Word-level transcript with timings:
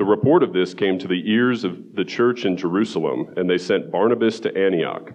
The 0.00 0.06
report 0.06 0.42
of 0.42 0.54
this 0.54 0.72
came 0.72 0.98
to 0.98 1.06
the 1.06 1.30
ears 1.30 1.62
of 1.62 1.94
the 1.94 2.06
church 2.06 2.46
in 2.46 2.56
Jerusalem, 2.56 3.34
and 3.36 3.50
they 3.50 3.58
sent 3.58 3.92
Barnabas 3.92 4.40
to 4.40 4.56
Antioch. 4.56 5.12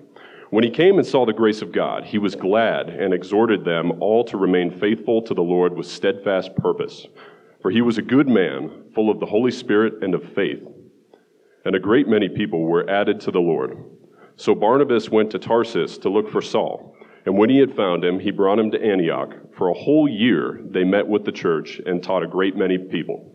When 0.51 0.63
he 0.63 0.69
came 0.69 0.99
and 0.99 1.07
saw 1.07 1.25
the 1.25 1.33
grace 1.33 1.63
of 1.63 1.71
God, 1.71 2.03
he 2.03 2.19
was 2.19 2.35
glad 2.35 2.89
and 2.89 3.11
exhorted 3.11 3.65
them 3.65 3.93
all 3.99 4.23
to 4.25 4.37
remain 4.37 4.69
faithful 4.69 5.23
to 5.23 5.33
the 5.33 5.41
Lord 5.41 5.75
with 5.75 5.87
steadfast 5.87 6.55
purpose. 6.55 7.07
For 7.63 7.71
he 7.71 7.81
was 7.81 7.97
a 7.97 8.03
good 8.03 8.27
man, 8.27 8.83
full 8.93 9.09
of 9.09 9.19
the 9.19 9.25
Holy 9.25 9.49
Spirit 9.49 10.03
and 10.03 10.13
of 10.13 10.23
faith. 10.35 10.61
And 11.65 11.75
a 11.75 11.79
great 11.79 12.07
many 12.07 12.29
people 12.29 12.61
were 12.61 12.87
added 12.87 13.19
to 13.21 13.31
the 13.31 13.39
Lord. 13.39 13.83
So 14.35 14.53
Barnabas 14.53 15.09
went 15.09 15.31
to 15.31 15.39
Tarsus 15.39 15.97
to 15.97 16.09
look 16.09 16.29
for 16.29 16.43
Saul. 16.43 16.95
And 17.25 17.39
when 17.39 17.49
he 17.49 17.57
had 17.57 17.75
found 17.75 18.05
him, 18.05 18.19
he 18.19 18.29
brought 18.29 18.59
him 18.59 18.69
to 18.69 18.85
Antioch. 18.85 19.33
For 19.57 19.69
a 19.69 19.73
whole 19.73 20.07
year 20.07 20.61
they 20.63 20.83
met 20.83 21.07
with 21.07 21.25
the 21.25 21.31
church 21.31 21.81
and 21.87 22.03
taught 22.03 22.21
a 22.21 22.27
great 22.27 22.55
many 22.55 22.77
people. 22.77 23.34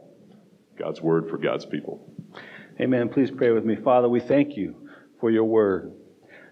God's 0.81 0.99
word 0.99 1.29
for 1.29 1.37
God's 1.37 1.65
people. 1.65 2.01
Amen. 2.79 3.09
Please 3.09 3.29
pray 3.29 3.51
with 3.51 3.63
me. 3.63 3.75
Father, 3.75 4.09
we 4.09 4.19
thank 4.19 4.57
you 4.57 4.89
for 5.19 5.29
your 5.29 5.43
word. 5.43 5.93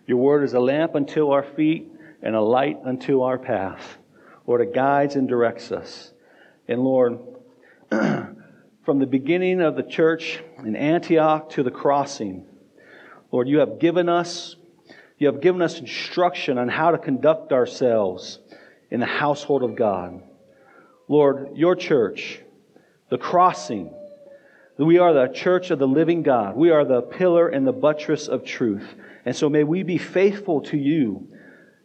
Your 0.05 0.17
word 0.17 0.43
is 0.43 0.53
a 0.53 0.59
lamp 0.59 0.93
unto 0.93 1.31
our 1.31 1.41
feet 1.41 1.91
and 2.21 2.35
a 2.35 2.41
light 2.41 2.77
unto 2.85 3.21
our 3.21 3.39
path. 3.39 3.97
Lord, 4.45 4.61
it 4.61 4.75
guides 4.75 5.15
and 5.15 5.27
directs 5.27 5.71
us. 5.71 6.13
And 6.67 6.81
Lord, 6.81 7.17
from 7.89 8.99
the 8.99 9.07
beginning 9.07 9.61
of 9.61 9.75
the 9.75 9.81
church 9.81 10.39
in 10.59 10.75
Antioch 10.75 11.49
to 11.51 11.63
the 11.63 11.71
crossing. 11.71 12.45
Lord, 13.31 13.47
you 13.47 13.59
have 13.59 13.79
given 13.79 14.09
us 14.09 14.55
you 15.17 15.27
have 15.27 15.41
given 15.41 15.61
us 15.61 15.79
instruction 15.79 16.57
on 16.57 16.69
how 16.69 16.91
to 16.91 16.97
conduct 16.97 17.51
ourselves 17.51 18.39
in 18.89 19.01
the 19.01 19.05
household 19.05 19.63
of 19.63 19.75
God. 19.75 20.21
Lord, 21.09 21.57
your 21.57 21.75
church, 21.75 22.39
the 23.09 23.17
crossing, 23.17 23.93
we 24.85 24.97
are 24.97 25.13
the 25.13 25.27
church 25.27 25.71
of 25.71 25.79
the 25.79 25.87
living 25.87 26.23
God. 26.23 26.55
We 26.55 26.69
are 26.69 26.85
the 26.85 27.01
pillar 27.01 27.49
and 27.49 27.67
the 27.67 27.73
buttress 27.73 28.27
of 28.27 28.45
truth. 28.45 28.95
And 29.25 29.35
so 29.35 29.49
may 29.49 29.63
we 29.65 29.83
be 29.83 29.97
faithful 29.97 30.61
to 30.61 30.77
you 30.77 31.27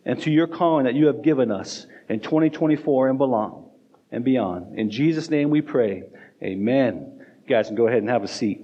and 0.04 0.20
to 0.22 0.30
your 0.30 0.46
calling 0.46 0.84
that 0.84 0.94
you 0.94 1.06
have 1.06 1.22
given 1.22 1.50
us 1.50 1.86
in 2.08 2.20
2024 2.20 3.08
and 3.08 3.20
and 4.12 4.24
beyond. 4.24 4.78
In 4.78 4.90
Jesus' 4.90 5.28
name 5.28 5.50
we 5.50 5.60
pray. 5.60 6.04
Amen. 6.42 7.24
You 7.42 7.48
guys 7.48 7.66
can 7.66 7.74
go 7.74 7.88
ahead 7.88 7.98
and 7.98 8.08
have 8.08 8.22
a 8.22 8.28
seat. 8.28 8.60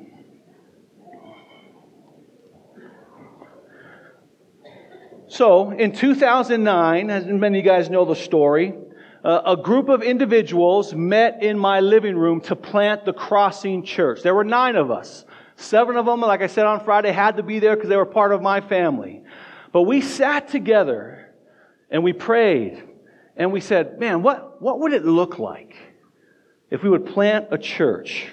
So, 5.26 5.70
in 5.70 5.92
2009, 5.92 7.10
as 7.10 7.24
many 7.24 7.60
of 7.60 7.64
you 7.64 7.70
guys 7.70 7.88
know 7.88 8.04
the 8.04 8.16
story, 8.16 8.74
Uh, 9.22 9.42
a 9.44 9.56
group 9.56 9.88
of 9.90 10.02
individuals 10.02 10.94
met 10.94 11.42
in 11.42 11.58
my 11.58 11.80
living 11.80 12.16
room 12.16 12.40
to 12.40 12.56
plant 12.56 13.04
the 13.04 13.12
Crossing 13.12 13.82
Church. 13.82 14.22
There 14.22 14.34
were 14.34 14.44
nine 14.44 14.76
of 14.76 14.90
us. 14.90 15.26
Seven 15.56 15.96
of 15.96 16.06
them, 16.06 16.22
like 16.22 16.40
I 16.40 16.46
said 16.46 16.64
on 16.64 16.82
Friday, 16.84 17.12
had 17.12 17.36
to 17.36 17.42
be 17.42 17.58
there 17.58 17.76
because 17.76 17.90
they 17.90 17.96
were 17.96 18.06
part 18.06 18.32
of 18.32 18.40
my 18.40 18.62
family. 18.62 19.22
But 19.72 19.82
we 19.82 20.00
sat 20.00 20.48
together 20.48 21.34
and 21.90 22.02
we 22.02 22.14
prayed 22.14 22.82
and 23.36 23.52
we 23.52 23.60
said, 23.60 24.00
man, 24.00 24.22
what, 24.22 24.62
what 24.62 24.80
would 24.80 24.94
it 24.94 25.04
look 25.04 25.38
like 25.38 25.76
if 26.70 26.82
we 26.82 26.88
would 26.88 27.04
plant 27.04 27.48
a 27.50 27.58
church 27.58 28.26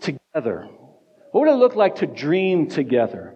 together? 0.00 0.68
What 1.30 1.40
would 1.46 1.48
it 1.48 1.56
look 1.56 1.74
like 1.74 1.96
to 1.96 2.06
dream 2.06 2.68
together? 2.68 3.34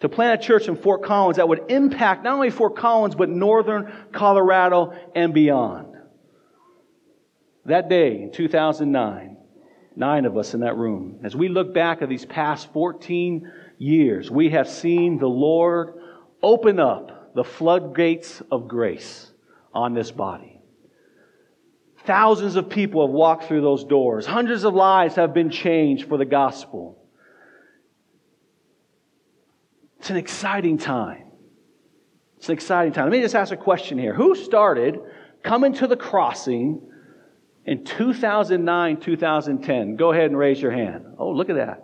To 0.00 0.08
plant 0.08 0.42
a 0.42 0.46
church 0.46 0.68
in 0.68 0.76
Fort 0.76 1.02
Collins 1.02 1.38
that 1.38 1.48
would 1.48 1.70
impact 1.70 2.24
not 2.24 2.34
only 2.34 2.50
Fort 2.50 2.76
Collins, 2.76 3.14
but 3.14 3.30
northern 3.30 3.92
Colorado 4.12 4.92
and 5.14 5.32
beyond. 5.32 5.96
That 7.64 7.88
day 7.88 8.22
in 8.22 8.30
2009, 8.30 9.36
nine 9.96 10.24
of 10.26 10.36
us 10.36 10.54
in 10.54 10.60
that 10.60 10.76
room, 10.76 11.20
as 11.24 11.34
we 11.34 11.48
look 11.48 11.72
back 11.72 12.02
at 12.02 12.08
these 12.08 12.26
past 12.26 12.72
14 12.72 13.50
years, 13.78 14.30
we 14.30 14.50
have 14.50 14.68
seen 14.68 15.18
the 15.18 15.28
Lord 15.28 15.94
open 16.42 16.78
up 16.78 17.34
the 17.34 17.44
floodgates 17.44 18.42
of 18.50 18.68
grace 18.68 19.32
on 19.72 19.94
this 19.94 20.10
body. 20.10 20.60
Thousands 22.04 22.54
of 22.56 22.68
people 22.68 23.04
have 23.04 23.12
walked 23.12 23.44
through 23.44 23.62
those 23.62 23.84
doors. 23.84 24.26
Hundreds 24.26 24.64
of 24.64 24.74
lives 24.74 25.16
have 25.16 25.34
been 25.34 25.50
changed 25.50 26.08
for 26.08 26.16
the 26.18 26.24
gospel. 26.24 27.02
It's 30.06 30.10
an 30.12 30.18
exciting 30.18 30.78
time. 30.78 31.24
It's 32.36 32.48
an 32.48 32.52
exciting 32.52 32.92
time. 32.92 33.06
Let 33.06 33.10
me 33.10 33.20
just 33.22 33.34
ask 33.34 33.52
a 33.52 33.56
question 33.56 33.98
here. 33.98 34.14
Who 34.14 34.36
started 34.36 35.00
coming 35.42 35.72
to 35.72 35.88
the 35.88 35.96
crossing 35.96 36.80
in 37.64 37.84
2009, 37.84 39.00
2010? 39.00 39.96
Go 39.96 40.12
ahead 40.12 40.26
and 40.26 40.38
raise 40.38 40.62
your 40.62 40.70
hand. 40.70 41.06
Oh, 41.18 41.32
look 41.32 41.50
at 41.50 41.56
that. 41.56 41.82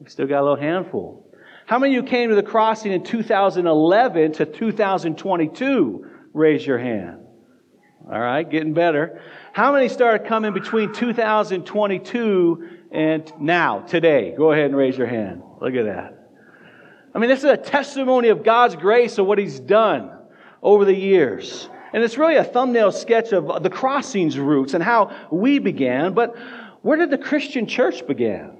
We 0.00 0.10
still 0.10 0.26
got 0.26 0.40
a 0.40 0.42
little 0.42 0.56
handful. 0.56 1.32
How 1.66 1.78
many 1.78 1.96
of 1.96 2.02
you 2.02 2.10
came 2.10 2.30
to 2.30 2.34
the 2.34 2.42
crossing 2.42 2.90
in 2.90 3.04
2011 3.04 4.32
to 4.32 4.44
2022? 4.44 6.06
Raise 6.32 6.66
your 6.66 6.78
hand. 6.78 7.20
All 8.10 8.18
right, 8.18 8.50
getting 8.50 8.74
better. 8.74 9.22
How 9.52 9.72
many 9.72 9.88
started 9.88 10.26
coming 10.26 10.54
between 10.54 10.92
2022 10.92 12.68
and 12.90 13.32
now, 13.38 13.82
today? 13.82 14.34
Go 14.36 14.50
ahead 14.50 14.64
and 14.64 14.76
raise 14.76 14.98
your 14.98 15.06
hand. 15.06 15.44
Look 15.60 15.76
at 15.76 15.84
that. 15.84 16.17
I 17.14 17.18
mean, 17.18 17.30
this 17.30 17.40
is 17.40 17.50
a 17.50 17.56
testimony 17.56 18.28
of 18.28 18.44
God's 18.44 18.76
grace 18.76 19.18
of 19.18 19.26
what 19.26 19.38
He's 19.38 19.60
done 19.60 20.10
over 20.62 20.84
the 20.84 20.94
years. 20.94 21.68
And 21.92 22.04
it's 22.04 22.18
really 22.18 22.36
a 22.36 22.44
thumbnail 22.44 22.92
sketch 22.92 23.32
of 23.32 23.62
the 23.62 23.70
crossings 23.70 24.38
roots 24.38 24.74
and 24.74 24.82
how 24.82 25.16
we 25.30 25.58
began. 25.58 26.12
But 26.12 26.36
where 26.82 26.98
did 26.98 27.10
the 27.10 27.18
Christian 27.18 27.66
church 27.66 28.06
begin? 28.06 28.58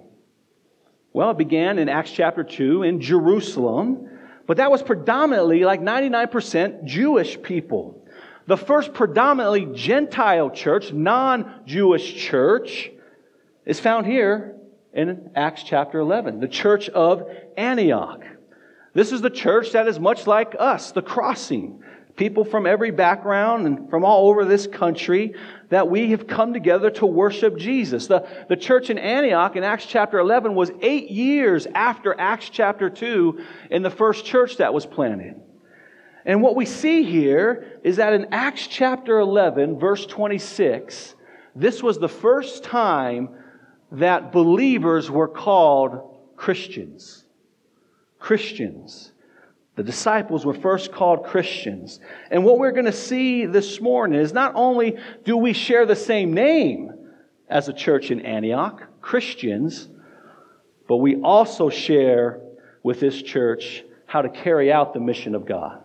Well, 1.12 1.30
it 1.30 1.38
began 1.38 1.78
in 1.78 1.88
Acts 1.88 2.10
chapter 2.10 2.44
2 2.44 2.82
in 2.82 3.00
Jerusalem, 3.00 4.08
but 4.46 4.58
that 4.58 4.70
was 4.70 4.82
predominantly 4.82 5.64
like 5.64 5.80
99% 5.80 6.84
Jewish 6.84 7.40
people. 7.42 8.06
The 8.46 8.56
first 8.56 8.94
predominantly 8.94 9.66
Gentile 9.74 10.50
church, 10.50 10.92
non 10.92 11.62
Jewish 11.66 12.14
church, 12.14 12.90
is 13.66 13.78
found 13.78 14.06
here 14.06 14.56
in 14.94 15.30
Acts 15.34 15.62
chapter 15.62 15.98
11, 15.98 16.40
the 16.40 16.48
church 16.48 16.88
of 16.88 17.28
Antioch. 17.58 18.22
This 18.94 19.12
is 19.12 19.20
the 19.20 19.30
church 19.30 19.72
that 19.72 19.86
is 19.86 20.00
much 20.00 20.26
like 20.26 20.54
us, 20.58 20.92
the 20.92 21.02
crossing. 21.02 21.82
People 22.16 22.44
from 22.44 22.66
every 22.66 22.90
background 22.90 23.66
and 23.66 23.88
from 23.88 24.04
all 24.04 24.28
over 24.28 24.44
this 24.44 24.66
country 24.66 25.34
that 25.68 25.88
we 25.88 26.10
have 26.10 26.26
come 26.26 26.52
together 26.52 26.90
to 26.90 27.06
worship 27.06 27.56
Jesus. 27.56 28.08
The, 28.08 28.26
the 28.48 28.56
church 28.56 28.90
in 28.90 28.98
Antioch 28.98 29.54
in 29.54 29.62
Acts 29.62 29.86
chapter 29.86 30.18
11 30.18 30.54
was 30.54 30.72
eight 30.82 31.10
years 31.10 31.68
after 31.74 32.18
Acts 32.18 32.50
chapter 32.50 32.90
2 32.90 33.40
in 33.70 33.82
the 33.82 33.90
first 33.90 34.24
church 34.24 34.56
that 34.56 34.74
was 34.74 34.84
planted. 34.84 35.40
And 36.24 36.42
what 36.42 36.56
we 36.56 36.66
see 36.66 37.04
here 37.04 37.80
is 37.84 37.96
that 37.96 38.12
in 38.12 38.26
Acts 38.32 38.66
chapter 38.66 39.20
11, 39.20 39.78
verse 39.78 40.04
26, 40.04 41.14
this 41.54 41.82
was 41.82 41.98
the 41.98 42.08
first 42.08 42.64
time 42.64 43.30
that 43.92 44.32
believers 44.32 45.10
were 45.10 45.28
called 45.28 46.18
Christians. 46.36 47.24
Christians. 48.18 49.12
The 49.76 49.84
disciples 49.84 50.44
were 50.44 50.54
first 50.54 50.90
called 50.90 51.24
Christians. 51.24 52.00
And 52.30 52.44
what 52.44 52.58
we're 52.58 52.72
going 52.72 52.86
to 52.86 52.92
see 52.92 53.46
this 53.46 53.80
morning 53.80 54.20
is 54.20 54.32
not 54.32 54.52
only 54.56 54.96
do 55.24 55.36
we 55.36 55.52
share 55.52 55.86
the 55.86 55.94
same 55.94 56.32
name 56.34 56.92
as 57.48 57.68
a 57.68 57.72
church 57.72 58.10
in 58.10 58.26
Antioch, 58.26 58.82
Christians, 59.00 59.88
but 60.88 60.96
we 60.96 61.20
also 61.20 61.70
share 61.70 62.40
with 62.82 62.98
this 62.98 63.22
church 63.22 63.84
how 64.06 64.22
to 64.22 64.28
carry 64.28 64.72
out 64.72 64.94
the 64.94 65.00
mission 65.00 65.34
of 65.34 65.46
God. 65.46 65.84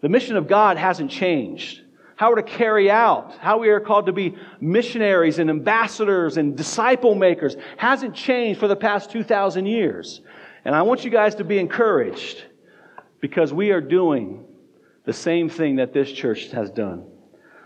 The 0.00 0.08
mission 0.08 0.36
of 0.36 0.48
God 0.48 0.76
hasn't 0.76 1.10
changed. 1.10 1.82
How 2.16 2.30
we're 2.30 2.36
to 2.36 2.42
carry 2.42 2.90
out, 2.90 3.36
how 3.38 3.58
we 3.58 3.68
are 3.70 3.80
called 3.80 4.06
to 4.06 4.12
be 4.12 4.36
missionaries 4.60 5.40
and 5.40 5.50
ambassadors 5.50 6.36
and 6.36 6.56
disciple 6.56 7.14
makers 7.14 7.56
hasn't 7.76 8.14
changed 8.14 8.60
for 8.60 8.68
the 8.68 8.76
past 8.76 9.10
2,000 9.10 9.66
years. 9.66 10.20
And 10.64 10.74
I 10.74 10.82
want 10.82 11.04
you 11.04 11.10
guys 11.10 11.34
to 11.36 11.44
be 11.44 11.58
encouraged 11.58 12.42
because 13.20 13.52
we 13.52 13.70
are 13.70 13.80
doing 13.80 14.44
the 15.04 15.12
same 15.12 15.48
thing 15.48 15.76
that 15.76 15.92
this 15.92 16.10
church 16.10 16.50
has 16.52 16.70
done. 16.70 17.06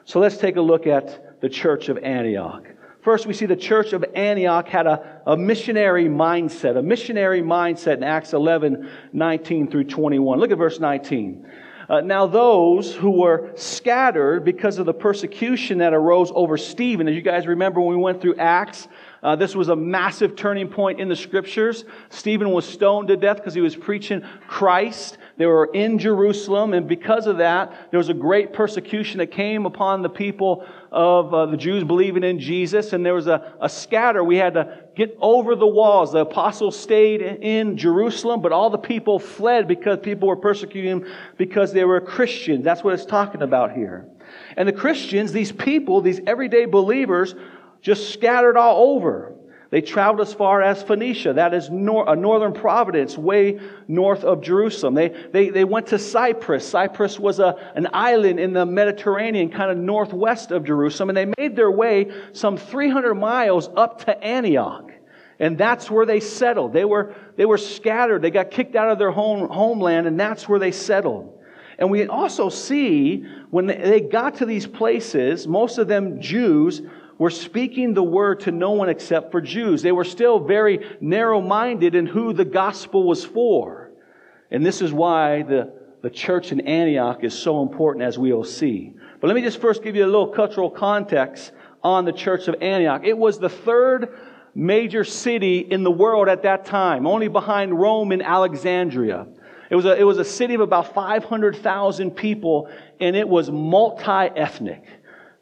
So 0.05 0.19
let's 0.21 0.37
take 0.37 0.57
a 0.57 0.61
look 0.61 0.87
at 0.87 1.41
the 1.41 1.49
church 1.49 1.89
of 1.89 1.99
Antioch. 1.99 2.67
First, 3.03 3.27
we 3.27 3.33
see 3.33 3.47
the 3.47 3.57
church 3.57 3.93
of 3.93 4.05
Antioch 4.15 4.69
had 4.69 4.87
a, 4.87 5.21
a 5.27 5.37
missionary 5.37 6.07
mindset, 6.07 6.77
a 6.77 6.83
missionary 6.83 7.43
mindset 7.43 7.99
in 7.99 8.03
Acts 8.03 8.33
11, 8.33 8.91
19 9.13 9.71
through 9.71 9.85
21. 9.85 10.41
Look 10.41 10.51
at 10.51 10.59
verse 10.59 10.81
19. 10.81 11.47
Uh, 11.89 12.01
now, 12.03 12.27
those 12.27 12.95
who 12.95 13.11
were 13.11 13.53
scattered 13.55 14.45
because 14.45 14.79
of 14.79 14.85
the 14.85 14.93
persecution 14.93 15.79
that 15.79 15.95
arose 15.95 16.31
over 16.35 16.59
Stephen, 16.59 17.09
as 17.09 17.15
you 17.15 17.23
guys 17.23 17.47
remember 17.47 17.81
when 17.81 17.97
we 17.97 18.03
went 18.03 18.21
through 18.21 18.37
Acts, 18.37 18.89
uh, 19.23 19.35
this 19.35 19.57
was 19.57 19.69
a 19.69 19.77
massive 19.77 20.37
turning 20.37 20.69
point 20.69 21.01
in 21.01 21.09
the 21.09 21.17
scriptures. 21.17 21.85
Stephen 22.09 22.51
was 22.51 22.69
stoned 22.69 23.09
to 23.09 23.17
death 23.17 23.37
because 23.37 23.55
he 23.55 23.61
was 23.61 23.75
preaching 23.75 24.23
Christ. 24.47 25.19
They 25.37 25.47
were 25.47 25.71
in 25.73 25.99
Jerusalem, 25.99 26.73
and 26.73 26.87
because 26.87 27.27
of 27.27 27.39
that, 27.39 27.91
there 27.91 27.99
was 27.99 28.09
a 28.09 28.15
great 28.15 28.53
persecution 28.53 29.19
that 29.19 29.33
came 29.33 29.67
upon 29.67 30.03
the 30.03 30.09
people 30.09 30.67
of 30.91 31.35
uh, 31.35 31.47
the 31.47 31.57
Jews 31.57 31.85
believing 31.85 32.25
in 32.25 32.39
Jesus, 32.39 32.93
and 32.93 33.05
there 33.05 33.15
was 33.15 33.27
a, 33.27 33.55
a 33.61 33.69
scatter. 33.69 34.23
We 34.23 34.37
had 34.37 34.55
to 34.55 34.85
get 34.95 35.17
over 35.21 35.55
the 35.55 35.67
walls. 35.67 36.13
The 36.13 36.21
apostles 36.21 36.79
stayed 36.79 37.21
in 37.21 37.77
Jerusalem, 37.77 38.41
but 38.41 38.53
all 38.53 38.71
the 38.71 38.79
people 38.79 39.19
fled 39.19 39.69
because 39.69 39.99
people 40.01 40.29
were 40.29 40.37
persecuting 40.37 41.01
them 41.01 41.13
because 41.37 41.73
they 41.73 41.85
were 41.85 42.01
Christians. 42.01 42.65
That's 42.65 42.83
what 42.83 42.95
it's 42.95 43.05
talking 43.05 43.43
about 43.43 43.73
here. 43.73 44.09
And 44.57 44.69
the 44.69 44.73
Christians, 44.73 45.33
these 45.33 45.53
people, 45.53 46.01
these 46.01 46.21
everyday 46.27 46.67
believers, 46.67 47.35
just 47.81 48.13
scattered 48.13 48.57
all 48.57 48.95
over. 48.95 49.35
They 49.71 49.83
traveled 49.83 50.27
as 50.27 50.33
far 50.33 50.63
as 50.63 50.83
Phoenicia, 50.83 51.35
that 51.35 51.53
is 51.53 51.69
nor- 51.69 52.11
a 52.11 52.17
northern 52.17 52.55
province, 52.55 53.19
way 53.19 53.61
north 53.87 54.25
of 54.25 54.41
Jerusalem. 54.41 54.95
They, 54.95 55.09
they, 55.09 55.51
they 55.51 55.65
went 55.65 55.89
to 55.89 55.99
Cyprus. 55.99 56.67
Cyprus 56.67 57.19
was 57.19 57.39
a, 57.39 57.55
an 57.75 57.89
island 57.93 58.41
in 58.41 58.55
the 58.55 58.65
Mediterranean, 58.65 59.51
kind 59.51 59.71
of 59.71 59.77
northwest 59.77 60.53
of 60.53 60.65
Jerusalem, 60.65 61.11
and 61.11 61.17
they 61.19 61.33
made 61.39 61.55
their 61.55 61.71
way 61.71 62.11
some 62.33 62.57
300 62.57 63.15
miles 63.15 63.69
up 63.77 64.05
to 64.07 64.25
Antioch. 64.25 64.91
And 65.39 65.59
that's 65.59 65.91
where 65.91 66.07
they 66.07 66.21
settled. 66.21 66.73
They 66.73 66.87
were, 66.87 67.15
they 67.37 67.45
were 67.45 67.59
scattered. 67.59 68.23
They 68.23 68.31
got 68.31 68.51
kicked 68.51 68.75
out 68.75 68.91
of 68.91 68.99
their 68.99 69.13
home, 69.13 69.49
homeland, 69.51 70.07
and 70.07 70.19
that's 70.19 70.49
where 70.49 70.59
they 70.59 70.73
settled. 70.73 71.39
And 71.79 71.91
we 71.91 72.07
also 72.09 72.49
see 72.49 73.25
when 73.51 73.67
they 73.67 74.01
got 74.01 74.37
to 74.37 74.47
these 74.47 74.67
places, 74.67 75.47
most 75.47 75.79
of 75.79 75.87
them 75.87 76.21
Jews, 76.21 76.83
were 77.19 77.31
speaking 77.31 77.95
the 77.95 78.03
word 78.03 78.41
to 78.41 78.53
no 78.53 78.71
one 78.71 78.89
except 78.89 79.33
for 79.33 79.41
Jews. 79.41 79.83
They 79.83 79.93
were 79.93 80.05
still 80.05 80.39
very 80.39 80.87
narrow 81.01 81.41
minded 81.41 81.95
in 81.95 82.07
who 82.07 82.33
the 82.33 82.45
gospel 82.45 83.03
was 83.05 83.25
for. 83.25 83.91
And 84.51 84.65
this 84.65 84.81
is 84.81 84.93
why 84.93 85.43
the, 85.43 85.73
the 86.01 86.11
church 86.11 86.53
in 86.53 86.61
Antioch 86.61 87.25
is 87.25 87.37
so 87.37 87.61
important, 87.61 88.05
as 88.05 88.19
we 88.19 88.33
will 88.33 88.45
see. 88.45 88.95
But 89.21 89.27
let 89.27 89.35
me 89.35 89.43
just 89.43 89.61
first 89.61 89.83
give 89.83 89.97
you 89.97 90.05
a 90.05 90.07
little 90.07 90.29
cultural 90.29 90.71
context 90.71 91.53
on 91.83 92.05
the 92.05 92.13
church 92.13 92.49
of 92.49 92.55
Antioch. 92.63 93.03
It 93.05 93.19
was 93.19 93.39
the 93.39 93.49
third 93.49 94.17
major 94.55 95.05
city 95.05 95.59
in 95.59 95.83
the 95.83 95.91
world 95.91 96.29
at 96.29 96.43
that 96.45 96.65
time, 96.65 97.07
only 97.07 97.29
behind 97.29 97.79
Rome 97.79 98.13
and 98.13 98.23
Alexandria. 98.23 99.27
It 99.71 99.77
was 99.77 99.85
a, 99.85 99.97
it 99.97 100.05
was 100.05 100.19
a 100.19 100.25
city 100.25 100.55
of 100.55 100.61
about 100.61 100.95
500,000 100.95 102.11
people, 102.13 102.71
and 103.01 103.15
it 103.15 103.29
was 103.29 103.51
multi 103.51 104.11
ethnic. 104.11 104.83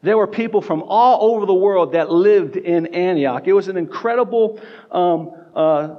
There 0.07 0.17
were 0.17 0.25
people 0.25 0.61
from 0.61 0.83
all 0.83 1.33
over 1.33 1.45
the 1.45 1.53
world 1.53 1.91
that 1.91 2.09
lived 2.09 2.55
in 2.55 2.87
Antioch. 2.95 3.45
It 3.45 3.51
was 3.51 3.67
an 3.67 3.75
incredible, 3.75 4.57
um, 4.89 5.33
uh, 5.53 5.95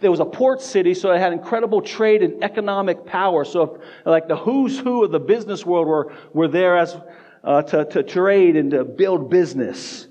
there 0.00 0.10
was 0.10 0.18
a 0.18 0.24
port 0.24 0.60
city, 0.60 0.92
so 0.92 1.12
it 1.12 1.20
had 1.20 1.32
incredible 1.32 1.82
trade 1.82 2.24
and 2.24 2.42
economic 2.42 3.06
power. 3.06 3.44
So, 3.44 3.62
if, 3.62 4.06
like 4.06 4.26
the 4.26 4.34
who's 4.34 4.76
who 4.76 5.04
of 5.04 5.12
the 5.12 5.20
business 5.20 5.64
world 5.64 5.86
were, 5.86 6.12
were 6.32 6.48
there 6.48 6.76
as 6.76 6.96
uh, 7.44 7.62
to, 7.62 7.84
to 7.84 8.02
trade 8.02 8.56
and 8.56 8.72
to 8.72 8.84
build 8.84 9.30
business. 9.30 10.08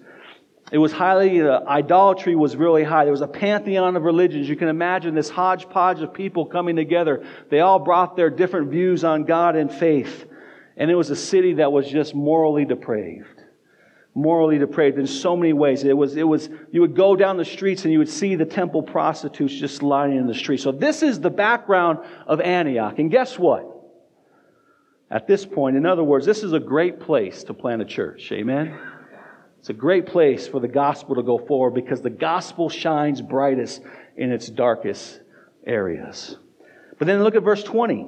It 0.72 0.78
was 0.78 0.94
highly, 0.94 1.42
uh, 1.42 1.66
idolatry 1.68 2.38
was 2.38 2.56
really 2.56 2.86
high. 2.86 3.04
There 3.04 3.12
was 3.12 3.20
a 3.20 3.28
pantheon 3.28 3.98
of 3.98 4.04
religions. 4.04 4.48
You 4.48 4.56
can 4.56 4.70
imagine 4.70 5.16
this 5.16 5.30
hodgepodge 5.30 6.02
of 6.02 6.14
people 6.14 6.46
coming 6.46 6.78
together. 6.78 7.26
They 7.50 7.60
all 7.60 7.80
brought 7.80 8.16
their 8.16 8.30
different 8.30 8.72
views 8.72 9.04
on 9.04 9.26
God 9.26 9.58
and 9.58 9.70
faith. 9.70 10.28
And 10.78 10.90
it 10.90 10.96
was 10.96 11.10
a 11.10 11.16
city 11.16 11.56
that 11.56 11.72
was 11.72 11.88
just 11.88 12.16
morally 12.16 12.66
depraved. 12.66 13.44
Morally 14.14 14.58
depraved 14.58 15.00
in 15.00 15.08
so 15.08 15.38
many 15.38 15.54
ways. 15.54 15.84
It 15.84 15.96
was, 15.96 16.18
it 16.18 16.28
was, 16.28 16.50
you 16.72 16.82
would 16.82 16.96
go 16.96 17.16
down 17.16 17.38
the 17.38 17.46
streets 17.46 17.84
and 17.84 17.94
you 17.94 18.00
would 18.00 18.10
see 18.10 18.36
the 18.36 18.46
temple 18.46 18.84
prostitutes 18.84 19.54
just 19.54 19.82
lying 19.84 20.18
in 20.18 20.28
the 20.28 20.34
street. 20.34 20.60
So 20.60 20.72
this 20.72 21.02
is 21.02 21.20
the 21.20 21.30
background 21.30 22.00
of 22.28 22.42
Antioch. 22.42 23.00
And 23.00 23.10
guess 23.10 23.40
what? 23.40 23.68
At 25.10 25.28
this 25.28 25.46
point, 25.46 25.76
in 25.76 25.86
other 25.86 26.04
words, 26.04 26.26
this 26.26 26.44
is 26.44 26.54
a 26.54 26.60
great 26.60 27.00
place 27.00 27.44
to 27.46 27.54
plant 27.54 27.82
a 27.82 27.86
church. 27.86 28.32
Amen? 28.32 28.80
It's 29.60 29.70
a 29.70 29.74
great 29.74 30.08
place 30.08 30.48
for 30.48 30.60
the 30.60 30.68
gospel 30.68 31.16
to 31.16 31.24
go 31.24 31.38
forward 31.38 31.76
because 31.76 32.02
the 32.02 32.10
gospel 32.10 32.70
shines 32.70 33.22
brightest 33.22 33.82
in 34.18 34.32
its 34.32 34.50
darkest 34.50 35.22
areas. 35.68 36.38
But 36.98 37.08
then 37.08 37.24
look 37.24 37.36
at 37.36 37.44
verse 37.44 37.64
20. 37.64 38.08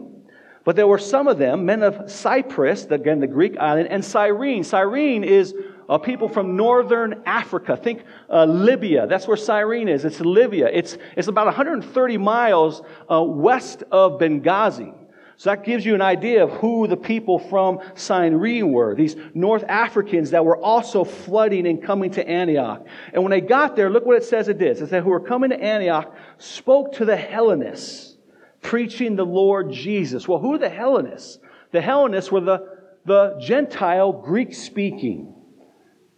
But 0.66 0.78
there 0.78 0.88
were 0.88 0.98
some 0.98 1.28
of 1.28 1.38
them, 1.38 1.66
men 1.66 1.84
of 1.84 2.10
Cyprus, 2.10 2.86
again 2.86 3.20
the 3.20 3.28
Greek 3.28 3.58
island, 3.58 3.90
and 3.90 4.04
Cyrene. 4.04 4.64
Cyrene 4.64 5.24
is 5.24 5.54
a 5.90 6.00
people 6.00 6.30
from 6.30 6.56
northern 6.56 7.22
Africa. 7.26 7.76
Think 7.76 8.04
uh, 8.30 8.46
Libya. 8.46 9.06
That's 9.08 9.28
where 9.28 9.36
Cyrene 9.36 9.90
is. 9.90 10.06
It's 10.06 10.22
Libya. 10.22 10.70
It's, 10.72 10.98
it's 11.18 11.28
about 11.28 11.48
130 11.48 12.18
miles 12.18 12.82
uh, 13.12 13.22
west 13.22 13.84
of 13.92 14.20
Benghazi. 14.20 14.94
So 15.36 15.50
that 15.50 15.66
gives 15.66 15.86
you 15.86 15.96
an 15.96 16.02
idea 16.02 16.44
of 16.44 16.52
who 16.52 16.88
the 16.88 16.96
people 16.96 17.40
from 17.40 17.80
Cyrene 17.96 18.72
were. 18.72 18.96
These 18.96 19.18
North 19.34 19.66
Africans 19.68 20.30
that 20.30 20.46
were 20.46 20.58
also 20.58 21.04
flooding 21.04 21.68
and 21.68 21.84
coming 21.84 22.12
to 22.12 22.26
Antioch. 22.26 22.86
And 23.12 23.24
when 23.24 23.32
they 23.32 23.42
got 23.42 23.76
there, 23.76 23.90
look 23.90 24.06
what 24.06 24.16
it 24.16 24.24
says 24.24 24.48
it 24.48 24.60
did. 24.60 24.78
It 24.78 24.90
said, 24.90 25.04
who 25.04 25.10
were 25.10 25.20
coming 25.20 25.50
to 25.50 25.62
Antioch 25.62 26.16
spoke 26.38 26.94
to 26.94 27.06
the 27.06 27.18
Hellenists 27.18 28.13
preaching 28.64 29.16
the 29.16 29.26
Lord 29.26 29.72
Jesus. 29.72 30.28
Well, 30.28 30.40
who 30.40 30.56
are 30.56 30.58
the 30.58 30.70
Hellenists? 30.70 31.38
The 31.72 31.82
Hellenists 31.82 32.32
were 32.32 32.42
the, 32.42 32.68
the 33.06 33.38
Gentile 33.40 34.12
Greek 34.12 34.54
speaking 34.54 35.36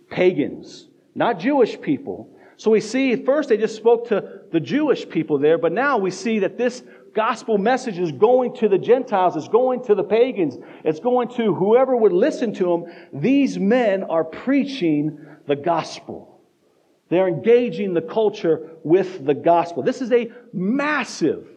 pagans, 0.09 0.87
not 1.15 1.39
Jewish 1.39 1.79
people. 1.81 2.29
So 2.57 2.71
we 2.71 2.79
see 2.79 3.15
first 3.17 3.49
they 3.49 3.57
just 3.57 3.75
spoke 3.75 4.07
to 4.09 4.41
the 4.51 4.59
Jewish 4.59 5.09
people 5.09 5.39
there, 5.39 5.57
but 5.57 5.73
now 5.73 5.97
we 5.97 6.11
see 6.11 6.39
that 6.39 6.57
this 6.57 6.83
gospel 7.13 7.57
message 7.57 7.97
is 7.97 8.11
going 8.11 8.55
to 8.57 8.69
the 8.69 8.77
Gentiles, 8.77 9.35
it's 9.35 9.47
going 9.47 9.83
to 9.85 9.95
the 9.95 10.03
pagans, 10.03 10.57
it's 10.83 10.99
going 10.99 11.29
to 11.29 11.53
whoever 11.53 11.95
would 11.95 12.13
listen 12.13 12.53
to 12.55 12.65
them. 12.65 12.85
These 13.13 13.57
men 13.57 14.03
are 14.03 14.23
preaching 14.23 15.19
the 15.47 15.55
gospel. 15.55 16.41
They're 17.09 17.27
engaging 17.27 17.93
the 17.93 18.01
culture 18.01 18.71
with 18.83 19.25
the 19.25 19.33
gospel. 19.33 19.83
This 19.83 20.01
is 20.01 20.11
a 20.11 20.31
massive 20.53 21.47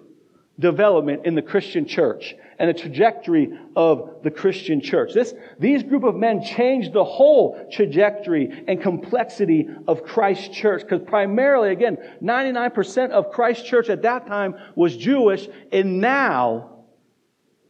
development 0.58 1.24
in 1.24 1.34
the 1.34 1.42
Christian 1.42 1.86
church 1.86 2.34
and 2.58 2.68
the 2.68 2.78
trajectory 2.78 3.50
of 3.76 4.22
the 4.24 4.30
Christian 4.30 4.80
church. 4.80 5.14
This, 5.14 5.32
these 5.58 5.82
group 5.84 6.02
of 6.02 6.16
men 6.16 6.42
changed 6.42 6.92
the 6.92 7.04
whole 7.04 7.68
trajectory 7.70 8.64
and 8.66 8.82
complexity 8.82 9.68
of 9.86 10.02
Christ's 10.02 10.48
church 10.48 10.82
because 10.82 11.02
primarily, 11.06 11.70
again, 11.70 11.98
99% 12.22 13.10
of 13.10 13.30
Christ's 13.30 13.68
church 13.68 13.88
at 13.88 14.02
that 14.02 14.26
time 14.26 14.56
was 14.74 14.96
Jewish 14.96 15.48
and 15.70 16.00
now 16.00 16.78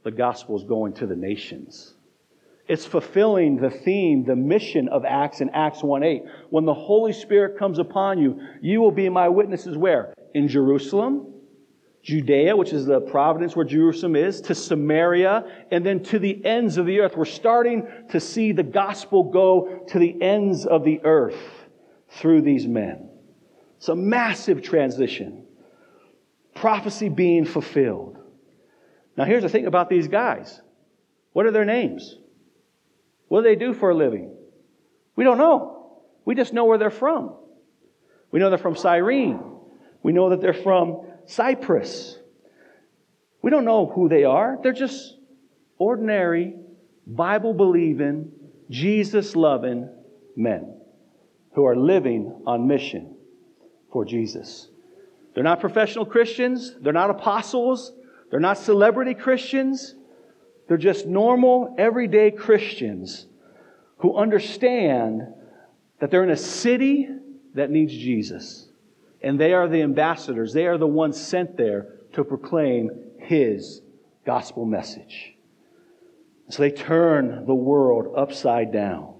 the 0.05 0.11
gospel 0.11 0.57
is 0.57 0.65
going 0.65 0.95
to 0.95 1.07
the 1.07 1.17
nations. 1.17 1.95
It's 2.67 2.85
fulfilling 2.85 3.57
the 3.57 3.71
theme, 3.71 4.25
the 4.25 4.37
mission 4.37 4.89
of 4.89 5.05
Acts 5.07 5.41
in 5.41 5.51
Acts 5.51 5.83
1:8. 5.83 6.27
When 6.51 6.67
the 6.67 6.75
Holy 6.75 7.13
Spirit 7.13 7.59
comes 7.59 7.79
upon 7.79 8.19
you, 8.19 8.41
you 8.61 8.81
will 8.81 8.91
be 8.91 9.09
my 9.09 9.29
witnesses 9.29 9.77
where? 9.77 10.13
In 10.35 10.49
Jerusalem, 10.49 11.35
Judea, 12.03 12.57
which 12.57 12.73
is 12.73 12.87
the 12.87 13.01
province 13.01 13.57
where 13.57 13.65
Jerusalem 13.65 14.17
is, 14.17 14.41
to 14.43 14.55
Samaria, 14.55 15.45
and 15.71 15.85
then 15.85 16.03
to 16.05 16.19
the 16.19 16.45
ends 16.45 16.77
of 16.77 16.87
the 16.87 17.01
earth. 17.01 17.17
We're 17.17 17.25
starting 17.25 17.87
to 18.11 18.21
see 18.21 18.53
the 18.53 18.63
gospel 18.63 19.25
go 19.25 19.85
to 19.89 19.99
the 19.99 20.21
ends 20.23 20.65
of 20.65 20.85
the 20.85 21.01
earth 21.05 21.41
through 22.09 22.43
these 22.43 22.67
men. 22.67 23.11
It's 23.77 23.89
a 23.89 23.97
massive 23.97 24.63
transition. 24.63 25.45
Prophecy 26.55 27.09
being 27.09 27.45
fulfilled. 27.45 28.19
Now, 29.17 29.25
here's 29.25 29.43
the 29.43 29.49
thing 29.49 29.67
about 29.67 29.89
these 29.89 30.09
guys 30.09 30.61
what 31.33 31.47
are 31.47 31.51
their 31.51 31.65
names? 31.65 32.17
What 33.29 33.43
do 33.43 33.49
they 33.49 33.57
do 33.57 33.75
for 33.75 33.91
a 33.91 33.95
living? 33.95 34.35
We 35.15 35.25
don't 35.25 35.39
know. 35.39 36.01
We 36.25 36.35
just 36.35 36.53
know 36.53 36.65
where 36.65 36.79
they're 36.79 36.91
from. 36.91 37.35
We 38.31 38.41
know 38.41 38.49
they're 38.49 38.59
from 38.59 38.77
Cyrene. 38.77 39.41
We 40.03 40.13
know 40.13 40.31
that 40.31 40.41
they're 40.41 40.55
from 40.55 41.07
Cyprus. 41.29 42.19
We 43.43 43.51
don't 43.51 43.65
know 43.65 43.87
who 43.87 44.09
they 44.09 44.25
are. 44.25 44.59
They're 44.63 44.73
just 44.73 45.17
ordinary, 45.79 46.55
Bible 47.07 47.55
believing, 47.55 48.33
Jesus 48.71 49.37
loving 49.37 49.89
men 50.37 50.75
who 51.53 51.67
are 51.67 51.77
living 51.77 52.43
on 52.47 52.67
mission 52.67 53.15
for 53.93 54.05
Jesus. 54.05 54.69
They're 55.35 55.45
not 55.45 55.61
professional 55.61 56.07
Christians. 56.07 56.75
They're 56.81 56.93
not 56.93 57.11
apostles. 57.11 57.93
They're 58.31 58.41
not 58.41 58.59
celebrity 58.59 59.15
Christians. 59.15 59.95
They're 60.67 60.77
just 60.77 61.07
normal, 61.07 61.75
everyday 61.79 62.31
Christians 62.31 63.27
who 63.99 64.17
understand 64.17 65.23
that 66.01 66.11
they're 66.11 66.25
in 66.25 66.31
a 66.31 66.37
city 66.37 67.09
that 67.55 67.71
needs 67.71 67.93
Jesus. 67.93 68.68
And 69.23 69.39
they 69.39 69.53
are 69.53 69.69
the 69.69 69.83
ambassadors. 69.83 70.53
They 70.53 70.67
are 70.67 70.79
the 70.79 70.87
ones 70.87 71.21
sent 71.21 71.57
there 71.57 71.99
to 72.13 72.25
proclaim 72.25 72.91
His 73.19 73.83
gospel 74.25 74.65
message. 74.65 75.35
So 76.51 76.63
they 76.63 76.71
turn 76.71 77.45
the 77.47 77.55
world 77.55 78.15
upside 78.17 78.73
down. 78.73 79.15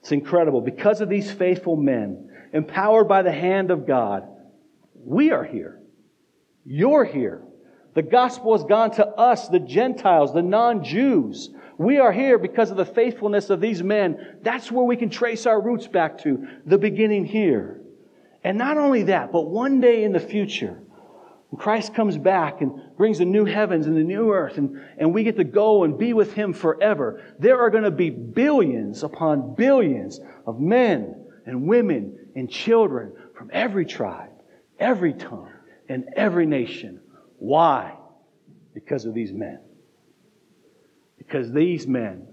It's 0.00 0.12
incredible. 0.12 0.60
Because 0.60 1.00
of 1.00 1.08
these 1.08 1.30
faithful 1.30 1.76
men, 1.76 2.30
empowered 2.52 3.08
by 3.08 3.22
the 3.22 3.32
hand 3.32 3.70
of 3.70 3.86
God, 3.86 4.26
we 4.94 5.30
are 5.30 5.44
here. 5.44 5.80
You're 6.64 7.04
here. 7.04 7.42
The 7.94 8.02
gospel 8.02 8.56
has 8.56 8.64
gone 8.64 8.90
to 8.92 9.06
us, 9.06 9.48
the 9.48 9.58
Gentiles, 9.58 10.32
the 10.34 10.42
non 10.42 10.84
Jews. 10.84 11.50
We 11.78 11.98
are 11.98 12.12
here 12.12 12.38
because 12.38 12.70
of 12.70 12.76
the 12.76 12.84
faithfulness 12.84 13.50
of 13.50 13.60
these 13.60 13.82
men. 13.82 14.38
That's 14.42 14.70
where 14.70 14.84
we 14.84 14.96
can 14.96 15.10
trace 15.10 15.46
our 15.46 15.60
roots 15.60 15.86
back 15.86 16.18
to, 16.22 16.46
the 16.64 16.78
beginning 16.78 17.24
here. 17.24 17.80
And 18.46 18.58
not 18.58 18.78
only 18.78 19.02
that, 19.02 19.32
but 19.32 19.50
one 19.50 19.80
day 19.80 20.04
in 20.04 20.12
the 20.12 20.20
future, 20.20 20.80
when 21.50 21.60
Christ 21.60 21.94
comes 21.94 22.16
back 22.16 22.60
and 22.60 22.96
brings 22.96 23.18
the 23.18 23.24
new 23.24 23.44
heavens 23.44 23.88
and 23.88 23.96
the 23.96 24.04
new 24.04 24.30
earth, 24.32 24.56
and, 24.56 24.80
and 24.98 25.12
we 25.12 25.24
get 25.24 25.36
to 25.38 25.42
go 25.42 25.82
and 25.82 25.98
be 25.98 26.12
with 26.12 26.32
Him 26.32 26.52
forever, 26.52 27.24
there 27.40 27.58
are 27.60 27.70
going 27.70 27.82
to 27.82 27.90
be 27.90 28.08
billions 28.08 29.02
upon 29.02 29.56
billions 29.56 30.20
of 30.46 30.60
men 30.60 31.26
and 31.44 31.66
women 31.66 32.16
and 32.36 32.48
children 32.48 33.14
from 33.36 33.50
every 33.52 33.84
tribe, 33.84 34.30
every 34.78 35.12
tongue, 35.12 35.50
and 35.88 36.04
every 36.14 36.46
nation 36.46 37.00
why? 37.38 37.96
Because 38.74 39.06
of 39.06 39.12
these 39.12 39.32
men. 39.32 39.58
Because 41.18 41.50
these 41.50 41.88
men 41.88 42.28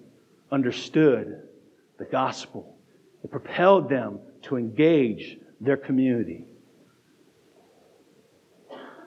understood 0.51 1.41
the 1.98 2.05
gospel. 2.05 2.77
It 3.24 3.32
propelled 3.32 3.89
them 3.89 4.20
to 4.43 4.58
engage 4.58 5.39
their 5.63 5.77
community. 5.77 6.46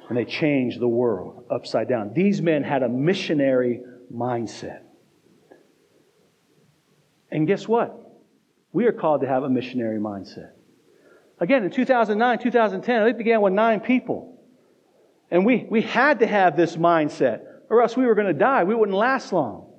And 0.09 0.17
they 0.17 0.25
changed 0.25 0.81
the 0.81 0.89
world 0.89 1.47
upside 1.51 1.89
down. 1.89 2.13
These 2.15 2.41
men 2.41 2.63
had 2.63 2.83
a 2.83 2.89
missionary 2.89 3.81
mindset. 4.13 4.83
And 7.31 7.47
guess 7.47 7.67
what? 7.67 8.03
We 8.73 8.87
are 8.87 8.93
called 8.93 9.23
to 9.23 9.27
have 9.27 9.43
a 9.43 9.51
missionary 9.51 9.99
mindset. 9.99 10.53
Again, 11.39 11.65
in 11.65 11.71
2009, 11.71 12.39
2010, 12.39 13.07
it 13.09 13.19
began 13.19 13.41
with 13.41 13.53
nine 13.53 13.81
people. 13.81 14.41
And 15.31 15.45
we, 15.45 15.67
we 15.69 15.83
had 15.83 16.21
to 16.21 16.27
have 16.27 16.57
this 16.57 16.77
mindset, 16.77 17.41
or 17.69 17.83
else 17.83 17.97
we 17.97 18.07
were 18.07 18.15
going 18.15 18.29
to 18.29 18.39
die. 18.39 18.65
We 18.65 18.75
wouldn't 18.75 18.97
last 18.97 19.33
long. 19.33 19.73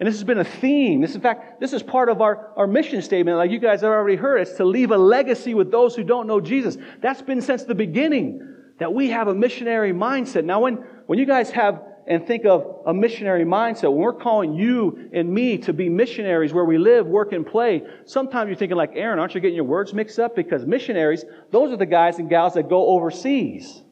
And 0.00 0.08
this 0.08 0.16
has 0.16 0.24
been 0.24 0.38
a 0.38 0.44
theme. 0.44 1.00
This, 1.00 1.14
in 1.14 1.20
fact, 1.20 1.60
this 1.60 1.72
is 1.72 1.82
part 1.82 2.08
of 2.08 2.20
our, 2.20 2.50
our 2.56 2.66
mission 2.66 3.00
statement, 3.00 3.36
like 3.36 3.50
you 3.50 3.60
guys 3.60 3.82
have 3.82 3.90
already 3.90 4.16
heard. 4.16 4.40
It's 4.40 4.54
to 4.54 4.64
leave 4.64 4.90
a 4.90 4.98
legacy 4.98 5.54
with 5.54 5.70
those 5.70 5.94
who 5.94 6.02
don't 6.02 6.26
know 6.26 6.40
Jesus. 6.40 6.76
That's 7.00 7.22
been 7.22 7.40
since 7.40 7.64
the 7.64 7.76
beginning, 7.76 8.54
that 8.78 8.92
we 8.92 9.10
have 9.10 9.28
a 9.28 9.34
missionary 9.34 9.92
mindset. 9.92 10.44
Now, 10.44 10.60
when, 10.60 10.74
when 11.06 11.18
you 11.18 11.26
guys 11.26 11.50
have 11.50 11.80
and 12.06 12.26
think 12.26 12.44
of 12.44 12.82
a 12.86 12.92
missionary 12.92 13.44
mindset, 13.44 13.84
when 13.84 14.00
we're 14.00 14.12
calling 14.12 14.52
you 14.52 15.08
and 15.12 15.32
me 15.32 15.58
to 15.58 15.72
be 15.72 15.88
missionaries 15.88 16.52
where 16.52 16.64
we 16.64 16.76
live, 16.76 17.06
work, 17.06 17.32
and 17.32 17.46
play, 17.46 17.82
sometimes 18.04 18.48
you're 18.48 18.56
thinking 18.56 18.76
like, 18.76 18.90
Aaron, 18.94 19.18
aren't 19.18 19.34
you 19.34 19.40
getting 19.40 19.56
your 19.56 19.64
words 19.64 19.94
mixed 19.94 20.18
up? 20.18 20.36
Because 20.36 20.66
missionaries, 20.66 21.24
those 21.50 21.72
are 21.72 21.76
the 21.76 21.86
guys 21.86 22.18
and 22.18 22.28
gals 22.28 22.54
that 22.54 22.68
go 22.68 22.88
overseas. 22.88 23.82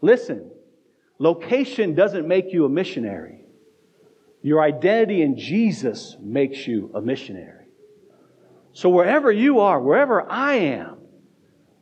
Listen, 0.00 0.50
location 1.18 1.94
doesn't 1.94 2.26
make 2.26 2.52
you 2.52 2.64
a 2.64 2.68
missionary. 2.68 3.37
Your 4.42 4.62
identity 4.62 5.22
in 5.22 5.36
Jesus 5.36 6.16
makes 6.20 6.66
you 6.66 6.90
a 6.94 7.00
missionary. 7.00 7.66
So 8.72 8.88
wherever 8.88 9.32
you 9.32 9.60
are, 9.60 9.80
wherever 9.80 10.30
I 10.30 10.54
am, 10.54 10.98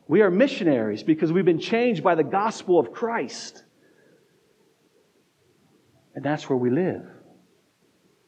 we 0.07 0.21
are 0.21 0.31
missionaries 0.31 1.03
because 1.03 1.31
we've 1.31 1.45
been 1.45 1.59
changed 1.59 2.03
by 2.03 2.15
the 2.15 2.23
gospel 2.23 2.79
of 2.79 2.91
Christ. 2.91 3.63
And 6.15 6.23
that's 6.25 6.49
where 6.49 6.57
we 6.57 6.71
live. 6.71 7.05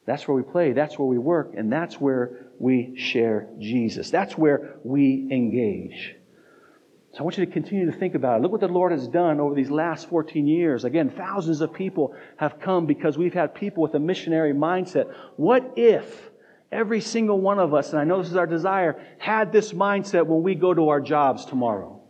That's 0.06 0.28
where 0.28 0.36
we 0.36 0.42
play. 0.42 0.72
That's 0.72 0.98
where 0.98 1.08
we 1.08 1.18
work. 1.18 1.54
And 1.56 1.72
that's 1.72 2.00
where 2.00 2.46
we 2.58 2.96
share 2.96 3.48
Jesus. 3.58 4.10
That's 4.10 4.36
where 4.38 4.76
we 4.84 5.28
engage. 5.32 6.16
So 7.12 7.20
I 7.20 7.22
want 7.22 7.38
you 7.38 7.44
to 7.44 7.50
continue 7.50 7.90
to 7.90 7.96
think 7.96 8.14
about 8.14 8.38
it. 8.38 8.42
Look 8.42 8.52
what 8.52 8.60
the 8.60 8.68
Lord 8.68 8.92
has 8.92 9.08
done 9.08 9.40
over 9.40 9.54
these 9.54 9.70
last 9.70 10.08
14 10.08 10.46
years. 10.46 10.84
Again, 10.84 11.10
thousands 11.10 11.60
of 11.60 11.74
people 11.74 12.14
have 12.36 12.60
come 12.60 12.86
because 12.86 13.18
we've 13.18 13.34
had 13.34 13.54
people 13.54 13.82
with 13.82 13.94
a 13.94 13.98
missionary 13.98 14.52
mindset. 14.52 15.12
What 15.36 15.72
if 15.76 16.30
every 16.70 17.00
single 17.00 17.40
one 17.40 17.58
of 17.58 17.74
us, 17.74 17.90
and 17.90 17.98
I 17.98 18.04
know 18.04 18.22
this 18.22 18.30
is 18.30 18.36
our 18.36 18.46
desire, 18.46 19.04
had 19.18 19.50
this 19.50 19.72
mindset 19.72 20.26
when 20.26 20.42
we 20.44 20.54
go 20.54 20.72
to 20.72 20.90
our 20.90 21.00
jobs 21.00 21.44
tomorrow? 21.44 22.00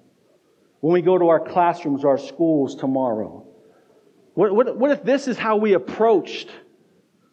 When 0.80 0.92
we 0.92 1.00
go 1.00 1.16
to 1.16 1.28
our 1.28 1.40
classrooms, 1.40 2.04
our 2.04 2.19
schools 2.19 2.75
tomorrow? 2.75 3.47
What, 4.35 4.54
what, 4.54 4.76
what 4.76 4.90
if 4.90 5.02
this 5.02 5.28
is 5.28 5.38
how 5.38 5.57
we 5.57 5.73
approached 5.73 6.50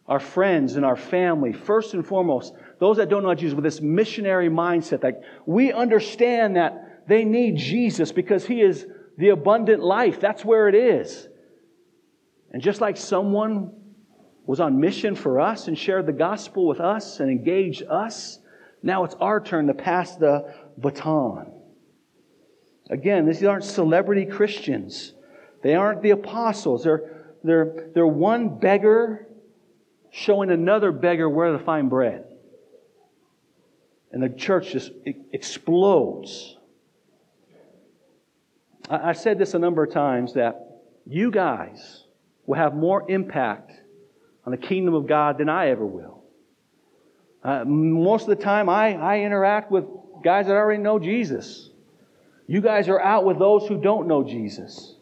our 0.06 0.20
friends 0.20 0.76
and 0.76 0.86
our 0.86 0.96
family, 0.96 1.52
first 1.52 1.92
and 1.92 2.06
foremost, 2.06 2.54
those 2.80 2.96
that 2.96 3.10
don't 3.10 3.22
know 3.22 3.34
Jesus, 3.34 3.54
with 3.54 3.64
this 3.64 3.82
missionary 3.82 4.48
mindset 4.48 5.02
that 5.02 5.20
we 5.44 5.70
understand 5.70 6.56
that 6.56 6.97
they 7.08 7.24
need 7.24 7.56
Jesus 7.56 8.12
because 8.12 8.46
He 8.46 8.60
is 8.60 8.86
the 9.16 9.30
abundant 9.30 9.82
life. 9.82 10.20
That's 10.20 10.44
where 10.44 10.68
it 10.68 10.74
is. 10.74 11.26
And 12.52 12.62
just 12.62 12.80
like 12.80 12.96
someone 12.96 13.72
was 14.46 14.60
on 14.60 14.78
mission 14.80 15.14
for 15.14 15.40
us 15.40 15.68
and 15.68 15.76
shared 15.76 16.06
the 16.06 16.12
gospel 16.12 16.66
with 16.66 16.80
us 16.80 17.20
and 17.20 17.30
engaged 17.30 17.82
us, 17.82 18.38
now 18.82 19.04
it's 19.04 19.14
our 19.16 19.40
turn 19.40 19.66
to 19.66 19.74
pass 19.74 20.16
the 20.16 20.54
baton. 20.76 21.52
Again, 22.90 23.26
these 23.26 23.42
aren't 23.42 23.64
celebrity 23.64 24.24
Christians. 24.24 25.12
They 25.62 25.74
aren't 25.74 26.02
the 26.02 26.10
apostles. 26.10 26.84
They're, 26.84 27.34
they're, 27.42 27.90
they're 27.94 28.06
one 28.06 28.58
beggar 28.58 29.26
showing 30.10 30.50
another 30.50 30.92
beggar 30.92 31.28
where 31.28 31.52
to 31.52 31.58
find 31.58 31.90
bread. 31.90 32.24
And 34.12 34.22
the 34.22 34.30
church 34.30 34.72
just 34.72 34.92
explodes. 35.32 36.57
I, 38.88 39.08
have 39.08 39.18
said 39.18 39.38
this 39.38 39.54
a 39.54 39.58
number 39.58 39.82
of 39.84 39.92
times 39.92 40.34
that 40.34 40.82
you 41.06 41.30
guys 41.30 42.04
will 42.46 42.56
have 42.56 42.74
more 42.74 43.10
impact 43.10 43.72
on 44.44 44.52
the 44.52 44.58
kingdom 44.58 44.94
of 44.94 45.06
God 45.06 45.38
than 45.38 45.48
I 45.48 45.68
ever 45.68 45.84
will. 45.84 46.22
Uh, 47.44 47.64
most 47.64 48.22
of 48.22 48.28
the 48.28 48.42
time, 48.42 48.68
I, 48.68 48.94
I 48.94 49.20
interact 49.20 49.70
with 49.70 49.84
guys 50.24 50.46
that 50.46 50.52
already 50.52 50.82
know 50.82 50.98
Jesus. 50.98 51.70
You 52.46 52.60
guys 52.60 52.88
are 52.88 53.00
out 53.00 53.24
with 53.24 53.38
those 53.38 53.66
who 53.68 53.80
don't 53.80 54.08
know 54.08 54.24
Jesus. 54.24 54.96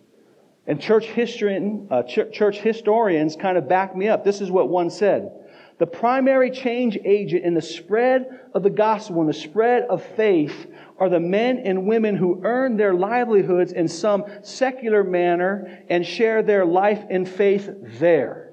And 0.66 0.80
church, 0.80 1.06
history, 1.06 1.80
uh, 1.90 2.02
ch- 2.02 2.32
church 2.32 2.58
historians 2.58 3.36
kind 3.36 3.56
of 3.56 3.68
back 3.68 3.96
me 3.96 4.08
up. 4.08 4.24
This 4.24 4.40
is 4.40 4.50
what 4.50 4.68
one 4.68 4.90
said. 4.90 5.30
The 5.78 5.86
primary 5.86 6.50
change 6.50 6.98
agent 7.04 7.44
in 7.44 7.54
the 7.54 7.62
spread 7.62 8.26
of 8.52 8.62
the 8.62 8.70
gospel 8.70 9.20
and 9.20 9.28
the 9.28 9.34
spread 9.34 9.84
of 9.84 10.04
faith 10.16 10.66
are 10.98 11.08
the 11.08 11.20
men 11.20 11.58
and 11.58 11.86
women 11.86 12.16
who 12.16 12.40
earn 12.44 12.76
their 12.76 12.94
livelihoods 12.94 13.72
in 13.72 13.88
some 13.88 14.24
secular 14.42 15.04
manner 15.04 15.84
and 15.88 16.06
share 16.06 16.42
their 16.42 16.64
life 16.64 17.04
and 17.10 17.28
faith 17.28 17.68
there. 17.98 18.52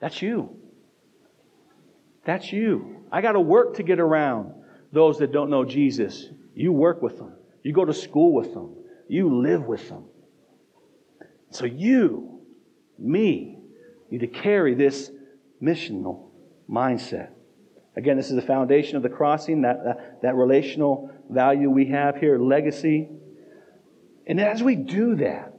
That's 0.00 0.20
you. 0.20 0.56
That's 2.24 2.52
you. 2.52 3.04
I 3.10 3.20
got 3.20 3.32
to 3.32 3.40
work 3.40 3.76
to 3.76 3.82
get 3.82 4.00
around 4.00 4.52
those 4.92 5.18
that 5.18 5.32
don't 5.32 5.50
know 5.50 5.64
Jesus. 5.64 6.28
You 6.54 6.72
work 6.72 7.02
with 7.02 7.18
them. 7.18 7.32
You 7.62 7.72
go 7.72 7.84
to 7.84 7.94
school 7.94 8.32
with 8.34 8.52
them. 8.52 8.76
You 9.08 9.40
live 9.40 9.64
with 9.64 9.88
them. 9.88 10.04
So 11.50 11.66
you, 11.66 12.40
me, 12.98 13.58
need 14.10 14.20
to 14.20 14.26
carry 14.26 14.74
this 14.74 15.10
missional 15.62 16.30
mindset. 16.68 17.30
Again, 17.94 18.16
this 18.16 18.30
is 18.30 18.36
the 18.36 18.42
foundation 18.42 18.96
of 18.96 19.02
the 19.02 19.10
crossing, 19.10 19.62
that, 19.62 19.84
that, 19.84 20.22
that 20.22 20.34
relational 20.34 21.10
value 21.28 21.68
we 21.70 21.86
have 21.86 22.16
here, 22.16 22.38
legacy. 22.38 23.08
And 24.26 24.40
as 24.40 24.62
we 24.62 24.76
do 24.76 25.16
that, 25.16 25.52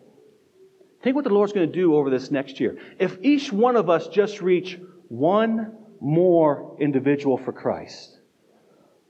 think 1.03 1.15
what 1.15 1.25
the 1.25 1.33
Lord's 1.33 1.53
going 1.53 1.69
to 1.69 1.73
do 1.73 1.95
over 1.95 2.09
this 2.09 2.31
next 2.31 2.59
year. 2.59 2.77
If 2.97 3.17
each 3.21 3.51
one 3.51 3.75
of 3.75 3.89
us 3.89 4.07
just 4.07 4.41
reach 4.41 4.79
one 5.09 5.77
more 6.01 6.75
individual 6.79 7.37
for 7.37 7.51
Christ, 7.53 8.17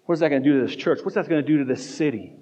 What 0.05 0.13
is 0.13 0.19
that 0.19 0.29
going 0.29 0.43
to 0.43 0.49
do 0.49 0.59
to 0.59 0.67
this 0.67 0.75
church? 0.75 0.99
What's 1.03 1.15
that 1.15 1.29
going 1.29 1.41
to 1.41 1.47
do 1.47 1.59
to 1.59 1.65
this 1.65 1.95
city? 1.95 2.35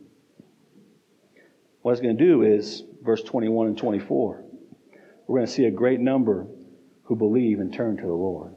What 1.83 1.91
it's 1.91 2.01
going 2.01 2.17
to 2.17 2.23
do 2.23 2.43
is, 2.43 2.83
verse 3.03 3.21
21 3.23 3.67
and 3.67 3.77
24, 3.77 4.43
we're 5.27 5.38
going 5.38 5.47
to 5.47 5.51
see 5.51 5.65
a 5.65 5.71
great 5.71 6.00
number 6.00 6.47
who 7.03 7.15
believe 7.15 7.59
and 7.59 7.73
turn 7.73 7.97
to 7.97 8.03
the 8.03 8.13
Lord. 8.13 8.55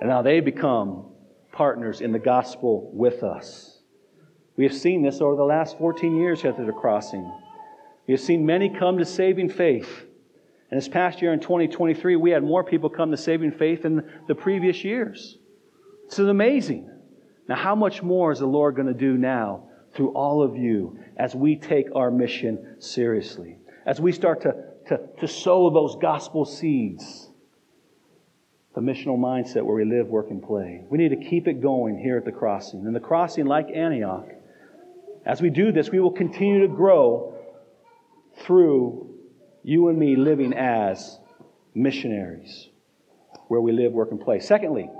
And 0.00 0.10
now 0.10 0.22
they 0.22 0.40
become 0.40 1.06
partners 1.52 2.00
in 2.00 2.12
the 2.12 2.18
gospel 2.18 2.90
with 2.92 3.22
us. 3.22 3.80
We 4.56 4.64
have 4.64 4.74
seen 4.74 5.02
this 5.02 5.20
over 5.20 5.36
the 5.36 5.44
last 5.44 5.78
14 5.78 6.16
years 6.16 6.44
at 6.44 6.56
the 6.56 6.72
crossing. 6.72 7.30
We 8.06 8.12
have 8.12 8.20
seen 8.20 8.44
many 8.44 8.68
come 8.68 8.98
to 8.98 9.04
saving 9.04 9.50
faith. 9.50 10.06
And 10.70 10.80
this 10.80 10.88
past 10.88 11.22
year 11.22 11.32
in 11.32 11.40
2023, 11.40 12.16
we 12.16 12.30
had 12.30 12.42
more 12.42 12.64
people 12.64 12.90
come 12.90 13.10
to 13.10 13.16
saving 13.16 13.52
faith 13.52 13.82
than 13.82 14.08
the 14.28 14.34
previous 14.34 14.84
years. 14.84 15.38
This 16.08 16.18
is 16.18 16.28
amazing. 16.28 16.90
Now, 17.48 17.56
how 17.56 17.74
much 17.74 18.02
more 18.02 18.32
is 18.32 18.38
the 18.38 18.46
Lord 18.46 18.74
going 18.74 18.88
to 18.88 18.94
do 18.94 19.16
now 19.16 19.68
through 19.94 20.10
all 20.10 20.42
of 20.42 20.56
you 20.56 20.98
as 21.16 21.34
we 21.34 21.56
take 21.56 21.86
our 21.94 22.10
mission 22.10 22.76
seriously? 22.78 23.58
As 23.86 24.00
we 24.00 24.12
start 24.12 24.42
to, 24.42 24.54
to, 24.88 25.00
to 25.20 25.28
sow 25.28 25.70
those 25.70 25.96
gospel 25.96 26.44
seeds, 26.44 27.30
the 28.74 28.80
missional 28.80 29.16
mindset 29.16 29.62
where 29.62 29.76
we 29.76 29.84
live, 29.84 30.08
work, 30.08 30.30
and 30.30 30.42
play. 30.42 30.84
We 30.90 30.98
need 30.98 31.10
to 31.10 31.16
keep 31.16 31.46
it 31.46 31.62
going 31.62 31.98
here 31.98 32.16
at 32.16 32.24
the 32.24 32.32
crossing. 32.32 32.86
And 32.86 32.94
the 32.94 33.00
crossing, 33.00 33.46
like 33.46 33.68
Antioch, 33.70 34.26
as 35.24 35.40
we 35.40 35.50
do 35.50 35.70
this, 35.72 35.90
we 35.90 36.00
will 36.00 36.10
continue 36.10 36.60
to 36.62 36.68
grow 36.68 37.34
through 38.38 39.14
you 39.62 39.88
and 39.88 39.98
me 39.98 40.16
living 40.16 40.52
as 40.52 41.18
missionaries 41.74 42.68
where 43.48 43.60
we 43.60 43.72
live, 43.72 43.92
work, 43.92 44.10
and 44.10 44.20
play. 44.20 44.40
Secondly, 44.40 44.90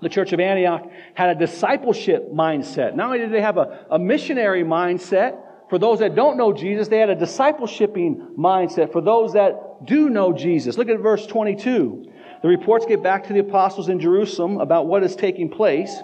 the 0.00 0.08
church 0.08 0.32
of 0.32 0.40
Antioch 0.40 0.88
had 1.14 1.30
a 1.30 1.34
discipleship 1.34 2.32
mindset. 2.32 2.94
Not 2.94 3.06
only 3.06 3.18
did 3.18 3.32
they 3.32 3.40
have 3.40 3.56
a, 3.56 3.86
a 3.90 3.98
missionary 3.98 4.62
mindset, 4.62 5.38
for 5.68 5.78
those 5.78 5.98
that 5.98 6.14
don't 6.14 6.36
know 6.36 6.52
Jesus, 6.52 6.88
they 6.88 6.98
had 6.98 7.10
a 7.10 7.16
discipleshiping 7.16 8.34
mindset 8.38 8.92
for 8.92 9.00
those 9.00 9.32
that 9.32 9.84
do 9.84 10.08
know 10.08 10.32
Jesus. 10.32 10.78
Look 10.78 10.88
at 10.88 11.00
verse 11.00 11.26
22. 11.26 12.12
The 12.42 12.48
reports 12.48 12.86
get 12.86 13.02
back 13.02 13.26
to 13.26 13.32
the 13.32 13.40
apostles 13.40 13.88
in 13.88 14.00
Jerusalem 14.00 14.60
about 14.60 14.86
what 14.86 15.02
is 15.02 15.16
taking 15.16 15.48
place. 15.48 15.96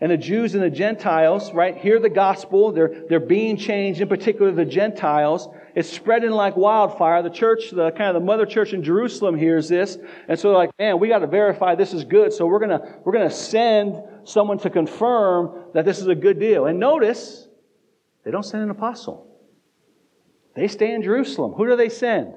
And 0.00 0.12
the 0.12 0.16
Jews 0.16 0.54
and 0.54 0.62
the 0.62 0.70
Gentiles, 0.70 1.52
right, 1.52 1.76
hear 1.76 1.98
the 1.98 2.08
gospel. 2.08 2.70
They're, 2.70 3.04
they're 3.08 3.18
being 3.18 3.56
changed, 3.56 4.00
in 4.00 4.08
particular 4.08 4.52
the 4.52 4.64
Gentiles. 4.64 5.48
It's 5.74 5.88
spreading 5.88 6.30
like 6.30 6.56
wildfire. 6.56 7.20
The 7.22 7.30
church, 7.30 7.70
the 7.72 7.90
kind 7.90 8.08
of 8.08 8.14
the 8.14 8.24
mother 8.24 8.46
church 8.46 8.72
in 8.72 8.84
Jerusalem 8.84 9.36
hears 9.36 9.68
this. 9.68 9.98
And 10.28 10.38
so 10.38 10.48
they're 10.48 10.56
like, 10.56 10.70
man, 10.78 11.00
we 11.00 11.08
got 11.08 11.18
to 11.18 11.26
verify 11.26 11.74
this 11.74 11.92
is 11.92 12.04
good. 12.04 12.32
So 12.32 12.46
we're 12.46 12.60
going 12.60 12.78
to, 12.78 12.96
we're 13.04 13.12
going 13.12 13.28
to 13.28 13.34
send 13.34 13.96
someone 14.22 14.58
to 14.58 14.70
confirm 14.70 15.64
that 15.74 15.84
this 15.84 15.98
is 15.98 16.06
a 16.06 16.14
good 16.14 16.38
deal. 16.38 16.66
And 16.66 16.78
notice, 16.78 17.48
they 18.24 18.30
don't 18.30 18.44
send 18.44 18.62
an 18.62 18.70
apostle. 18.70 19.26
They 20.54 20.68
stay 20.68 20.94
in 20.94 21.02
Jerusalem. 21.02 21.52
Who 21.52 21.66
do 21.66 21.74
they 21.74 21.88
send? 21.88 22.34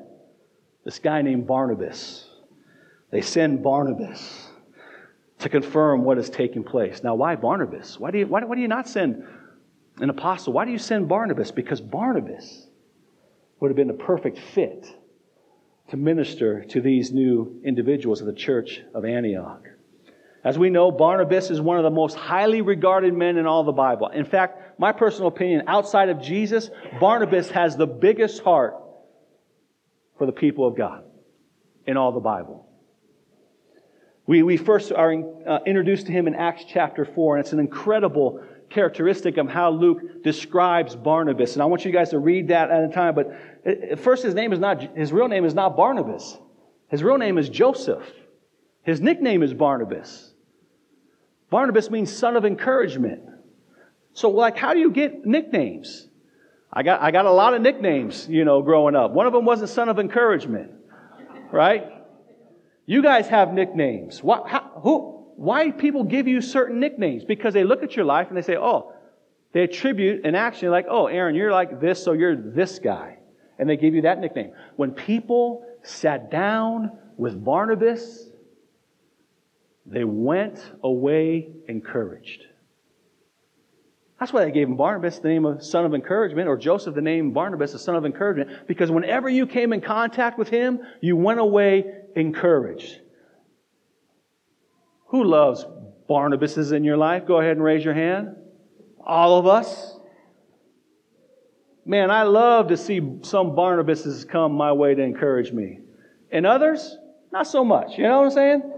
This 0.84 0.98
guy 0.98 1.22
named 1.22 1.46
Barnabas. 1.46 2.28
They 3.12 3.22
send 3.22 3.62
Barnabas 3.62 4.48
to 5.40 5.50
confirm 5.50 6.04
what 6.04 6.18
is 6.18 6.30
taking 6.30 6.64
place. 6.64 7.04
Now, 7.04 7.16
why 7.16 7.36
Barnabas? 7.36 8.00
Why 8.00 8.12
do 8.12 8.20
you, 8.20 8.28
why, 8.28 8.44
why 8.44 8.56
do 8.56 8.62
you 8.62 8.68
not 8.68 8.88
send 8.88 9.26
an 9.98 10.10
apostle? 10.10 10.54
Why 10.54 10.66
do 10.66 10.72
you 10.72 10.78
send 10.78 11.10
Barnabas? 11.10 11.52
Because 11.52 11.82
Barnabas 11.82 12.68
would 13.60 13.70
have 13.70 13.76
been 13.76 13.88
the 13.88 13.94
perfect 13.94 14.40
fit 14.40 14.88
to 15.90 15.98
minister 15.98 16.64
to 16.66 16.80
these 16.80 17.12
new 17.12 17.60
individuals 17.66 18.22
of 18.22 18.28
the 18.28 18.34
church 18.34 18.82
of 18.94 19.04
Antioch. 19.04 19.68
As 20.44 20.58
we 20.58 20.70
know, 20.70 20.90
Barnabas 20.90 21.52
is 21.52 21.60
one 21.60 21.78
of 21.78 21.84
the 21.84 21.92
most 21.92 22.16
highly 22.16 22.62
regarded 22.62 23.14
men 23.14 23.38
in 23.38 23.46
all 23.46 23.64
the 23.64 23.72
Bible. 23.72 24.08
In 24.08 24.26
fact, 24.26 24.80
my 24.80 24.92
personal 24.92 25.28
opinion, 25.28 25.64
outside 25.68 26.10
of 26.10 26.22
Jesus, 26.22 26.70
Barnabas 27.00 27.52
has 27.52 27.76
the 27.76 27.86
biggest 27.86 28.42
heart 28.42 28.76
for 30.18 30.26
the 30.26 30.32
people 30.32 30.66
of 30.66 30.78
God 30.78 31.04
in 31.86 31.98
all 31.98 32.12
the 32.12 32.20
Bible. 32.20 32.71
We, 34.32 34.44
we 34.44 34.56
first 34.56 34.94
are 34.94 35.12
in, 35.12 35.44
uh, 35.46 35.60
introduced 35.66 36.06
to 36.06 36.14
him 36.14 36.26
in 36.26 36.36
Acts 36.36 36.64
chapter 36.66 37.04
4, 37.04 37.36
and 37.36 37.44
it's 37.44 37.52
an 37.52 37.60
incredible 37.60 38.42
characteristic 38.70 39.36
of 39.36 39.50
how 39.50 39.72
Luke 39.72 40.24
describes 40.24 40.96
Barnabas. 40.96 41.52
And 41.52 41.62
I 41.62 41.66
want 41.66 41.84
you 41.84 41.92
guys 41.92 42.12
to 42.12 42.20
read 42.20 42.48
that 42.48 42.72
at 42.72 42.82
a 42.82 42.88
time. 42.88 43.14
But 43.14 43.36
uh, 43.68 43.98
first, 43.98 44.24
his 44.24 44.34
name 44.34 44.54
is 44.54 44.60
not, 44.60 44.96
his 44.96 45.12
real 45.12 45.28
name 45.28 45.44
is 45.44 45.54
not 45.54 45.76
Barnabas. 45.76 46.38
His 46.88 47.04
real 47.04 47.18
name 47.18 47.38
is 47.38 47.50
Joseph. 47.50 48.10
His 48.84 49.02
nickname 49.02 49.44
is 49.44 49.54
Barnabas. 49.54 50.32
Barnabas 51.50 51.90
means 51.90 52.10
son 52.10 52.38
of 52.38 52.46
encouragement. 52.46 53.24
So, 54.14 54.30
like, 54.30 54.56
how 54.56 54.74
do 54.74 54.80
you 54.80 54.92
get 54.92 55.26
nicknames? 55.26 56.08
I 56.72 56.84
got, 56.84 57.02
I 57.02 57.12
got 57.12 57.26
a 57.26 57.32
lot 57.34 57.54
of 57.54 57.62
nicknames, 57.62 58.30
you 58.30 58.46
know, 58.46 58.62
growing 58.62 58.96
up. 58.96 59.12
One 59.12 59.28
of 59.28 59.34
them 59.34 59.44
wasn't 59.44 59.72
son 59.72 59.90
of 59.90 60.00
encouragement, 60.00 60.72
right? 61.52 62.01
You 62.86 63.02
guys 63.02 63.28
have 63.28 63.54
nicknames. 63.54 64.24
Why, 64.24 64.42
how, 64.48 64.72
who, 64.82 65.26
why 65.36 65.72
people 65.72 66.04
give 66.04 66.28
you 66.28 66.42
certain 66.42 66.80
nicknames? 66.80 67.24
Because 67.24 67.54
they 67.54 67.64
look 67.64 67.84
at 67.84 67.96
your 67.96 68.06
life 68.06 68.28
and 68.30 68.38
they 68.38 68.42
say, 68.42 68.58
oh, 68.58 68.94
they 69.54 69.64
attribute 69.64 70.26
an 70.26 70.36
action 70.36 70.70
like, 70.70 70.86
oh, 70.90 71.08
Aaron, 71.08 71.36
you're 71.36 71.52
like 71.52 71.82
this, 71.82 72.04
so 72.04 72.14
you're 72.14 72.36
this 72.36 72.80
guy. 72.80 73.18
And 73.60 73.70
they 73.70 73.78
give 73.78 73.94
you 73.94 74.04
that 74.04 74.20
nickname. 74.20 74.54
When 74.76 74.92
people 74.92 75.66
sat 75.84 76.32
down 76.32 76.92
with 77.18 77.44
Barnabas, 77.44 78.30
they 79.86 80.04
went 80.04 80.60
away 80.84 81.50
encouraged. 81.68 82.46
That's 84.22 84.32
why 84.32 84.46
they 84.46 84.52
gave 84.52 84.68
him 84.68 84.76
Barnabas 84.76 85.18
the 85.18 85.30
name 85.30 85.46
of 85.46 85.64
son 85.64 85.84
of 85.84 85.96
encouragement, 85.96 86.48
or 86.48 86.56
Joseph 86.56 86.94
the 86.94 87.02
name 87.02 87.32
Barnabas, 87.32 87.72
the 87.72 87.80
son 87.80 87.96
of 87.96 88.06
encouragement, 88.06 88.68
because 88.68 88.92
whenever 88.92 89.28
you 89.28 89.48
came 89.48 89.74
in 89.74 89.82
contact 89.82 90.38
with 90.38 90.48
him, 90.48 90.80
you 91.02 91.18
went 91.18 91.40
away 91.40 91.86
encouraged. 92.16 93.02
Who 95.08 95.24
loves 95.24 95.66
Barnabases 96.08 96.72
in 96.72 96.84
your 96.84 96.98
life? 96.98 97.26
Go 97.26 97.40
ahead 97.40 97.54
and 97.54 97.64
raise 97.64 97.84
your 97.84 97.96
hand. 97.96 98.36
All 99.04 99.40
of 99.40 99.48
us. 99.48 99.98
Man, 101.84 102.12
I 102.12 102.22
love 102.22 102.68
to 102.68 102.78
see 102.78 103.00
some 103.24 103.56
Barnabases 103.56 104.30
come 104.30 104.52
my 104.52 104.72
way 104.72 104.94
to 104.94 105.02
encourage 105.02 105.52
me. 105.52 105.80
And 106.32 106.46
others, 106.46 106.96
not 107.34 107.48
so 107.48 107.66
much. 107.66 107.98
You 107.98 108.04
know 108.04 108.20
what 108.20 108.26
I'm 108.26 108.32
saying? 108.32 108.74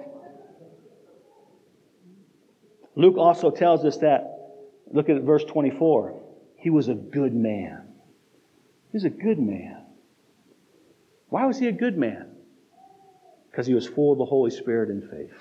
Luke 2.95 3.17
also 3.17 3.51
tells 3.51 3.83
us 3.83 3.97
that 3.97 4.32
Look 4.93 5.09
at 5.09 5.21
verse 5.23 5.43
24. 5.43 6.21
He 6.55 6.69
was 6.69 6.87
a 6.87 6.93
good 6.93 7.33
man. 7.33 7.87
He 8.91 8.95
was 8.95 9.03
a 9.03 9.09
good 9.09 9.39
man. 9.39 9.83
Why 11.29 11.45
was 11.45 11.57
he 11.57 11.67
a 11.67 11.71
good 11.71 11.97
man? 11.97 12.27
Because 13.49 13.65
he 13.65 13.73
was 13.73 13.87
full 13.87 14.13
of 14.13 14.19
the 14.19 14.25
Holy 14.25 14.51
Spirit 14.51 14.89
and 14.89 15.09
faith. 15.09 15.33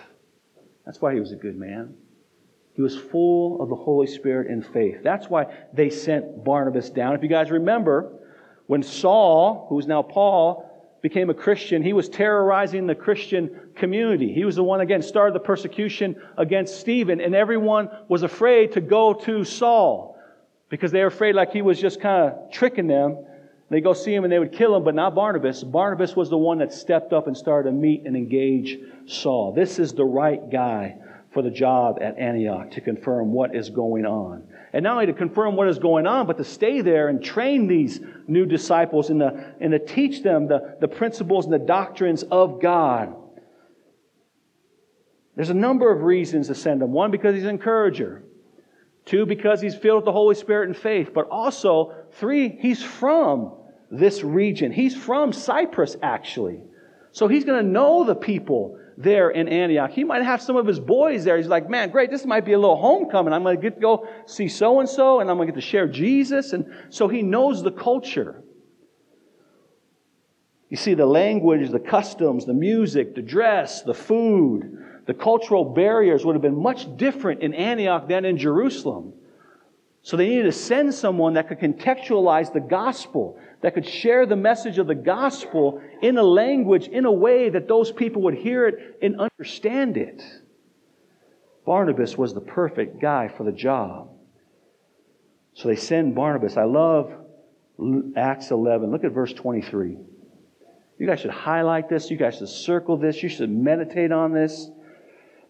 That's 0.86 1.00
why 1.00 1.14
he 1.14 1.20
was 1.20 1.32
a 1.32 1.36
good 1.36 1.56
man. 1.56 1.94
He 2.74 2.80
was 2.80 2.96
full 2.96 3.60
of 3.60 3.68
the 3.68 3.76
Holy 3.76 4.06
Spirit 4.06 4.50
and 4.50 4.64
faith. 4.64 5.02
That's 5.04 5.28
why 5.28 5.46
they 5.74 5.90
sent 5.90 6.42
Barnabas 6.42 6.88
down. 6.88 7.14
If 7.14 7.22
you 7.22 7.28
guys 7.28 7.50
remember, 7.50 8.10
when 8.66 8.82
Saul, 8.82 9.66
who 9.68 9.78
is 9.78 9.86
now 9.86 10.00
Paul, 10.00 10.71
became 11.02 11.30
a 11.30 11.34
Christian, 11.34 11.82
he 11.82 11.92
was 11.92 12.08
terrorizing 12.08 12.86
the 12.86 12.94
Christian 12.94 13.50
community. 13.74 14.32
He 14.32 14.44
was 14.44 14.56
the 14.56 14.62
one, 14.62 14.80
again, 14.80 15.02
started 15.02 15.34
the 15.34 15.40
persecution 15.40 16.16
against 16.38 16.78
Stephen, 16.78 17.20
and 17.20 17.34
everyone 17.34 17.90
was 18.08 18.22
afraid 18.22 18.72
to 18.72 18.80
go 18.80 19.12
to 19.12 19.44
Saul 19.44 20.16
because 20.68 20.92
they 20.92 21.00
were 21.00 21.08
afraid 21.08 21.34
like 21.34 21.52
he 21.52 21.60
was 21.60 21.80
just 21.80 22.00
kind 22.00 22.30
of 22.30 22.52
tricking 22.52 22.86
them. 22.86 23.26
They 23.68 23.80
go 23.80 23.94
see 23.94 24.14
him 24.14 24.22
and 24.22 24.32
they 24.32 24.38
would 24.38 24.52
kill 24.52 24.76
him, 24.76 24.84
but 24.84 24.94
not 24.94 25.14
Barnabas. 25.14 25.64
Barnabas 25.64 26.14
was 26.14 26.30
the 26.30 26.38
one 26.38 26.58
that 26.58 26.72
stepped 26.72 27.12
up 27.12 27.26
and 27.26 27.36
started 27.36 27.70
to 27.70 27.74
meet 27.74 28.06
and 28.06 28.16
engage 28.16 28.78
Saul. 29.06 29.52
This 29.52 29.78
is 29.78 29.92
the 29.92 30.04
right 30.04 30.50
guy 30.50 30.96
for 31.32 31.42
the 31.42 31.50
job 31.50 31.98
at 32.00 32.18
Antioch 32.18 32.70
to 32.72 32.80
confirm 32.80 33.32
what 33.32 33.56
is 33.56 33.70
going 33.70 34.06
on. 34.06 34.44
And 34.72 34.84
not 34.84 34.94
only 34.94 35.06
to 35.06 35.12
confirm 35.12 35.54
what 35.54 35.68
is 35.68 35.78
going 35.78 36.06
on, 36.06 36.26
but 36.26 36.38
to 36.38 36.44
stay 36.44 36.80
there 36.80 37.08
and 37.08 37.22
train 37.22 37.66
these 37.66 38.00
new 38.26 38.46
disciples 38.46 39.10
and 39.10 39.20
to, 39.20 39.54
and 39.60 39.72
to 39.72 39.78
teach 39.78 40.22
them 40.22 40.48
the, 40.48 40.76
the 40.80 40.88
principles 40.88 41.44
and 41.44 41.52
the 41.52 41.58
doctrines 41.58 42.22
of 42.22 42.60
God. 42.60 43.14
There's 45.36 45.50
a 45.50 45.54
number 45.54 45.90
of 45.90 46.02
reasons 46.02 46.48
to 46.48 46.54
send 46.54 46.82
him. 46.82 46.92
One, 46.92 47.10
because 47.10 47.34
he's 47.34 47.44
an 47.44 47.50
encourager. 47.50 48.22
Two, 49.04 49.26
because 49.26 49.60
he's 49.60 49.74
filled 49.74 49.98
with 49.98 50.04
the 50.06 50.12
Holy 50.12 50.34
Spirit 50.34 50.68
and 50.68 50.76
faith. 50.76 51.10
But 51.12 51.28
also, 51.28 51.94
three, 52.12 52.48
he's 52.48 52.82
from 52.82 53.52
this 53.90 54.22
region. 54.22 54.72
He's 54.72 54.96
from 54.96 55.32
Cyprus, 55.32 55.96
actually. 56.02 56.60
So 57.10 57.28
he's 57.28 57.44
going 57.44 57.62
to 57.64 57.70
know 57.70 58.04
the 58.04 58.14
people 58.14 58.78
there 58.96 59.30
in 59.30 59.48
Antioch. 59.48 59.90
He 59.90 60.04
might 60.04 60.22
have 60.22 60.42
some 60.42 60.56
of 60.56 60.66
his 60.66 60.80
boys 60.80 61.24
there. 61.24 61.36
He's 61.36 61.46
like, 61.46 61.68
man, 61.68 61.90
great, 61.90 62.10
this 62.10 62.24
might 62.24 62.44
be 62.44 62.52
a 62.52 62.58
little 62.58 62.80
homecoming. 62.80 63.32
I'm 63.32 63.42
going 63.42 63.56
to 63.56 63.62
get 63.62 63.76
to 63.76 63.80
go 63.80 64.08
see 64.26 64.48
so 64.48 64.80
and 64.80 64.88
so, 64.88 65.20
and 65.20 65.30
I'm 65.30 65.36
going 65.36 65.48
to 65.48 65.52
get 65.52 65.60
to 65.60 65.66
share 65.66 65.88
Jesus. 65.88 66.52
And 66.52 66.66
so 66.90 67.08
he 67.08 67.22
knows 67.22 67.62
the 67.62 67.72
culture. 67.72 68.42
You 70.68 70.76
see, 70.76 70.94
the 70.94 71.06
language, 71.06 71.70
the 71.70 71.80
customs, 71.80 72.46
the 72.46 72.54
music, 72.54 73.14
the 73.14 73.22
dress, 73.22 73.82
the 73.82 73.92
food, 73.92 74.78
The 75.06 75.14
cultural 75.14 75.64
barriers 75.64 76.24
would 76.24 76.34
have 76.34 76.42
been 76.42 76.60
much 76.60 76.96
different 76.96 77.42
in 77.42 77.54
Antioch 77.54 78.08
than 78.08 78.24
in 78.24 78.38
Jerusalem. 78.38 79.14
So 80.02 80.16
they 80.16 80.28
needed 80.28 80.44
to 80.44 80.52
send 80.52 80.94
someone 80.94 81.34
that 81.34 81.48
could 81.48 81.58
contextualize 81.58 82.52
the 82.52 82.60
gospel, 82.60 83.38
that 83.62 83.74
could 83.74 83.86
share 83.86 84.26
the 84.26 84.36
message 84.36 84.78
of 84.78 84.86
the 84.86 84.94
gospel 84.94 85.80
in 86.02 86.18
a 86.18 86.22
language, 86.22 86.88
in 86.88 87.04
a 87.04 87.12
way 87.12 87.48
that 87.48 87.68
those 87.68 87.92
people 87.92 88.22
would 88.22 88.34
hear 88.34 88.66
it 88.66 88.98
and 89.00 89.20
understand 89.20 89.96
it. 89.96 90.22
Barnabas 91.64 92.18
was 92.18 92.34
the 92.34 92.40
perfect 92.40 93.00
guy 93.00 93.28
for 93.28 93.44
the 93.44 93.52
job. 93.52 94.10
So 95.54 95.68
they 95.68 95.76
send 95.76 96.14
Barnabas. 96.14 96.56
I 96.56 96.64
love 96.64 97.12
Acts 98.16 98.50
11. 98.50 98.90
Look 98.90 99.04
at 99.04 99.12
verse 99.12 99.32
23. 99.32 99.96
You 100.98 101.06
guys 101.06 101.20
should 101.20 101.30
highlight 101.30 101.88
this. 101.88 102.10
You 102.10 102.16
guys 102.16 102.38
should 102.38 102.48
circle 102.48 102.96
this. 102.96 103.22
You 103.22 103.28
should 103.28 103.50
meditate 103.50 104.10
on 104.10 104.32
this 104.32 104.70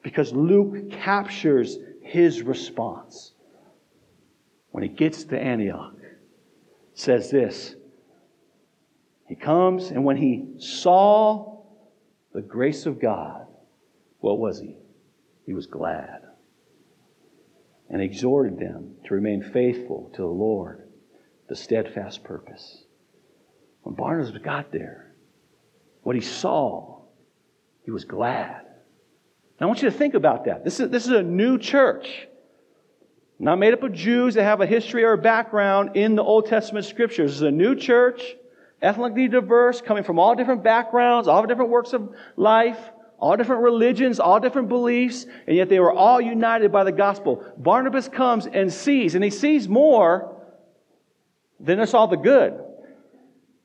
because 0.03 0.33
Luke 0.33 0.91
captures 0.91 1.79
his 2.03 2.43
response 2.43 3.33
when 4.71 4.83
he 4.83 4.89
gets 4.89 5.25
to 5.25 5.39
Antioch, 5.39 5.95
says 6.95 7.31
this. 7.31 7.77
He 9.33 9.37
comes, 9.37 9.91
and 9.91 10.05
when 10.05 10.19
he 10.19 10.45
saw 10.59 11.63
the 12.35 12.43
grace 12.43 12.85
of 12.85 13.01
God, 13.01 13.47
what 14.19 14.39
was 14.39 14.61
he? 14.61 14.77
He 15.47 15.55
was 15.55 15.67
glad 15.67 16.21
and 17.89 18.03
exhorted 18.03 18.59
them 18.59 18.97
to 19.07 19.15
remain 19.15 19.43
faithful 19.43 20.11
to 20.17 20.21
the 20.21 20.27
Lord, 20.27 20.87
the 21.49 21.57
steadfast 21.57 22.23
purpose. 22.25 22.85
When 23.85 23.95
Barnabas 23.95 24.37
got 24.37 24.71
there, 24.71 25.15
what 26.03 26.15
he 26.15 26.21
saw, 26.21 27.01
he 27.87 27.91
was 27.91 28.05
glad. 28.05 28.67
I 29.59 29.65
want 29.65 29.81
you 29.81 29.89
to 29.89 29.97
think 29.97 30.13
about 30.13 30.45
that. 30.45 30.63
This 30.63 30.79
is, 30.79 30.91
this 30.91 31.07
is 31.07 31.13
a 31.13 31.23
new 31.23 31.57
church. 31.57 32.29
Not 33.39 33.59
made 33.59 33.73
up 33.73 33.83
of 33.83 33.95
Jews 33.95 34.35
that 34.35 34.45
have 34.45 34.61
a 34.61 34.67
history 34.67 35.05
or 35.05 35.15
a 35.15 35.19
background 35.19 35.97
in 35.97 36.17
the 36.17 36.23
Old 36.23 36.49
Testament 36.49 36.85
scriptures. 36.85 37.31
This 37.31 37.37
is 37.37 37.43
a 37.43 37.51
new 37.51 37.75
church, 37.75 38.37
ethnically 38.83 39.29
diverse, 39.29 39.81
coming 39.81 40.05
from 40.05 40.19
all 40.19 40.35
different 40.35 40.63
backgrounds, 40.63 41.29
all 41.29 41.47
different 41.47 41.71
works 41.71 41.93
of 41.93 42.15
life, 42.37 42.79
all 43.19 43.37
different 43.37 43.63
religions, 43.63 44.19
all 44.19 44.41
different 44.41 44.69
beliefs, 44.69 45.27
and 45.47 45.57
yet 45.57 45.69
they 45.69 45.79
were 45.79 45.93
all 45.93 46.21
united 46.21 46.73
by 46.73 46.83
the 46.83 46.93
gospel. 46.93 47.45
Barnabas 47.57 48.09
comes 48.09 48.47
and 48.47 48.73
sees, 48.73 49.15
and 49.15 49.23
he 49.23 49.31
sees 49.31 49.69
more 49.69 50.43
than 51.61 51.79
us 51.79 51.95
all 51.95 52.09
the 52.09 52.17
good. 52.17 52.61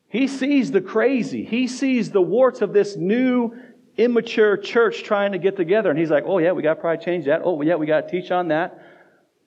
He 0.09 0.27
sees 0.27 0.71
the 0.71 0.81
crazy. 0.81 1.43
He 1.43 1.67
sees 1.67 2.11
the 2.11 2.21
warts 2.21 2.61
of 2.61 2.71
this 2.71 2.95
new, 2.95 3.57
immature 3.97 4.57
church 4.57 5.03
trying 5.03 5.31
to 5.31 5.39
get 5.39 5.57
together. 5.57 5.89
And 5.89 5.99
he's 5.99 6.11
like, 6.11 6.23
oh, 6.27 6.37
yeah, 6.37 6.51
we 6.51 6.61
got 6.61 6.75
to 6.75 6.79
probably 6.79 7.03
change 7.03 7.25
that. 7.25 7.41
Oh, 7.43 7.61
yeah, 7.61 7.75
we 7.75 7.87
got 7.87 8.07
to 8.07 8.11
teach 8.11 8.31
on 8.31 8.49
that. 8.49 8.79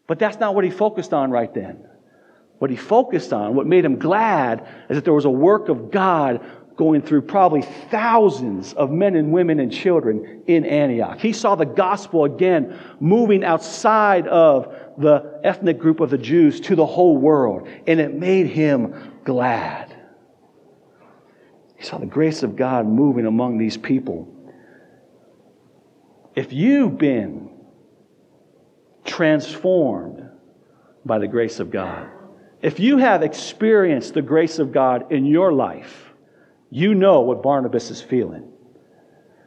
But 0.08 0.18
that's 0.18 0.38
not 0.38 0.56
what 0.56 0.64
he 0.64 0.70
focused 0.70 1.14
on 1.14 1.30
right 1.30 1.52
then. 1.54 1.86
What 2.60 2.70
he 2.70 2.76
focused 2.76 3.32
on, 3.32 3.54
what 3.54 3.66
made 3.66 3.86
him 3.86 3.98
glad, 3.98 4.68
is 4.90 4.96
that 4.98 5.04
there 5.06 5.14
was 5.14 5.24
a 5.24 5.30
work 5.30 5.70
of 5.70 5.90
God 5.90 6.44
going 6.76 7.00
through 7.00 7.22
probably 7.22 7.62
thousands 7.62 8.74
of 8.74 8.90
men 8.90 9.16
and 9.16 9.32
women 9.32 9.60
and 9.60 9.72
children 9.72 10.42
in 10.46 10.66
Antioch. 10.66 11.18
He 11.18 11.32
saw 11.32 11.54
the 11.54 11.64
gospel 11.64 12.26
again 12.26 12.78
moving 13.00 13.44
outside 13.44 14.28
of 14.28 14.74
the 14.98 15.40
ethnic 15.42 15.78
group 15.78 16.00
of 16.00 16.10
the 16.10 16.18
Jews 16.18 16.60
to 16.60 16.76
the 16.76 16.84
whole 16.84 17.16
world, 17.16 17.66
and 17.86 17.98
it 17.98 18.14
made 18.14 18.48
him 18.48 19.14
glad. 19.24 19.96
He 21.78 21.84
saw 21.84 21.96
the 21.96 22.04
grace 22.04 22.42
of 22.42 22.56
God 22.56 22.86
moving 22.86 23.24
among 23.24 23.56
these 23.56 23.78
people. 23.78 24.28
If 26.36 26.52
you've 26.52 26.98
been 26.98 27.48
transformed 29.06 30.28
by 31.06 31.18
the 31.20 31.26
grace 31.26 31.58
of 31.58 31.70
God. 31.70 32.19
If 32.62 32.78
you 32.78 32.98
have 32.98 33.22
experienced 33.22 34.14
the 34.14 34.22
grace 34.22 34.58
of 34.58 34.72
God 34.72 35.10
in 35.12 35.24
your 35.24 35.52
life, 35.52 36.12
you 36.70 36.94
know 36.94 37.20
what 37.20 37.42
Barnabas 37.42 37.90
is 37.90 38.02
feeling. 38.02 38.52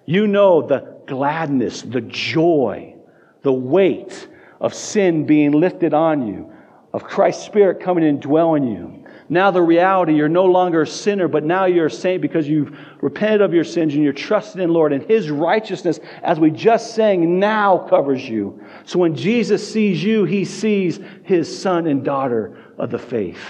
You 0.06 0.28
know 0.28 0.62
the 0.62 0.98
gladness, 1.06 1.84
the 1.84 2.02
joy, 2.02 2.96
the 3.44 3.54
weight 3.54 4.28
of 4.60 4.74
sin 4.74 5.26
being 5.26 5.52
lifted 5.52 5.94
on 5.94 6.28
you, 6.28 6.52
of 6.92 7.04
Christ's 7.04 7.46
Spirit 7.46 7.80
coming 7.80 8.04
and 8.04 8.22
dwelling 8.22 8.68
you. 8.68 9.03
Now, 9.34 9.50
the 9.50 9.64
reality, 9.64 10.14
you're 10.14 10.30
no 10.30 10.46
longer 10.46 10.84
a 10.84 10.88
sinner, 10.88 11.28
but 11.28 11.44
now 11.44 11.66
you're 11.66 11.88
a 11.88 11.92
saint 11.92 12.22
because 12.22 12.48
you've 12.48 12.78
repented 13.02 13.42
of 13.42 13.52
your 13.52 13.64
sins 13.64 13.96
and 13.96 14.04
you're 14.04 14.14
trusting 14.14 14.62
in 14.62 14.70
Lord. 14.70 14.94
And 14.94 15.04
His 15.04 15.32
righteousness, 15.32 16.00
as 16.22 16.40
we 16.40 16.52
just 16.52 16.94
sang, 16.94 17.40
now 17.40 17.80
covers 17.90 18.30
you. 18.30 18.64
So 18.86 19.00
when 19.00 19.16
Jesus 19.16 19.68
sees 19.74 20.04
you, 20.04 20.26
He 20.26 20.46
sees 20.46 21.00
His 21.24 21.62
son 21.62 21.88
and 21.88 22.06
daughter 22.06 22.64
of 22.78 22.92
the 22.92 23.00
faith. 23.00 23.44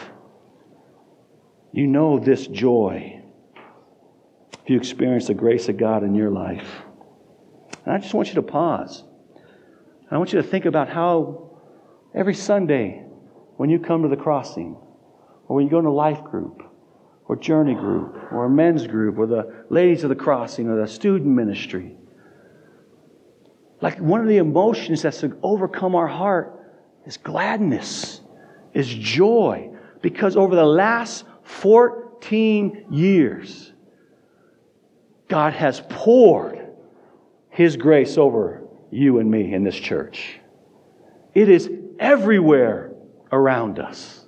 You 1.74 1.88
know 1.88 2.18
this 2.18 2.48
joy 2.48 3.22
if 4.64 4.70
you 4.70 4.78
experience 4.78 5.28
the 5.28 5.34
grace 5.34 5.68
of 5.68 5.76
God 5.76 6.04
in 6.04 6.16
your 6.16 6.32
life. 6.32 6.82
And 7.84 7.94
I 7.94 7.98
just 7.98 8.14
want 8.14 8.30
you 8.30 8.36
to 8.36 8.42
pause. 8.42 9.04
I 10.10 10.18
want 10.18 10.32
you 10.32 10.42
to 10.42 10.48
think 10.48 10.64
about 10.64 10.88
how 10.88 11.60
every 12.16 12.36
Sunday 12.36 13.04
when 13.58 13.70
you 13.70 13.80
come 13.80 14.04
to 14.04 14.08
the 14.08 14.16
crossing, 14.16 14.78
or 15.54 15.58
when 15.58 15.66
you 15.66 15.70
go 15.70 15.78
into 15.78 15.92
life 15.92 16.24
group, 16.24 16.64
or 17.26 17.36
journey 17.36 17.76
group, 17.76 18.16
or 18.32 18.46
a 18.46 18.50
men's 18.50 18.88
group, 18.88 19.20
or 19.20 19.28
the 19.28 19.66
ladies 19.70 20.02
of 20.02 20.10
the 20.10 20.16
crossing, 20.16 20.68
or 20.68 20.82
the 20.82 20.88
student 20.88 21.30
ministry. 21.30 21.96
Like 23.80 24.00
one 24.00 24.20
of 24.20 24.28
the 24.28 24.38
emotions 24.38 25.04
that's 25.04 25.20
to 25.20 25.38
overcome 25.44 25.94
our 25.94 26.08
heart 26.08 26.60
is 27.06 27.18
gladness, 27.18 28.22
is 28.74 28.88
joy. 28.88 29.70
Because 30.02 30.36
over 30.36 30.56
the 30.56 30.66
last 30.66 31.24
14 31.44 32.88
years, 32.90 33.74
God 35.28 35.54
has 35.54 35.84
poured 35.88 36.68
His 37.52 37.78
grace 37.78 38.18
over 38.18 38.64
you 38.90 39.20
and 39.20 39.30
me 39.30 39.54
in 39.54 39.64
this 39.64 39.76
church. 39.76 40.40
It 41.36 41.48
is 41.48 41.70
everywhere 42.00 42.96
around 43.32 43.78
us. 43.78 44.23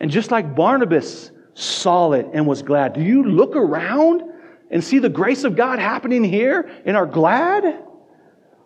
And 0.00 0.10
just 0.10 0.30
like 0.30 0.56
Barnabas 0.56 1.30
saw 1.54 2.12
it 2.12 2.26
and 2.32 2.46
was 2.46 2.62
glad, 2.62 2.94
do 2.94 3.02
you 3.02 3.22
look 3.22 3.54
around 3.54 4.22
and 4.70 4.82
see 4.82 4.98
the 4.98 5.10
grace 5.10 5.44
of 5.44 5.56
God 5.56 5.78
happening 5.78 6.24
here 6.24 6.70
and 6.86 6.96
are 6.96 7.06
glad? 7.06 7.84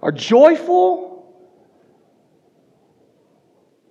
Are 0.01 0.13
joyful? 0.13 1.13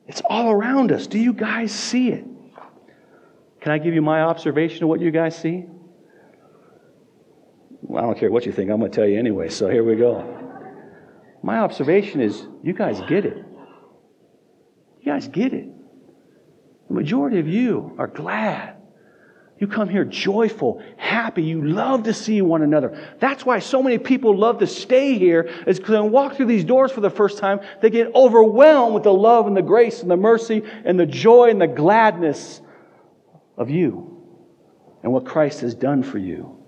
It's 0.07 0.21
all 0.25 0.51
around 0.51 0.91
us. 0.91 1.07
Do 1.07 1.19
you 1.19 1.33
guys 1.33 1.71
see 1.71 2.09
it? 2.09 2.25
Can 3.61 3.71
I 3.71 3.77
give 3.77 3.93
you 3.93 4.01
my 4.01 4.21
observation 4.21 4.83
of 4.83 4.89
what 4.89 5.01
you 5.01 5.11
guys 5.11 5.37
see? 5.37 5.65
Well, 7.81 8.03
I 8.03 8.05
don't 8.05 8.17
care 8.17 8.31
what 8.31 8.45
you 8.45 8.51
think. 8.51 8.69
I'm 8.69 8.79
going 8.79 8.91
to 8.91 8.95
tell 8.95 9.07
you 9.07 9.19
anyway, 9.19 9.49
so 9.49 9.69
here 9.69 9.83
we 9.83 9.95
go. 9.95 10.39
My 11.41 11.59
observation 11.59 12.21
is 12.21 12.47
you 12.61 12.73
guys 12.73 13.01
get 13.01 13.25
it. 13.25 13.37
You 14.99 15.05
guys 15.11 15.27
get 15.27 15.53
it. 15.53 15.67
The 16.93 16.99
majority 16.99 17.39
of 17.39 17.47
you 17.47 17.95
are 17.97 18.05
glad. 18.05 18.75
You 19.57 19.65
come 19.65 19.89
here 19.89 20.05
joyful, 20.05 20.83
happy. 20.95 21.41
You 21.41 21.65
love 21.65 22.03
to 22.03 22.13
see 22.13 22.39
one 22.43 22.61
another. 22.61 23.15
That's 23.19 23.43
why 23.43 23.57
so 23.57 23.81
many 23.81 23.97
people 23.97 24.37
love 24.37 24.59
to 24.59 24.67
stay 24.67 25.17
here, 25.17 25.49
is 25.65 25.79
because 25.79 25.93
when 25.93 26.03
they 26.03 26.09
walk 26.09 26.35
through 26.35 26.45
these 26.45 26.63
doors 26.63 26.91
for 26.91 27.01
the 27.01 27.09
first 27.09 27.39
time, 27.39 27.61
they 27.81 27.89
get 27.89 28.13
overwhelmed 28.13 28.93
with 28.93 29.01
the 29.01 29.13
love 29.13 29.47
and 29.47 29.57
the 29.57 29.63
grace 29.63 30.03
and 30.03 30.11
the 30.11 30.17
mercy 30.17 30.61
and 30.85 30.99
the 30.99 31.07
joy 31.07 31.49
and 31.49 31.59
the 31.59 31.65
gladness 31.65 32.61
of 33.57 33.71
you 33.71 34.23
and 35.01 35.11
what 35.11 35.25
Christ 35.25 35.61
has 35.61 35.73
done 35.73 36.03
for 36.03 36.19
you. 36.19 36.63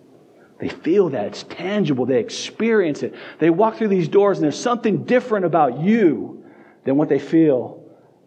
They 0.59 0.69
feel 0.69 1.09
that. 1.09 1.27
It's 1.27 1.43
tangible. 1.43 2.07
They 2.07 2.19
experience 2.19 3.03
it. 3.03 3.13
They 3.37 3.51
walk 3.51 3.75
through 3.75 3.89
these 3.89 4.07
doors 4.07 4.39
and 4.39 4.43
there's 4.45 4.59
something 4.59 5.03
different 5.03 5.45
about 5.45 5.81
you 5.81 6.43
than 6.83 6.97
what 6.97 7.09
they 7.09 7.19
feel 7.19 7.84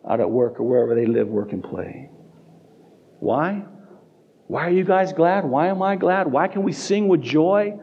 out 0.08 0.20
at 0.20 0.30
work 0.30 0.60
or 0.60 0.64
wherever 0.64 0.94
they 0.94 1.06
live, 1.06 1.28
work, 1.28 1.52
and 1.52 1.62
play. 1.62 2.10
Why? 3.20 3.64
Why 4.46 4.66
are 4.66 4.70
you 4.70 4.84
guys 4.84 5.12
glad? 5.12 5.44
Why 5.44 5.68
am 5.68 5.82
I 5.82 5.96
glad? 5.96 6.30
Why 6.30 6.48
can 6.48 6.62
we 6.62 6.72
sing 6.72 7.08
with 7.08 7.22
joy? 7.22 7.78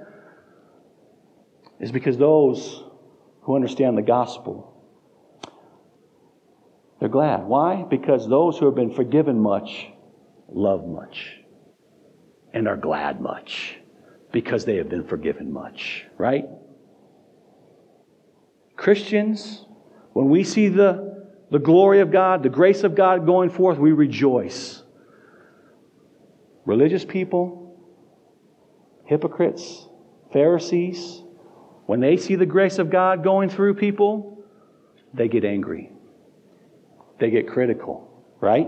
Is 1.80 1.92
because 1.92 2.18
those 2.18 2.84
who 3.42 3.56
understand 3.56 3.98
the 3.98 4.02
gospel, 4.02 4.72
they're 7.00 7.10
glad. 7.10 7.44
Why? 7.44 7.84
Because 7.84 8.28
those 8.28 8.58
who 8.58 8.66
have 8.66 8.76
been 8.76 8.94
forgiven 8.94 9.40
much 9.40 9.88
love 10.48 10.88
much 10.88 11.38
and 12.54 12.68
are 12.68 12.78
glad 12.78 13.20
much 13.22 13.78
because 14.32 14.66
they 14.66 14.78
have 14.78 14.90
been 14.90 15.06
forgiven 15.06 15.52
much, 15.52 16.06
right? 16.18 16.46
Christians, 18.76 19.66
when 20.14 20.30
we 20.30 20.44
see 20.44 20.70
the 20.70 21.15
the 21.52 21.60
glory 21.60 22.02
of 22.02 22.12
God, 22.12 22.44
the 22.44 22.50
grace 22.50 22.84
of 22.84 22.96
God 22.96 23.26
going 23.26 23.50
forth, 23.50 23.78
we 23.78 23.92
rejoice. 23.92 24.84
Religious 26.66 27.06
people, 27.06 27.78
hypocrites, 29.06 29.88
Pharisees, 30.34 31.22
when 31.86 32.00
they 32.00 32.18
see 32.18 32.36
the 32.36 32.46
grace 32.46 32.80
of 32.80 32.90
God 32.90 33.24
going 33.24 33.50
through 33.50 33.76
people, 33.76 34.44
they 35.14 35.28
get 35.28 35.46
angry. 35.46 35.92
They 37.20 37.30
get 37.30 37.48
critical, 37.48 38.26
right? 38.42 38.68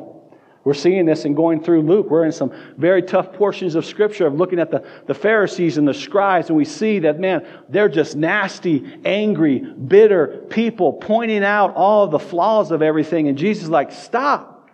We're 0.68 0.74
seeing 0.74 1.06
this 1.06 1.24
and 1.24 1.34
going 1.34 1.64
through 1.64 1.84
Luke. 1.84 2.10
We're 2.10 2.26
in 2.26 2.34
some 2.34 2.52
very 2.76 3.02
tough 3.02 3.32
portions 3.32 3.76
of 3.76 3.86
Scripture 3.86 4.28
of 4.28 4.34
looking 4.34 4.60
at 4.60 4.70
the, 4.70 4.86
the 5.06 5.14
Pharisees 5.14 5.78
and 5.78 5.88
the 5.88 5.94
scribes, 5.94 6.50
and 6.50 6.58
we 6.58 6.66
see 6.66 7.00
that, 7.00 7.22
man, 7.22 7.48
they're 7.70 7.88
just 7.88 8.18
nasty, 8.18 9.00
angry, 9.06 9.60
bitter 9.60 10.44
people 10.50 10.92
pointing 10.92 11.42
out 11.42 11.74
all 11.74 12.04
of 12.04 12.12
the 12.12 12.20
flaws 12.20 12.72
of 12.72 12.82
everything. 12.82 13.30
And 13.30 13.38
Jesus 13.38 13.64
is 13.64 13.70
like, 13.70 13.94
stop. 13.94 14.70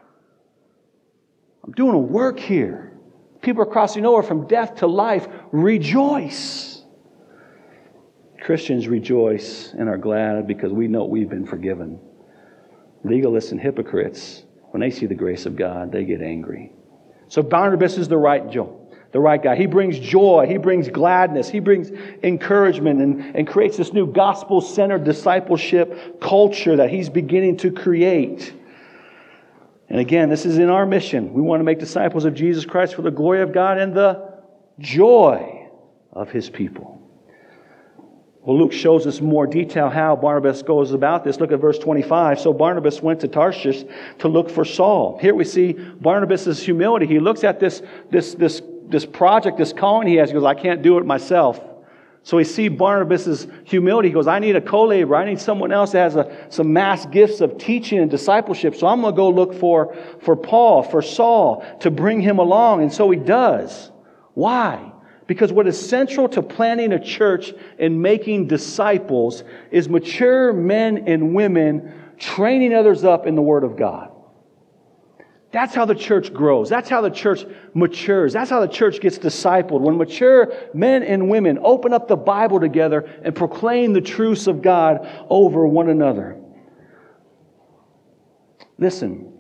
I'm 1.63 1.73
doing 1.73 1.93
a 1.93 1.99
work 1.99 2.39
here. 2.39 2.97
People 3.43 3.62
are 3.62 3.67
crossing 3.67 4.03
over 4.03 4.23
from 4.23 4.47
death 4.47 4.77
to 4.77 4.88
life. 4.88 5.27
Rejoice. 5.51 6.84
Christians 8.41 8.88
rejoice 8.88 9.75
and 9.77 9.88
are 9.88 9.99
glad 9.99 10.47
because 10.47 10.71
we 10.71 10.88
know 10.88 11.06
we've 11.06 11.29
been 11.29 11.45
forgiven. 11.45 11.99
Legalists 13.06 13.51
and 13.51 13.62
hypocrites 13.62 14.45
when 14.73 14.81
they 14.81 14.89
see 14.89 15.05
the 15.05 15.13
grace 15.13 15.45
of 15.45 15.55
God, 15.55 15.91
they 15.91 16.03
get 16.03 16.23
angry. 16.23 16.71
So 17.27 17.43
Barnabas 17.43 17.99
is 17.99 18.07
the 18.07 18.17
right 18.17 18.49
Joe, 18.49 18.91
the 19.12 19.19
right 19.19 19.41
guy. 19.41 19.55
He 19.55 19.67
brings 19.67 19.99
joy, 19.99 20.47
he 20.47 20.57
brings 20.57 20.89
gladness, 20.89 21.47
he 21.47 21.59
brings 21.59 21.91
encouragement, 22.23 22.99
and, 22.99 23.36
and 23.36 23.47
creates 23.47 23.77
this 23.77 23.93
new 23.93 24.12
gospel 24.12 24.62
centered 24.62 25.03
discipleship 25.03 26.19
culture 26.19 26.75
that 26.77 26.89
he's 26.89 27.07
beginning 27.07 27.57
to 27.57 27.71
create. 27.71 28.51
And 29.89 29.99
again, 29.99 30.31
this 30.31 30.43
is 30.43 30.57
in 30.57 30.71
our 30.71 30.88
mission. 30.88 31.33
We 31.33 31.43
want 31.43 31.59
to 31.59 31.65
make 31.65 31.77
disciples 31.77 32.25
of 32.25 32.33
Jesus 32.33 32.65
Christ 32.65 32.95
for 32.95 33.03
the 33.03 33.12
glory 33.12 33.43
of 33.43 33.53
God 33.53 33.77
and 33.77 33.93
the 33.93 34.27
joy 34.79 35.69
of 36.12 36.31
his 36.31 36.49
people. 36.49 36.99
Well, 38.45 38.58
Luke 38.58 38.73
shows 38.73 39.08
us 39.08 39.21
more 39.21 39.47
detail 39.47 39.89
how 39.89 40.17
Barnabas 40.17 40.63
goes 40.63 40.91
about 40.91 41.23
this. 41.23 41.39
Look 41.39 41.53
at 41.53 41.62
verse 41.62 41.79
25. 41.79 42.41
So 42.41 42.51
Barnabas 42.51 43.01
went 43.01 43.21
to 43.21 43.29
Tarshish 43.29 43.86
to 44.19 44.27
look 44.27 44.49
for 44.49 44.65
Saul. 44.65 45.17
Here 45.19 45.34
we 45.34 45.45
see 45.45 45.71
Barnabas' 45.73 46.62
humility. 46.62 47.08
He 47.08 47.19
looks 47.19 47.45
at 47.45 47.62
this, 47.62 47.82
this, 48.12 48.34
this, 48.34 48.62
this 48.89 49.06
project, 49.06 49.58
this 49.58 49.71
calling 49.71 50.10
he 50.10 50.15
has. 50.15 50.29
He 50.29 50.34
goes, 50.34 50.43
I 50.43 50.56
can't 50.56 50.82
do 50.82 50.97
it 50.97 51.06
myself. 51.06 51.62
So 52.23 52.36
we 52.36 52.43
see 52.43 52.67
Barnabas' 52.67 53.47
humility. 53.63 54.10
He 54.10 54.13
goes, 54.13 54.27
I 54.27 54.39
need 54.39 54.58
a 54.58 54.62
co-laborer. 54.62 55.15
I 55.15 55.25
need 55.25 55.39
someone 55.39 55.71
else 55.71 55.93
that 55.93 55.99
has 55.99 56.15
a, 56.17 56.47
some 56.49 56.73
mass 56.73 57.06
gifts 57.06 57.39
of 57.39 57.58
teaching 57.58 57.99
and 57.99 58.12
discipleship. 58.12 58.75
So 58.75 58.88
I'm 58.88 59.01
going 59.01 59.13
to 59.13 59.17
go 59.17 59.29
look 59.29 59.53
for, 59.53 59.95
for 60.19 60.36
Paul, 60.36 60.84
for 60.84 61.01
Saul, 61.01 61.65
to 61.79 61.91
bring 61.91 62.19
him 62.19 62.39
along. 62.39 62.82
And 62.82 62.91
so 62.91 63.10
he 63.10 63.19
does. 63.19 63.91
Why? 64.34 64.91
Because 65.27 65.53
what 65.53 65.67
is 65.67 65.89
central 65.89 66.27
to 66.29 66.41
planting 66.41 66.93
a 66.93 67.03
church 67.03 67.53
and 67.79 68.01
making 68.01 68.47
disciples 68.47 69.43
is 69.71 69.88
mature 69.88 70.51
men 70.51 71.07
and 71.07 71.33
women 71.33 71.93
training 72.17 72.73
others 72.73 73.03
up 73.03 73.25
in 73.25 73.36
the 73.36 73.41
Word 73.41 73.63
of 73.63 73.77
God. 73.77 74.12
That's 75.51 75.75
how 75.75 75.86
the 75.86 75.95
church 75.95 76.33
grows. 76.33 76.67
That's 76.67 76.89
how 76.89 77.01
the 77.01 77.12
church 77.12 77.45
matures. 77.75 78.33
That's 78.33 78.49
how 78.49 78.59
the 78.59 78.67
church 78.67 78.99
gets 78.99 79.19
discipled. 79.19 79.81
When 79.81 79.97
mature 79.97 80.51
men 80.73 81.03
and 81.03 81.29
women 81.29 81.59
open 81.62 81.93
up 81.93 82.07
the 82.07 82.15
Bible 82.15 82.59
together 82.59 83.07
and 83.23 83.36
proclaim 83.36 83.93
the 83.93 84.01
truths 84.01 84.47
of 84.47 84.63
God 84.63 85.07
over 85.29 85.67
one 85.67 85.89
another. 85.89 86.38
Listen, 88.79 89.32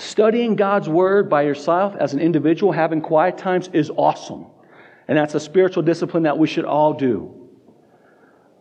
Studying 0.00 0.56
God's 0.56 0.88
Word 0.88 1.28
by 1.28 1.42
yourself 1.42 1.94
as 1.94 2.14
an 2.14 2.20
individual, 2.20 2.72
having 2.72 3.02
quiet 3.02 3.36
times, 3.36 3.68
is 3.74 3.90
awesome. 3.90 4.46
And 5.06 5.18
that's 5.18 5.34
a 5.34 5.40
spiritual 5.40 5.82
discipline 5.82 6.22
that 6.22 6.38
we 6.38 6.46
should 6.48 6.64
all 6.64 6.94
do. 6.94 7.34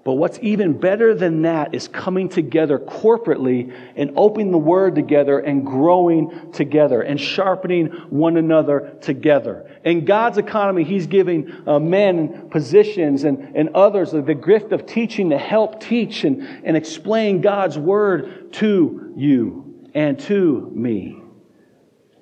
But 0.04 0.15
what's 0.15 0.38
even 0.41 0.78
better 0.78 1.15
than 1.15 1.43
that 1.43 1.73
is 1.73 1.88
coming 1.88 2.28
together 2.28 2.78
corporately 2.78 3.73
and 3.95 4.12
opening 4.17 4.52
the 4.52 4.58
Word 4.58 4.95
together 4.95 5.39
and 5.39 5.65
growing 5.65 6.52
together 6.52 7.02
and 7.02 7.17
sharpening 7.17 7.88
one 8.10 8.36
another 8.36 8.97
together. 8.99 9.80
In 9.86 10.04
God's 10.04 10.39
economy, 10.39 10.84
He's 10.84 11.08
giving 11.08 11.49
uh, 11.65 11.80
men 11.80 12.49
positions 12.49 13.23
and, 13.23 13.56
and 13.56 13.69
others 13.75 14.12
the 14.12 14.21
gift 14.36 14.73
of 14.73 14.86
teaching 14.86 15.30
to 15.30 15.38
help 15.38 15.80
teach 15.80 16.25
and, 16.25 16.41
and 16.65 16.75
explain 16.75 17.39
God's 17.39 17.78
Word 17.78 18.52
to 18.56 19.13
you 19.15 19.88
and 19.93 20.19
to 20.19 20.69
me. 20.75 21.19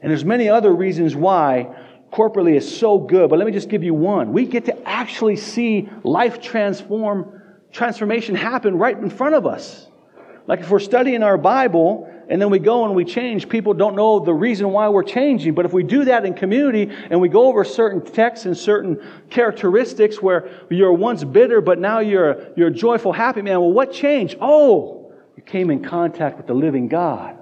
And 0.02 0.12
there's 0.12 0.26
many 0.26 0.50
other 0.50 0.74
reasons 0.74 1.16
why 1.16 1.76
corporately 2.12 2.56
is 2.56 2.78
so 2.78 2.98
good, 2.98 3.30
but 3.30 3.38
let 3.38 3.46
me 3.46 3.52
just 3.52 3.70
give 3.70 3.84
you 3.84 3.94
one. 3.94 4.32
We 4.32 4.46
get 4.46 4.66
to 4.66 4.88
actually 4.88 5.36
see 5.36 5.90
life 6.04 6.42
transform 6.42 7.42
transformation 7.72 8.34
happen 8.34 8.78
right 8.78 8.98
in 8.98 9.10
front 9.10 9.36
of 9.36 9.46
us. 9.46 9.88
Like 10.48 10.62
if 10.62 10.70
we're 10.70 10.80
studying 10.80 11.22
our 11.22 11.38
Bible 11.38 12.10
and 12.30 12.42
then 12.42 12.50
we 12.50 12.60
go 12.60 12.86
and 12.86 12.96
we 12.96 13.04
change, 13.04 13.50
people 13.50 13.74
don't 13.74 13.96
know 13.96 14.20
the 14.20 14.34
reason 14.34 14.72
why 14.72 14.88
we're 14.88 15.04
changing. 15.04 15.54
But 15.54 15.66
if 15.66 15.74
we 15.74 15.84
do 15.84 16.06
that 16.06 16.26
in 16.26 16.34
community 16.34 16.90
and 17.10 17.20
we 17.20 17.28
go 17.28 17.48
over 17.48 17.66
certain 17.66 18.02
texts 18.02 18.46
and 18.46 18.58
certain 18.58 19.02
characteristics 19.30 20.22
where 20.22 20.50
you're 20.70 20.94
once 20.94 21.24
bitter, 21.26 21.60
but 21.60 21.80
now 21.80 22.00
you're, 22.00 22.48
you're 22.56 22.70
a 22.70 22.74
joyful, 22.74 23.12
happy 23.12 23.42
man, 23.42 23.60
well, 23.60 23.74
what 23.74 23.92
changed? 23.92 24.38
Oh, 24.40 25.12
you 25.36 25.44
came 25.44 25.70
in 25.70 25.84
contact 25.84 26.38
with 26.38 26.48
the 26.48 26.54
living 26.54 26.88
God 26.88 27.37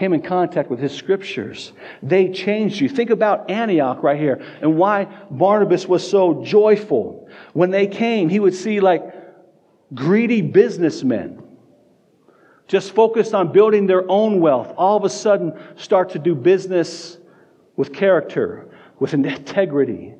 came 0.00 0.14
in 0.14 0.22
contact 0.22 0.70
with 0.70 0.80
his 0.80 0.94
scriptures. 0.94 1.74
They 2.02 2.30
changed 2.30 2.80
you. 2.80 2.88
Think 2.88 3.10
about 3.10 3.50
Antioch 3.50 4.02
right 4.02 4.18
here 4.18 4.42
and 4.62 4.78
why 4.78 5.04
Barnabas 5.30 5.86
was 5.86 6.08
so 6.10 6.42
joyful. 6.42 7.28
When 7.52 7.70
they 7.70 7.86
came, 7.86 8.30
he 8.30 8.40
would 8.40 8.54
see 8.54 8.80
like 8.80 9.02
greedy 9.94 10.40
businessmen 10.40 11.42
just 12.66 12.94
focused 12.94 13.34
on 13.34 13.52
building 13.52 13.86
their 13.86 14.10
own 14.10 14.40
wealth, 14.40 14.72
all 14.78 14.96
of 14.96 15.04
a 15.04 15.10
sudden 15.10 15.52
start 15.76 16.08
to 16.10 16.18
do 16.18 16.34
business 16.34 17.18
with 17.76 17.92
character, 17.92 18.70
with 19.00 19.12
integrity, 19.12 20.14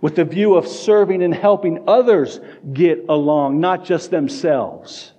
with 0.00 0.16
the 0.16 0.24
view 0.24 0.56
of 0.56 0.66
serving 0.66 1.22
and 1.22 1.32
helping 1.32 1.88
others 1.88 2.40
get 2.72 3.04
along, 3.08 3.60
not 3.60 3.84
just 3.84 4.10
themselves. 4.10 5.12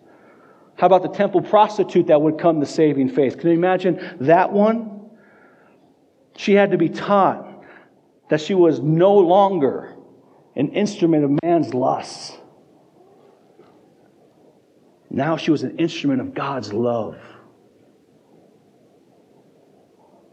How 0.82 0.88
about 0.88 1.04
the 1.04 1.10
temple 1.10 1.44
prostitute 1.44 2.08
that 2.08 2.20
would 2.20 2.40
come 2.40 2.60
to 2.60 2.66
saving 2.66 3.10
faith? 3.10 3.38
Can 3.38 3.52
you 3.52 3.56
imagine 3.56 4.18
that 4.22 4.52
one? 4.52 5.12
She 6.36 6.56
had 6.56 6.72
to 6.72 6.78
be 6.80 6.90
taught 6.90 7.64
that 8.30 8.42
she 8.42 8.56
was 8.56 8.80
no 8.80 9.14
longer 9.14 9.96
an 10.56 10.70
instrument 10.70 11.24
of 11.24 11.40
man's 11.44 11.76
lusts. 11.76 12.36
Now 15.12 15.38
she 15.38 15.52
was 15.52 15.62
an 15.62 15.78
instrument 15.78 16.20
of 16.20 16.34
God's 16.34 16.74
love. 16.74 17.20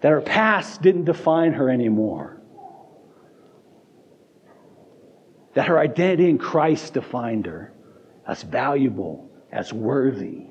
That 0.00 0.08
her 0.08 0.22
past 0.22 0.80
didn't 0.80 1.04
define 1.04 1.52
her 1.52 1.68
anymore. 1.68 2.40
That 5.52 5.66
her 5.66 5.78
identity 5.78 6.30
in 6.30 6.38
Christ 6.38 6.94
defined 6.94 7.44
her. 7.44 7.74
That's 8.26 8.44
valuable 8.44 9.27
as 9.52 9.72
worthy. 9.72 10.46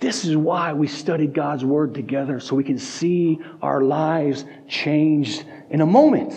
This 0.00 0.24
is 0.24 0.36
why 0.36 0.72
we 0.72 0.86
study 0.86 1.26
God's 1.26 1.64
Word 1.64 1.94
together, 1.94 2.38
so 2.40 2.54
we 2.54 2.64
can 2.64 2.78
see 2.78 3.38
our 3.62 3.80
lives 3.80 4.44
changed 4.68 5.44
in 5.70 5.80
a 5.80 5.86
moment 5.86 6.34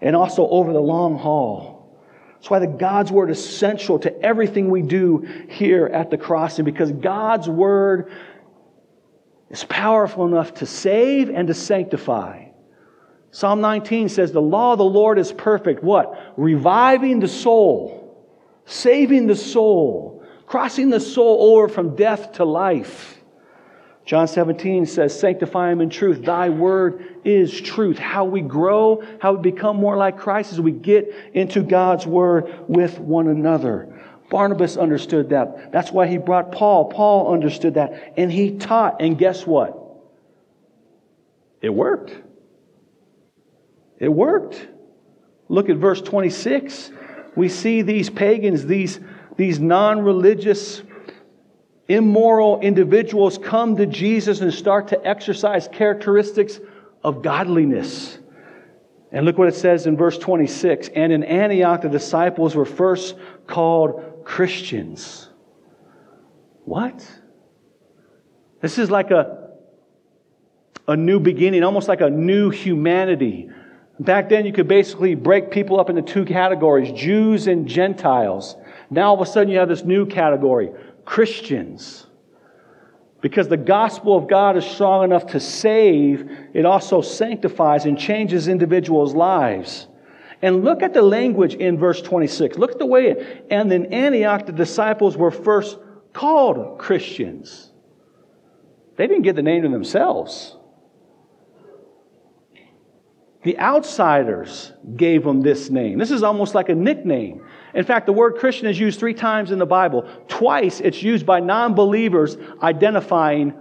and 0.00 0.14
also 0.14 0.48
over 0.48 0.72
the 0.72 0.80
long 0.80 1.18
haul. 1.18 1.98
That's 2.34 2.50
why 2.50 2.60
the 2.60 2.68
God's 2.68 3.10
Word 3.10 3.30
is 3.30 3.44
central 3.44 3.98
to 4.00 4.22
everything 4.22 4.70
we 4.70 4.82
do 4.82 5.46
here 5.48 5.86
at 5.86 6.10
the 6.10 6.16
crossing, 6.16 6.64
because 6.64 6.92
God's 6.92 7.48
Word 7.48 8.12
is 9.50 9.64
powerful 9.64 10.26
enough 10.26 10.54
to 10.54 10.66
save 10.66 11.30
and 11.30 11.48
to 11.48 11.54
sanctify. 11.54 12.44
Psalm 13.32 13.60
19 13.60 14.08
says, 14.08 14.30
The 14.30 14.40
law 14.40 14.72
of 14.72 14.78
the 14.78 14.84
Lord 14.84 15.18
is 15.18 15.32
perfect. 15.32 15.82
What? 15.82 16.34
Reviving 16.36 17.18
the 17.18 17.28
soul 17.28 18.07
saving 18.68 19.26
the 19.26 19.34
soul, 19.34 20.22
crossing 20.46 20.90
the 20.90 21.00
soul 21.00 21.54
over 21.54 21.68
from 21.68 21.96
death 21.96 22.32
to 22.32 22.44
life. 22.44 23.16
John 24.04 24.28
17 24.28 24.86
says, 24.86 25.18
Sanctify 25.18 25.72
him 25.72 25.80
in 25.80 25.90
truth. 25.90 26.24
Thy 26.24 26.48
word 26.48 27.20
is 27.24 27.60
truth. 27.60 27.98
How 27.98 28.24
we 28.24 28.40
grow, 28.40 29.02
how 29.20 29.34
we 29.34 29.50
become 29.50 29.76
more 29.76 29.96
like 29.96 30.18
Christ 30.18 30.52
as 30.52 30.60
we 30.60 30.72
get 30.72 31.12
into 31.34 31.62
God's 31.62 32.06
word 32.06 32.68
with 32.68 32.98
one 32.98 33.28
another. 33.28 34.00
Barnabas 34.30 34.76
understood 34.76 35.30
that. 35.30 35.72
That's 35.72 35.90
why 35.90 36.06
he 36.06 36.18
brought 36.18 36.52
Paul. 36.52 36.86
Paul 36.86 37.32
understood 37.32 37.74
that. 37.74 38.14
And 38.16 38.30
he 38.30 38.56
taught. 38.58 39.00
And 39.00 39.18
guess 39.18 39.46
what? 39.46 39.78
It 41.60 41.70
worked. 41.70 42.14
It 43.98 44.08
worked. 44.08 44.68
Look 45.48 45.70
at 45.70 45.76
verse 45.76 46.00
26 46.00 46.92
we 47.36 47.48
see 47.48 47.82
these 47.82 48.10
pagans, 48.10 48.66
these, 48.66 49.00
these 49.36 49.58
non 49.58 50.00
religious, 50.00 50.82
immoral 51.88 52.60
individuals 52.60 53.38
come 53.38 53.76
to 53.76 53.86
Jesus 53.86 54.40
and 54.40 54.52
start 54.52 54.88
to 54.88 55.06
exercise 55.06 55.68
characteristics 55.68 56.60
of 57.02 57.22
godliness. 57.22 58.18
And 59.10 59.24
look 59.24 59.38
what 59.38 59.48
it 59.48 59.54
says 59.54 59.86
in 59.86 59.96
verse 59.96 60.18
26. 60.18 60.88
And 60.94 61.12
in 61.12 61.24
Antioch, 61.24 61.82
the 61.82 61.88
disciples 61.88 62.54
were 62.54 62.66
first 62.66 63.14
called 63.46 64.24
Christians. 64.24 65.30
What? 66.64 67.06
This 68.60 68.78
is 68.78 68.90
like 68.90 69.10
a, 69.10 69.48
a 70.86 70.96
new 70.96 71.20
beginning, 71.20 71.64
almost 71.64 71.88
like 71.88 72.02
a 72.02 72.10
new 72.10 72.50
humanity. 72.50 73.48
Back 74.00 74.28
then, 74.28 74.46
you 74.46 74.52
could 74.52 74.68
basically 74.68 75.14
break 75.14 75.50
people 75.50 75.80
up 75.80 75.90
into 75.90 76.02
two 76.02 76.24
categories 76.24 76.92
Jews 76.92 77.48
and 77.48 77.66
Gentiles. 77.66 78.56
Now, 78.90 79.08
all 79.08 79.20
of 79.20 79.20
a 79.20 79.30
sudden, 79.30 79.52
you 79.52 79.58
have 79.58 79.68
this 79.68 79.84
new 79.84 80.06
category 80.06 80.70
Christians. 81.04 82.06
Because 83.20 83.48
the 83.48 83.56
gospel 83.56 84.16
of 84.16 84.28
God 84.28 84.56
is 84.56 84.64
strong 84.64 85.02
enough 85.02 85.26
to 85.28 85.40
save, 85.40 86.30
it 86.54 86.64
also 86.64 87.00
sanctifies 87.00 87.84
and 87.84 87.98
changes 87.98 88.46
individuals' 88.46 89.14
lives. 89.14 89.88
And 90.40 90.64
look 90.64 90.82
at 90.82 90.94
the 90.94 91.02
language 91.02 91.54
in 91.54 91.78
verse 91.78 92.00
26. 92.00 92.58
Look 92.58 92.70
at 92.70 92.78
the 92.78 92.86
way 92.86 93.08
it, 93.08 93.46
and 93.50 93.72
in 93.72 93.92
Antioch, 93.92 94.46
the 94.46 94.52
disciples 94.52 95.16
were 95.16 95.32
first 95.32 95.78
called 96.12 96.78
Christians. 96.78 97.72
They 98.96 99.08
didn't 99.08 99.22
get 99.22 99.34
the 99.34 99.42
name 99.42 99.62
to 99.62 99.68
themselves. 99.68 100.57
The 103.44 103.58
outsiders 103.58 104.72
gave 104.96 105.22
them 105.22 105.42
this 105.42 105.70
name. 105.70 105.98
This 105.98 106.10
is 106.10 106.22
almost 106.22 106.54
like 106.54 106.68
a 106.68 106.74
nickname. 106.74 107.44
In 107.74 107.84
fact, 107.84 108.06
the 108.06 108.12
word 108.12 108.36
Christian 108.36 108.66
is 108.66 108.78
used 108.78 108.98
three 108.98 109.14
times 109.14 109.52
in 109.52 109.58
the 109.58 109.66
Bible. 109.66 110.08
Twice 110.26 110.80
it's 110.80 111.02
used 111.02 111.24
by 111.24 111.38
non 111.40 111.74
believers 111.74 112.36
identifying 112.62 113.54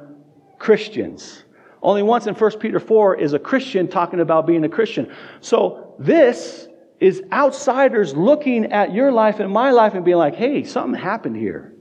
Christians. 0.58 1.44
Only 1.82 2.02
once 2.02 2.26
in 2.26 2.34
1 2.34 2.60
Peter 2.60 2.80
4 2.80 3.20
is 3.20 3.34
a 3.34 3.40
Christian 3.40 3.88
talking 3.88 4.20
about 4.20 4.48
being 4.48 4.64
a 4.64 4.70
Christian. 4.70 5.14
So 5.42 5.96
this 6.00 6.68
is 7.00 7.22
outsiders 7.32 8.16
looking 8.16 8.72
at 8.72 8.94
your 8.94 9.12
life 9.12 9.40
and 9.40 9.52
my 9.52 9.70
life 9.70 9.94
and 9.94 10.04
being 10.04 10.18
like, 10.18 10.36
hey, 10.36 10.64
something 10.64 11.00
happened 11.00 11.38
here. 11.38 11.76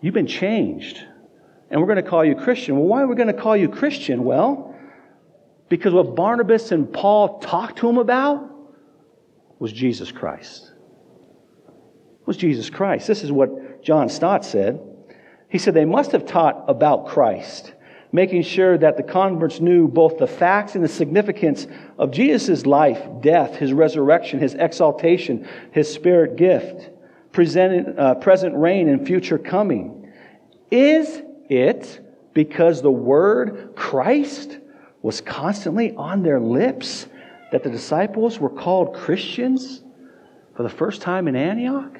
You've 0.00 0.14
been 0.14 0.28
changed. 0.28 1.02
And 1.68 1.80
we're 1.80 1.88
going 1.88 2.02
to 2.02 2.08
call 2.08 2.24
you 2.24 2.36
Christian. 2.36 2.76
Well, 2.76 2.86
why 2.86 3.02
are 3.02 3.08
we 3.08 3.16
going 3.16 3.26
to 3.26 3.34
call 3.34 3.56
you 3.56 3.68
Christian? 3.68 4.22
Well, 4.22 4.75
because 5.68 5.92
what 5.92 6.14
Barnabas 6.14 6.72
and 6.72 6.92
Paul 6.92 7.40
talked 7.40 7.78
to 7.78 7.88
him 7.88 7.98
about 7.98 8.50
was 9.58 9.72
Jesus 9.72 10.12
Christ. 10.12 10.72
Was 12.24 12.36
Jesus 12.36 12.70
Christ. 12.70 13.06
This 13.06 13.24
is 13.24 13.32
what 13.32 13.82
John 13.82 14.08
Stott 14.08 14.44
said. 14.44 14.80
He 15.48 15.58
said 15.58 15.74
they 15.74 15.84
must 15.84 16.12
have 16.12 16.26
taught 16.26 16.64
about 16.68 17.06
Christ, 17.06 17.72
making 18.12 18.42
sure 18.42 18.76
that 18.78 18.96
the 18.96 19.02
converts 19.02 19.60
knew 19.60 19.88
both 19.88 20.18
the 20.18 20.26
facts 20.26 20.74
and 20.74 20.82
the 20.82 20.88
significance 20.88 21.66
of 21.98 22.10
Jesus' 22.10 22.66
life, 22.66 23.00
death, 23.20 23.56
his 23.56 23.72
resurrection, 23.72 24.38
his 24.40 24.54
exaltation, 24.54 25.48
his 25.70 25.92
spirit 25.92 26.36
gift, 26.36 26.90
present, 27.32 27.98
uh, 27.98 28.14
present 28.16 28.56
reign, 28.56 28.88
and 28.88 29.06
future 29.06 29.38
coming. 29.38 30.12
Is 30.70 31.22
it 31.48 32.00
because 32.34 32.82
the 32.82 32.90
word 32.90 33.74
Christ 33.76 34.58
was 35.06 35.20
constantly 35.20 35.94
on 35.94 36.24
their 36.24 36.40
lips 36.40 37.06
that 37.52 37.62
the 37.62 37.70
disciples 37.70 38.40
were 38.40 38.50
called 38.50 38.92
Christians 38.92 39.84
for 40.56 40.64
the 40.64 40.68
first 40.68 41.00
time 41.00 41.28
in 41.28 41.36
Antioch? 41.36 41.96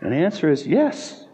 And 0.00 0.10
the 0.10 0.16
answer 0.16 0.50
is 0.50 0.66
yes. 0.66 1.26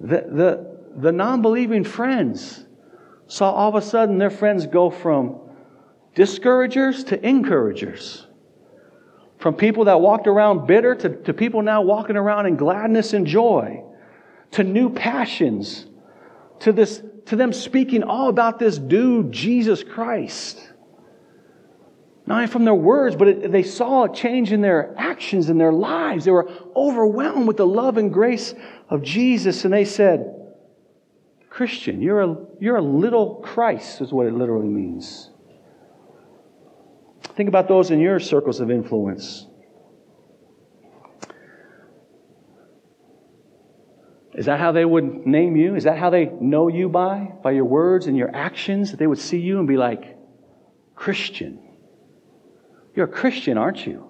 The, 0.00 0.26
the, 0.28 0.78
the 0.96 1.12
non 1.12 1.42
believing 1.42 1.84
friends 1.84 2.66
saw 3.28 3.52
all 3.52 3.68
of 3.68 3.76
a 3.76 3.82
sudden 3.82 4.18
their 4.18 4.30
friends 4.30 4.66
go 4.66 4.90
from 4.90 5.38
discouragers 6.16 7.04
to 7.04 7.24
encouragers. 7.24 8.26
From 9.38 9.54
people 9.54 9.84
that 9.84 10.00
walked 10.00 10.26
around 10.26 10.66
bitter 10.66 10.96
to, 10.96 11.22
to 11.22 11.32
people 11.32 11.62
now 11.62 11.82
walking 11.82 12.16
around 12.16 12.46
in 12.46 12.56
gladness 12.56 13.12
and 13.12 13.28
joy, 13.28 13.84
to 14.50 14.64
new 14.64 14.90
passions, 14.90 15.86
to, 16.62 16.72
this, 16.72 17.02
to 17.26 17.36
them 17.36 17.52
speaking 17.52 18.02
all 18.02 18.28
about 18.28 18.58
this 18.58 18.78
dude, 18.78 19.32
Jesus 19.32 19.82
Christ. 19.82 20.60
Not 22.24 22.36
only 22.36 22.46
from 22.46 22.64
their 22.64 22.74
words, 22.74 23.16
but 23.16 23.28
it, 23.28 23.52
they 23.52 23.64
saw 23.64 24.04
a 24.04 24.14
change 24.14 24.52
in 24.52 24.60
their 24.60 24.94
actions 24.96 25.48
and 25.48 25.60
their 25.60 25.72
lives. 25.72 26.24
They 26.24 26.30
were 26.30 26.48
overwhelmed 26.76 27.48
with 27.48 27.56
the 27.56 27.66
love 27.66 27.98
and 27.98 28.12
grace 28.12 28.54
of 28.88 29.02
Jesus, 29.02 29.64
and 29.64 29.74
they 29.74 29.84
said, 29.84 30.38
Christian, 31.50 32.00
you're 32.00 32.22
a, 32.22 32.36
you're 32.60 32.76
a 32.76 32.82
little 32.82 33.36
Christ, 33.36 34.00
is 34.00 34.12
what 34.12 34.26
it 34.26 34.34
literally 34.34 34.68
means. 34.68 35.30
Think 37.36 37.48
about 37.48 37.66
those 37.66 37.90
in 37.90 37.98
your 37.98 38.20
circles 38.20 38.60
of 38.60 38.70
influence. 38.70 39.46
Is 44.34 44.46
that 44.46 44.58
how 44.58 44.72
they 44.72 44.84
would 44.84 45.26
name 45.26 45.56
you? 45.56 45.74
Is 45.74 45.84
that 45.84 45.98
how 45.98 46.08
they 46.10 46.26
know 46.26 46.68
you 46.68 46.88
by? 46.88 47.32
By 47.42 47.50
your 47.50 47.66
words 47.66 48.06
and 48.06 48.16
your 48.16 48.34
actions? 48.34 48.90
That 48.90 48.96
they 48.96 49.06
would 49.06 49.18
see 49.18 49.38
you 49.38 49.58
and 49.58 49.68
be 49.68 49.76
like, 49.76 50.16
Christian. 50.94 51.58
You're 52.94 53.06
a 53.06 53.10
Christian, 53.10 53.58
aren't 53.58 53.86
you? 53.86 54.08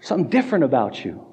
Something 0.00 0.28
different 0.28 0.64
about 0.64 1.04
you. 1.04 1.26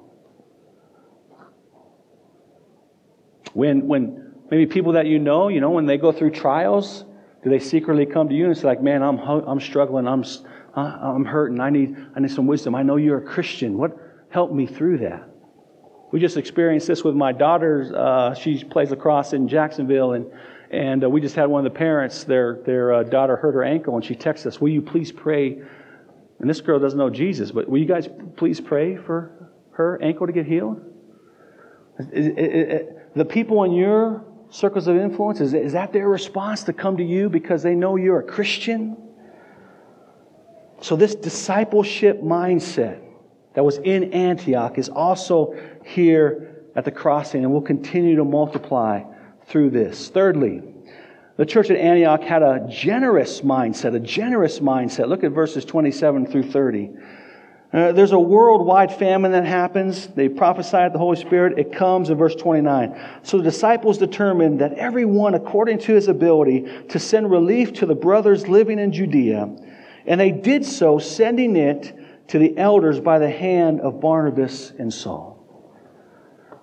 When, 3.52 3.88
when 3.88 4.34
maybe 4.50 4.66
people 4.66 4.92
that 4.92 5.06
you 5.06 5.18
know, 5.18 5.48
you 5.48 5.60
know, 5.60 5.70
when 5.70 5.86
they 5.86 5.96
go 5.96 6.12
through 6.12 6.30
trials, 6.30 7.04
do 7.42 7.50
they 7.50 7.58
secretly 7.58 8.06
come 8.06 8.28
to 8.28 8.34
you 8.34 8.46
and 8.46 8.56
say, 8.56 8.66
like, 8.66 8.82
man, 8.82 9.02
I'm, 9.02 9.18
I'm 9.18 9.60
struggling, 9.60 10.06
I'm, 10.06 10.24
I'm 10.74 11.24
hurting, 11.24 11.58
I 11.58 11.70
need, 11.70 11.96
I 12.14 12.20
need 12.20 12.30
some 12.30 12.46
wisdom. 12.46 12.74
I 12.76 12.82
know 12.82 12.96
you're 12.96 13.18
a 13.18 13.24
Christian. 13.24 13.76
What 13.78 13.96
help 14.28 14.52
me 14.52 14.66
through 14.66 14.98
that? 14.98 15.29
We 16.10 16.20
just 16.20 16.36
experienced 16.36 16.86
this 16.86 17.04
with 17.04 17.14
my 17.14 17.32
daughter. 17.32 17.92
Uh, 17.94 18.34
she 18.34 18.64
plays 18.64 18.90
lacrosse 18.90 19.32
in 19.32 19.46
Jacksonville, 19.48 20.12
and, 20.12 20.26
and 20.70 21.04
uh, 21.04 21.10
we 21.10 21.20
just 21.20 21.36
had 21.36 21.48
one 21.48 21.64
of 21.64 21.72
the 21.72 21.78
parents, 21.78 22.24
their, 22.24 22.60
their 22.66 22.92
uh, 22.92 23.02
daughter 23.04 23.36
hurt 23.36 23.54
her 23.54 23.62
ankle, 23.62 23.94
and 23.96 24.04
she 24.04 24.14
texted 24.14 24.46
us, 24.46 24.60
Will 24.60 24.70
you 24.70 24.82
please 24.82 25.12
pray 25.12 25.62
and 26.40 26.48
this 26.48 26.62
girl 26.62 26.78
doesn't 26.80 26.98
know 26.98 27.10
Jesus, 27.10 27.52
but 27.52 27.68
will 27.68 27.78
you 27.78 27.86
guys 27.86 28.08
please 28.36 28.60
pray 28.60 28.96
for 28.96 29.50
her 29.72 30.02
ankle 30.02 30.26
to 30.26 30.32
get 30.32 30.46
healed? 30.46 30.80
The 31.98 33.26
people 33.28 33.62
in 33.64 33.72
your 33.72 34.24
circles 34.48 34.88
of 34.88 34.96
influence, 34.96 35.40
is, 35.40 35.52
is 35.52 35.74
that 35.74 35.92
their 35.92 36.08
response 36.08 36.64
to 36.64 36.72
come 36.72 36.96
to 36.96 37.04
you 37.04 37.28
because 37.28 37.62
they 37.62 37.74
know 37.74 37.96
you're 37.96 38.20
a 38.20 38.24
Christian? 38.24 38.96
So, 40.80 40.96
this 40.96 41.14
discipleship 41.14 42.22
mindset 42.22 43.00
that 43.54 43.62
was 43.62 43.76
in 43.78 44.12
Antioch 44.14 44.78
is 44.78 44.88
also 44.88 45.54
here 45.84 46.64
at 46.76 46.84
the 46.84 46.90
crossing 46.90 47.44
and 47.44 47.52
will 47.52 47.62
continue 47.62 48.16
to 48.16 48.24
multiply 48.24 49.02
through 49.46 49.70
this. 49.70 50.08
Thirdly, 50.08 50.62
the 51.36 51.46
church 51.46 51.70
at 51.70 51.76
Antioch 51.76 52.22
had 52.22 52.42
a 52.42 52.66
generous 52.68 53.40
mindset, 53.40 53.94
a 53.94 54.00
generous 54.00 54.60
mindset. 54.60 55.08
Look 55.08 55.24
at 55.24 55.32
verses 55.32 55.64
27 55.64 56.26
through 56.26 56.50
30. 56.50 56.90
Uh, 57.72 57.92
there's 57.92 58.10
a 58.12 58.18
worldwide 58.18 58.92
famine 58.92 59.30
that 59.30 59.46
happens. 59.46 60.08
They 60.08 60.28
prophesied 60.28 60.92
the 60.92 60.98
Holy 60.98 61.16
Spirit. 61.16 61.56
It 61.56 61.72
comes 61.72 62.10
in 62.10 62.18
verse 62.18 62.34
29. 62.34 62.98
So 63.22 63.38
the 63.38 63.44
disciples 63.44 63.96
determined 63.96 64.60
that 64.60 64.72
everyone, 64.74 65.34
according 65.34 65.78
to 65.80 65.94
his 65.94 66.08
ability, 66.08 66.66
to 66.88 66.98
send 66.98 67.30
relief 67.30 67.72
to 67.74 67.86
the 67.86 67.94
brothers 67.94 68.48
living 68.48 68.80
in 68.80 68.92
Judea. 68.92 69.48
And 70.06 70.20
they 70.20 70.32
did 70.32 70.64
so, 70.64 70.98
sending 70.98 71.56
it 71.56 71.96
to 72.28 72.38
the 72.38 72.58
elders 72.58 72.98
by 72.98 73.20
the 73.20 73.30
hand 73.30 73.80
of 73.80 74.00
Barnabas 74.00 74.72
and 74.78 74.92
Saul. 74.92 75.29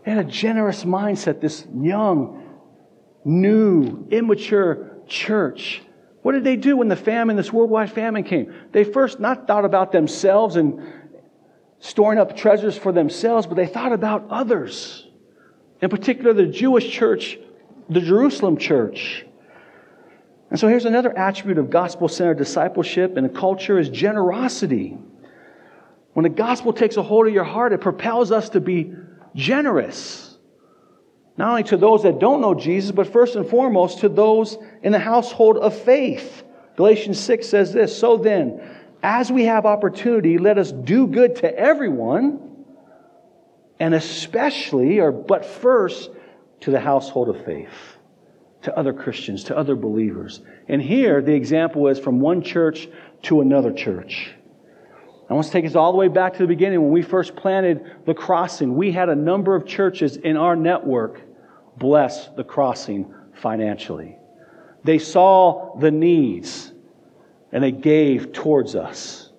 They 0.07 0.13
had 0.13 0.25
a 0.25 0.29
generous 0.29 0.85
mindset, 0.85 1.41
this 1.41 1.67
young, 1.81 2.61
new, 3.25 4.07
immature 4.09 5.01
church. 5.05 5.81
What 6.21 6.31
did 6.31 6.45
they 6.45 6.55
do 6.55 6.77
when 6.77 6.87
the 6.87 6.95
famine, 6.95 7.35
this 7.35 7.51
worldwide 7.51 7.91
famine 7.91 8.23
came? 8.23 8.53
They 8.71 8.85
first 8.85 9.19
not 9.19 9.47
thought 9.47 9.65
about 9.65 9.91
themselves 9.91 10.55
and 10.55 10.81
storing 11.79 12.19
up 12.19 12.37
treasures 12.37 12.77
for 12.77 12.93
themselves, 12.93 13.47
but 13.47 13.55
they 13.55 13.67
thought 13.67 13.91
about 13.91 14.27
others. 14.29 15.05
In 15.81 15.89
particular, 15.89 16.31
the 16.31 16.45
Jewish 16.45 16.89
church, 16.89 17.37
the 17.89 17.99
Jerusalem 17.99 18.55
church. 18.55 19.25
And 20.49 20.57
so 20.57 20.69
here's 20.69 20.85
another 20.85 21.17
attribute 21.17 21.57
of 21.57 21.69
gospel 21.69 22.07
centered 22.07 22.37
discipleship 22.37 23.17
and 23.17 23.25
a 23.25 23.29
culture 23.29 23.77
is 23.77 23.89
generosity. 23.89 24.97
When 26.13 26.23
the 26.23 26.29
gospel 26.29 26.71
takes 26.71 26.95
a 26.95 27.03
hold 27.03 27.27
of 27.27 27.33
your 27.33 27.43
heart, 27.43 27.73
it 27.73 27.81
propels 27.81 28.31
us 28.31 28.47
to 28.51 28.61
be 28.61 28.93
generous. 29.37 30.37
Not 31.37 31.51
only 31.51 31.63
to 31.65 31.77
those 31.77 32.03
that 32.03 32.19
don't 32.19 32.41
know 32.41 32.55
Jesus, 32.55 32.91
but 32.91 33.13
first 33.13 33.35
and 33.35 33.47
foremost 33.47 33.99
to 33.99 34.09
those 34.09 34.57
in 34.81 34.91
the 34.91 34.99
household 34.99 35.57
of 35.57 35.79
faith. 35.79 36.43
Galatians 36.75 37.19
6 37.19 37.47
says 37.47 37.71
this 37.71 37.97
So 37.97 38.17
then, 38.17 38.59
as 39.03 39.31
we 39.31 39.45
have 39.45 39.65
opportunity, 39.65 40.39
let 40.39 40.57
us 40.57 40.71
do 40.71 41.07
good 41.07 41.37
to 41.37 41.57
everyone, 41.57 42.65
and 43.79 43.93
especially, 43.93 44.99
or 44.99 45.11
but 45.11 45.45
first, 45.45 46.09
to 46.61 46.71
the 46.71 46.79
household 46.79 47.29
of 47.29 47.45
faith. 47.45 47.69
to 48.63 48.75
other 48.77 48.91
Christians, 48.91 49.45
to 49.45 49.55
other 49.55 49.75
believers. 49.75 50.41
And 50.67 50.81
here, 50.81 51.21
the 51.21 51.33
example 51.33 51.87
is 51.87 51.99
from 51.99 52.19
one 52.19 52.41
church 52.41 52.89
to 53.21 53.41
another 53.41 53.71
church. 53.71 54.31
I 55.29 55.33
want 55.33 55.45
to 55.45 55.51
take 55.51 55.65
us 55.65 55.75
all 55.75 55.91
the 55.91 55.97
way 55.97 56.07
back 56.07 56.33
to 56.33 56.39
the 56.39 56.47
beginning. 56.47 56.81
When 56.81 56.91
we 56.91 57.01
first 57.01 57.35
planted 57.35 58.05
the 58.05 58.13
crossing, 58.13 58.75
we 58.75 58.91
had 58.91 59.09
a 59.09 59.15
number 59.15 59.55
of 59.55 59.65
churches 59.65 60.15
in 60.15 60.37
our 60.37 60.55
network 60.55 61.21
bless 61.77 62.27
the 62.29 62.43
crossing 62.43 63.13
financially. 63.33 64.17
They 64.83 64.99
saw 64.99 65.77
the 65.79 65.91
needs 65.91 66.71
and 67.51 67.63
they 67.63 67.71
gave 67.71 68.31
towards 68.31 68.75
us. 68.75 69.31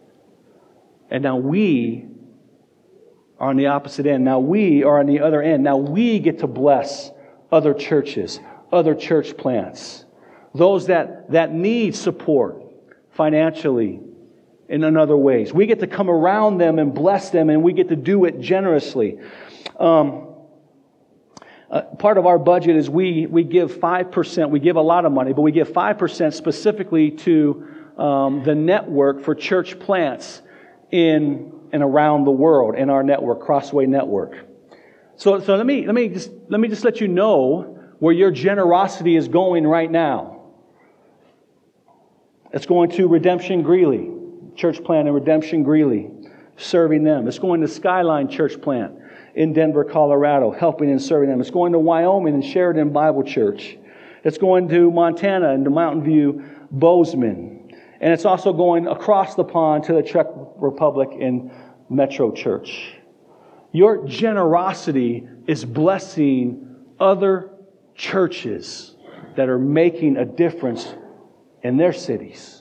And 1.11 1.23
now 1.23 1.37
we 1.37 2.07
are 3.39 3.49
on 3.49 3.57
the 3.57 3.69
opposite 3.69 4.07
end. 4.07 4.25
Now 4.25 4.41
we 4.41 4.85
are 4.85 5.01
on 5.01 5.07
the 5.07 5.21
other 5.21 5.43
end. 5.43 5.65
Now 5.65 5.79
we 5.79 6.19
get 6.19 6.41
to 6.41 6.47
bless 6.47 7.11
other 7.51 7.73
churches, 7.73 8.41
other 8.71 8.95
church 8.95 9.39
plants, 9.39 10.05
those 10.55 10.87
that, 10.89 11.31
that 11.31 11.53
need 11.53 11.97
support 11.97 12.63
financially 13.11 14.01
in 14.69 14.97
other 14.97 15.17
ways. 15.17 15.53
We 15.53 15.67
get 15.67 15.81
to 15.81 15.87
come 15.87 16.11
around 16.11 16.59
them 16.59 16.79
and 16.79 16.95
bless 16.95 17.31
them, 17.31 17.51
and 17.51 17.63
we 17.63 17.73
get 17.73 17.89
to 17.89 17.97
do 17.97 18.25
it 18.27 18.41
generously. 18.41 19.19
Um, 19.79 20.35
uh, 21.71 21.83
part 21.99 22.17
of 22.17 22.27
our 22.27 22.39
budget 22.39 22.77
is 22.77 22.89
we, 22.89 23.27
we 23.27 23.45
give 23.45 23.73
5%, 23.73 24.51
we 24.51 24.61
give 24.61 24.77
a 24.77 24.83
lot 24.83 25.05
of 25.05 25.13
money, 25.13 25.33
but 25.33 25.43
we 25.43 25.53
give 25.53 25.69
5% 25.69 26.33
specifically 26.33 27.11
to 27.11 27.67
um, 27.99 28.43
the 28.43 28.55
network 28.55 29.23
for 29.23 29.35
church 29.35 29.79
plants 29.79 30.41
in 30.91 31.53
and 31.73 31.83
around 31.83 32.25
the 32.25 32.31
world 32.31 32.75
in 32.75 32.89
our 32.89 33.03
network, 33.03 33.43
Crossway 33.43 33.85
Network. 33.87 34.47
So, 35.17 35.41
so 35.41 35.57
let, 35.57 35.67
me, 35.67 35.85
let, 35.85 35.95
me 35.95 36.09
just, 36.09 36.31
let 36.49 36.61
me 36.61 36.69
just 36.69 36.85
let 36.85 37.01
you 37.01 37.09
know 37.09 37.77
where 37.99 38.15
your 38.15 38.31
generosity 38.31 39.17
is 39.17 39.29
going 39.29 39.67
right 39.67 39.91
now. 39.91 40.37
It's 42.53 42.65
going 42.65 42.91
to 42.93 43.09
Redemption 43.09 43.63
Greeley, 43.63 44.09
church 44.59 44.83
plant 44.83 45.07
in 45.07 45.15
Redemption 45.15 45.63
Greeley, 45.63 46.11
serving 46.57 47.05
them. 47.05 47.29
It's 47.29 47.39
going 47.39 47.61
to 47.61 47.69
Skyline 47.69 48.29
Church 48.29 48.61
Plant 48.61 48.93
in 49.37 49.53
Denver, 49.53 49.85
Colorado, 49.85 50.51
helping 50.51 50.91
and 50.91 51.01
serving 51.01 51.31
them. 51.31 51.41
It's 51.41 51.51
going 51.51 51.73
to 51.73 51.79
Wyoming 51.79 52.35
and 52.35 52.45
Sheridan 52.45 52.93
Bible 52.93 53.23
Church. 53.23 53.79
It's 54.25 54.37
going 54.37 54.69
to 54.71 54.91
Montana 54.91 55.51
and 55.51 55.65
to 55.65 55.71
Mountain 55.71 56.03
View 56.03 56.45
Bozeman. 56.73 57.71
And 58.01 58.13
it's 58.13 58.25
also 58.25 58.53
going 58.53 58.89
across 58.89 59.37
the 59.37 59.45
pond 59.45 59.85
to 59.85 59.93
the 59.93 60.03
Czech 60.03 60.27
Republic 60.57 61.11
in 61.19 61.53
Metro 61.89 62.33
Church. 62.33 62.95
Your 63.71 64.07
generosity 64.09 65.29
is 65.47 65.65
blessing 65.65 66.77
other 66.99 67.51
churches 67.95 68.97
that 69.37 69.49
are 69.49 69.59
making 69.59 70.17
a 70.17 70.25
difference 70.25 70.95
in 71.63 71.77
their 71.77 71.93
cities. 71.93 72.58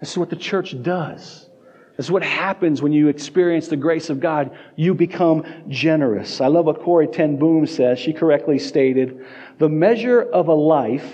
This 0.00 0.12
is 0.12 0.18
what 0.18 0.30
the 0.30 0.36
church 0.36 0.80
does. 0.82 1.48
This 1.96 2.06
is 2.06 2.12
what 2.12 2.22
happens 2.22 2.82
when 2.82 2.92
you 2.92 3.08
experience 3.08 3.68
the 3.68 3.76
grace 3.76 4.10
of 4.10 4.20
God. 4.20 4.56
You 4.76 4.92
become 4.94 5.44
generous. 5.68 6.40
I 6.42 6.48
love 6.48 6.66
what 6.66 6.82
Corrie 6.82 7.06
Ten 7.06 7.38
Boom 7.38 7.66
says. 7.66 7.98
She 7.98 8.12
correctly 8.12 8.58
stated 8.58 9.24
The 9.58 9.68
measure 9.68 10.20
of 10.20 10.48
a 10.48 10.54
life, 10.54 11.10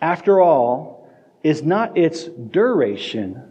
after 0.00 0.40
all, 0.40 1.10
is 1.42 1.62
not 1.62 1.98
its 1.98 2.24
duration, 2.24 3.50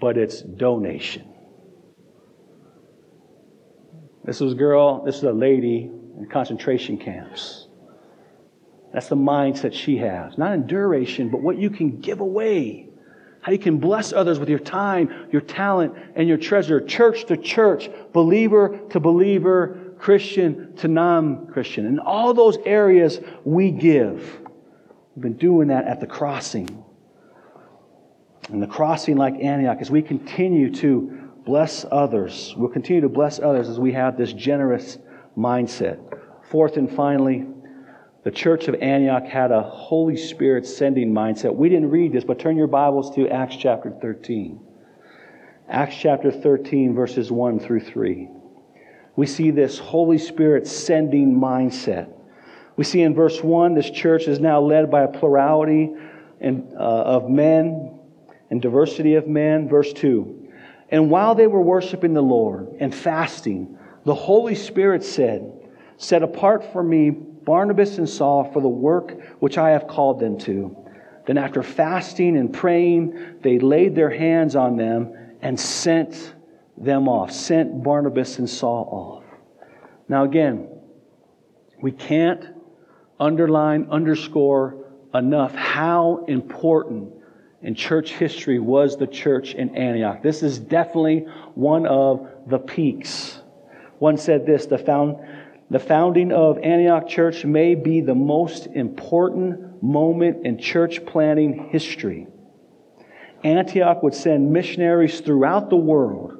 but 0.00 0.18
its 0.18 0.42
donation. 0.42 1.26
This 4.24 4.40
was 4.40 4.52
a 4.52 4.56
girl, 4.56 5.04
this 5.04 5.16
is 5.16 5.22
a 5.22 5.32
lady 5.32 5.90
in 6.18 6.28
concentration 6.30 6.98
camps. 6.98 7.68
That's 8.92 9.08
the 9.08 9.16
mindset 9.16 9.72
she 9.72 9.96
has. 9.98 10.36
Not 10.36 10.52
in 10.52 10.66
duration, 10.66 11.28
but 11.30 11.40
what 11.40 11.56
you 11.56 11.70
can 11.70 12.00
give 12.00 12.20
away. 12.20 12.87
How 13.40 13.52
you 13.52 13.58
can 13.58 13.78
bless 13.78 14.12
others 14.12 14.38
with 14.38 14.48
your 14.48 14.58
time, 14.58 15.28
your 15.30 15.40
talent, 15.40 15.94
and 16.16 16.28
your 16.28 16.38
treasure. 16.38 16.80
Church 16.80 17.24
to 17.26 17.36
church, 17.36 17.88
believer 18.12 18.78
to 18.90 19.00
believer, 19.00 19.94
Christian 19.98 20.74
to 20.76 20.88
non 20.88 21.46
Christian. 21.46 21.86
In 21.86 21.98
all 21.98 22.34
those 22.34 22.58
areas, 22.64 23.20
we 23.44 23.70
give. 23.70 24.40
We've 25.14 25.22
been 25.22 25.36
doing 25.36 25.68
that 25.68 25.86
at 25.86 26.00
the 26.00 26.06
crossing. 26.06 26.84
And 28.50 28.62
the 28.62 28.66
crossing, 28.66 29.16
like 29.16 29.34
Antioch, 29.34 29.78
as 29.80 29.90
we 29.90 30.02
continue 30.02 30.72
to 30.76 31.30
bless 31.44 31.84
others. 31.90 32.54
We'll 32.56 32.70
continue 32.70 33.02
to 33.02 33.08
bless 33.08 33.40
others 33.40 33.68
as 33.68 33.78
we 33.78 33.92
have 33.92 34.16
this 34.16 34.32
generous 34.32 34.98
mindset. 35.36 35.98
Fourth 36.50 36.76
and 36.76 36.90
finally, 36.90 37.46
the 38.28 38.34
church 38.34 38.68
of 38.68 38.74
Antioch 38.74 39.24
had 39.24 39.50
a 39.52 39.62
Holy 39.62 40.14
Spirit 40.14 40.66
sending 40.66 41.14
mindset. 41.14 41.54
We 41.54 41.70
didn't 41.70 41.88
read 41.88 42.12
this, 42.12 42.24
but 42.24 42.38
turn 42.38 42.58
your 42.58 42.66
Bibles 42.66 43.14
to 43.14 43.26
Acts 43.26 43.56
chapter 43.56 43.90
13. 43.90 44.60
Acts 45.66 45.96
chapter 45.98 46.30
13, 46.30 46.94
verses 46.94 47.32
1 47.32 47.58
through 47.58 47.80
3. 47.80 48.28
We 49.16 49.24
see 49.26 49.50
this 49.50 49.78
Holy 49.78 50.18
Spirit 50.18 50.66
sending 50.66 51.40
mindset. 51.40 52.12
We 52.76 52.84
see 52.84 53.00
in 53.00 53.14
verse 53.14 53.42
1 53.42 53.72
this 53.72 53.88
church 53.88 54.28
is 54.28 54.40
now 54.40 54.60
led 54.60 54.90
by 54.90 55.04
a 55.04 55.08
plurality 55.08 55.94
and, 56.38 56.70
uh, 56.74 56.80
of 56.80 57.30
men 57.30 57.98
and 58.50 58.60
diversity 58.60 59.14
of 59.14 59.26
men. 59.26 59.70
Verse 59.70 59.90
2 59.94 60.50
and 60.90 61.10
while 61.10 61.34
they 61.34 61.46
were 61.46 61.62
worshiping 61.62 62.12
the 62.12 62.20
Lord 62.20 62.76
and 62.78 62.94
fasting, 62.94 63.78
the 64.04 64.14
Holy 64.14 64.54
Spirit 64.54 65.02
said, 65.02 65.50
Set 65.96 66.22
apart 66.22 66.72
for 66.74 66.82
me 66.82 67.24
Barnabas 67.48 67.96
and 67.96 68.06
Saul 68.06 68.44
for 68.52 68.60
the 68.60 68.68
work 68.68 69.18
which 69.40 69.56
I 69.56 69.70
have 69.70 69.88
called 69.88 70.20
them 70.20 70.36
to. 70.40 70.76
Then, 71.26 71.38
after 71.38 71.62
fasting 71.62 72.36
and 72.36 72.52
praying, 72.52 73.38
they 73.40 73.58
laid 73.58 73.94
their 73.94 74.10
hands 74.10 74.54
on 74.54 74.76
them 74.76 75.14
and 75.40 75.58
sent 75.58 76.34
them 76.76 77.08
off, 77.08 77.32
sent 77.32 77.82
Barnabas 77.82 78.38
and 78.38 78.50
Saul 78.50 79.24
off. 79.24 79.24
Now, 80.10 80.24
again, 80.24 80.68
we 81.80 81.90
can't 81.90 82.44
underline, 83.18 83.88
underscore 83.90 84.84
enough 85.14 85.54
how 85.54 86.26
important 86.28 87.14
in 87.62 87.74
church 87.74 88.12
history 88.12 88.58
was 88.58 88.98
the 88.98 89.06
church 89.06 89.54
in 89.54 89.74
Antioch. 89.74 90.22
This 90.22 90.42
is 90.42 90.58
definitely 90.58 91.20
one 91.54 91.86
of 91.86 92.28
the 92.46 92.58
peaks. 92.58 93.40
One 94.00 94.18
said 94.18 94.44
this 94.44 94.66
the, 94.66 94.76
found, 94.76 95.16
the 95.70 95.78
founding 95.78 96.32
of 96.32 96.58
Antioch 96.58 97.08
Church 97.08 97.44
may 97.44 97.74
be 97.74 98.00
the 98.00 98.14
most 98.14 98.66
important 98.68 99.82
moment 99.82 100.46
in 100.46 100.58
church 100.58 101.04
planting 101.04 101.68
history. 101.68 102.26
Antioch 103.44 104.02
would 104.02 104.14
send 104.14 104.50
missionaries 104.50 105.20
throughout 105.20 105.68
the 105.68 105.76
world. 105.76 106.34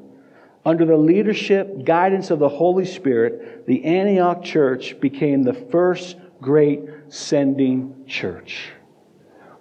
Under 0.65 0.85
the 0.85 0.97
leadership, 0.97 1.85
guidance 1.85 2.31
of 2.31 2.39
the 2.39 2.49
Holy 2.49 2.85
Spirit, 2.85 3.67
the 3.67 3.85
Antioch 3.85 4.43
church 4.43 4.99
became 4.99 5.43
the 5.43 5.53
first 5.53 6.17
great 6.41 6.81
sending 7.09 8.07
church. 8.07 8.71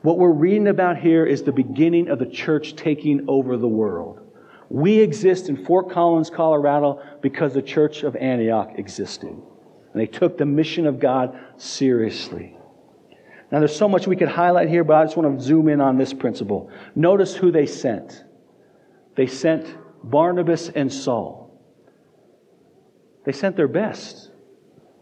What 0.01 0.17
we're 0.17 0.31
reading 0.31 0.67
about 0.67 0.97
here 0.97 1.25
is 1.25 1.43
the 1.43 1.51
beginning 1.51 2.07
of 2.07 2.19
the 2.19 2.25
church 2.25 2.75
taking 2.75 3.25
over 3.27 3.57
the 3.57 3.67
world. 3.67 4.21
We 4.69 4.99
exist 4.99 5.49
in 5.49 5.65
Fort 5.65 5.91
Collins, 5.91 6.29
Colorado, 6.29 7.01
because 7.21 7.53
the 7.53 7.61
church 7.61 8.03
of 8.03 8.15
Antioch 8.15 8.71
existed. 8.77 9.35
And 9.93 10.01
they 10.01 10.07
took 10.07 10.37
the 10.37 10.45
mission 10.45 10.85
of 10.85 10.99
God 10.99 11.39
seriously. 11.57 12.57
Now, 13.51 13.59
there's 13.59 13.75
so 13.75 13.87
much 13.87 14.07
we 14.07 14.17
could 14.17 14.27
highlight 14.27 14.69
here, 14.69 14.83
but 14.83 14.95
I 14.95 15.05
just 15.05 15.15
want 15.15 15.37
to 15.39 15.43
zoom 15.43 15.69
in 15.69 15.79
on 15.79 15.97
this 15.97 16.13
principle. 16.13 16.69
Notice 16.95 17.33
who 17.33 17.51
they 17.51 17.65
sent. 17.65 18.23
They 19.15 19.27
sent 19.27 19.65
Barnabas 20.03 20.69
and 20.69 20.91
Saul. 20.91 21.47
They 23.25 23.31
sent 23.31 23.55
their 23.55 23.67
best. 23.67 24.31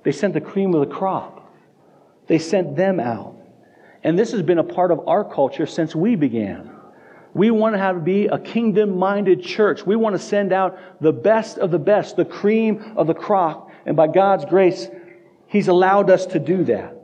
They 0.04 0.12
sent 0.12 0.34
the 0.34 0.42
cream 0.42 0.74
of 0.74 0.88
the 0.88 0.96
crop. 0.96 1.54
They 2.28 2.40
sent 2.40 2.76
them 2.76 3.00
out. 3.00 3.36
And 4.04 4.18
this 4.18 4.32
has 4.32 4.44
been 4.44 4.60
a 4.60 4.64
part 4.64 4.92
of 4.92 5.08
our 5.08 5.24
culture 5.24 5.66
since 5.66 5.96
we 5.96 6.16
began. 6.16 6.72
We 7.34 7.52
want 7.52 7.74
to 7.74 7.80
have 7.80 8.06
be 8.06 8.28
a 8.28 8.40
kingdom 8.40 8.98
minded 8.98 9.44
church. 9.44 9.86
We 9.86 9.96
want 9.96 10.16
to 10.16 10.22
send 10.22 10.54
out 10.54 11.02
the 11.02 11.12
best 11.12 11.58
of 11.58 11.72
the 11.72 11.80
best, 11.80 12.16
the 12.16 12.24
cream 12.24 12.94
of 12.96 13.08
the 13.08 13.14
crop. 13.14 13.65
And 13.86 13.96
by 13.96 14.08
God's 14.08 14.46
grace, 14.46 14.88
He's 15.48 15.68
allowed 15.68 16.10
us 16.10 16.26
to 16.28 16.40
do 16.40 16.64
that. 16.66 16.96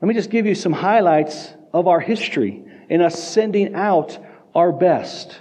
Let 0.00 0.08
me 0.08 0.14
just 0.14 0.30
give 0.30 0.46
you 0.46 0.54
some 0.54 0.72
highlights 0.72 1.52
of 1.72 1.86
our 1.86 2.00
history 2.00 2.64
in 2.88 3.02
us 3.02 3.22
sending 3.22 3.74
out 3.74 4.18
our 4.54 4.72
best 4.72 5.38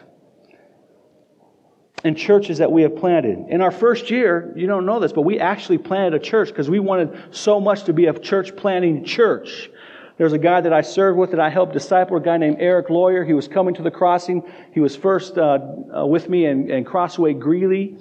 and 2.04 2.18
churches 2.18 2.60
that 2.60 2.72
we 2.72 2.84
have 2.84 2.96
planted. 2.96 3.48
In 3.50 3.62
our 3.62 3.72
first 3.72 4.12
year, 4.12 4.54
you 4.56 4.68
don't 4.68 4.86
know 4.86 5.00
this, 5.00 5.12
but 5.12 5.22
we 5.22 5.40
actually 5.40 5.78
planted 5.78 6.14
a 6.14 6.20
church 6.20 6.50
because 6.50 6.70
we 6.70 6.80
wanted 6.80 7.36
so 7.36 7.60
much 7.60 7.84
to 7.84 7.94
be 7.94 8.06
a 8.06 8.18
church 8.18 8.56
planting 8.56 9.04
church. 9.04 9.70
There's 10.18 10.34
a 10.34 10.40
guy 10.40 10.62
that 10.62 10.74
I 10.74 10.82
served 10.82 11.18
with 11.18 11.32
that 11.32 11.40
I 11.40 11.50
helped 11.50 11.74
disciple, 11.74 12.18
a 12.18 12.22
guy 12.22 12.38
named 12.38 12.58
Eric 12.60 12.90
Lawyer. 12.90 13.24
He 13.24 13.34
was 13.34 13.48
coming 13.48 13.76
to 13.76 13.84
the 13.84 13.92
crossing. 13.92 14.44
He 14.74 14.80
was 14.80 14.96
first 14.96 15.38
uh, 15.38 15.60
uh, 15.96 16.06
with 16.06 16.28
me 16.28 16.46
in, 16.46 16.72
in 16.72 16.86
Crossway 16.86 17.34
Greeley. 17.34 17.98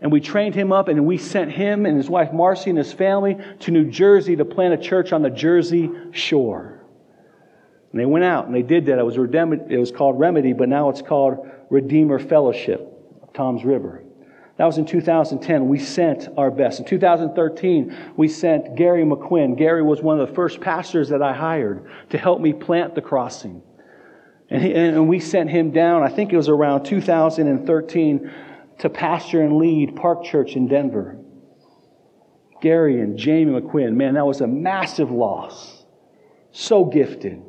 And 0.00 0.12
we 0.12 0.20
trained 0.20 0.54
him 0.54 0.72
up, 0.72 0.88
and 0.88 1.06
we 1.06 1.16
sent 1.16 1.52
him 1.52 1.86
and 1.86 1.96
his 1.96 2.10
wife 2.10 2.32
Marcy 2.32 2.70
and 2.70 2.78
his 2.78 2.92
family 2.92 3.38
to 3.60 3.70
New 3.70 3.90
Jersey 3.90 4.36
to 4.36 4.44
plant 4.44 4.74
a 4.74 4.76
church 4.76 5.12
on 5.12 5.22
the 5.22 5.30
Jersey 5.30 5.90
shore. 6.12 6.84
And 7.92 8.00
they 8.00 8.06
went 8.06 8.24
out 8.24 8.44
and 8.44 8.54
they 8.54 8.62
did 8.62 8.86
that. 8.86 8.98
It 8.98 9.04
was, 9.04 9.16
it 9.16 9.78
was 9.78 9.90
called 9.90 10.20
Remedy, 10.20 10.52
but 10.52 10.68
now 10.68 10.90
it's 10.90 11.00
called 11.00 11.48
Redeemer 11.70 12.18
Fellowship 12.18 12.80
of 13.22 13.32
Toms 13.32 13.64
River. 13.64 14.02
That 14.58 14.64
was 14.64 14.78
in 14.78 14.86
2010. 14.86 15.68
We 15.68 15.78
sent 15.78 16.28
our 16.36 16.50
best. 16.50 16.78
In 16.78 16.86
2013, 16.86 17.96
we 18.16 18.28
sent 18.28 18.74
Gary 18.74 19.04
McQuinn. 19.04 19.56
Gary 19.56 19.82
was 19.82 20.02
one 20.02 20.18
of 20.18 20.28
the 20.28 20.34
first 20.34 20.60
pastors 20.60 21.10
that 21.10 21.22
I 21.22 21.32
hired 21.32 21.86
to 22.10 22.18
help 22.18 22.40
me 22.40 22.52
plant 22.52 22.94
the 22.94 23.02
crossing. 23.02 23.62
And, 24.48 24.62
he, 24.62 24.74
and 24.74 25.08
we 25.08 25.18
sent 25.18 25.50
him 25.50 25.72
down, 25.72 26.02
I 26.02 26.08
think 26.08 26.32
it 26.32 26.36
was 26.36 26.48
around 26.48 26.84
2013, 26.84 28.32
to 28.78 28.90
pastor 28.90 29.42
and 29.42 29.58
lead 29.58 29.96
Park 29.96 30.24
Church 30.24 30.56
in 30.56 30.68
Denver. 30.68 31.18
Gary 32.60 33.00
and 33.00 33.18
Jamie 33.18 33.60
McQuinn, 33.60 33.94
man, 33.94 34.14
that 34.14 34.26
was 34.26 34.40
a 34.40 34.46
massive 34.46 35.10
loss. 35.10 35.84
So 36.52 36.84
gifted. 36.84 37.42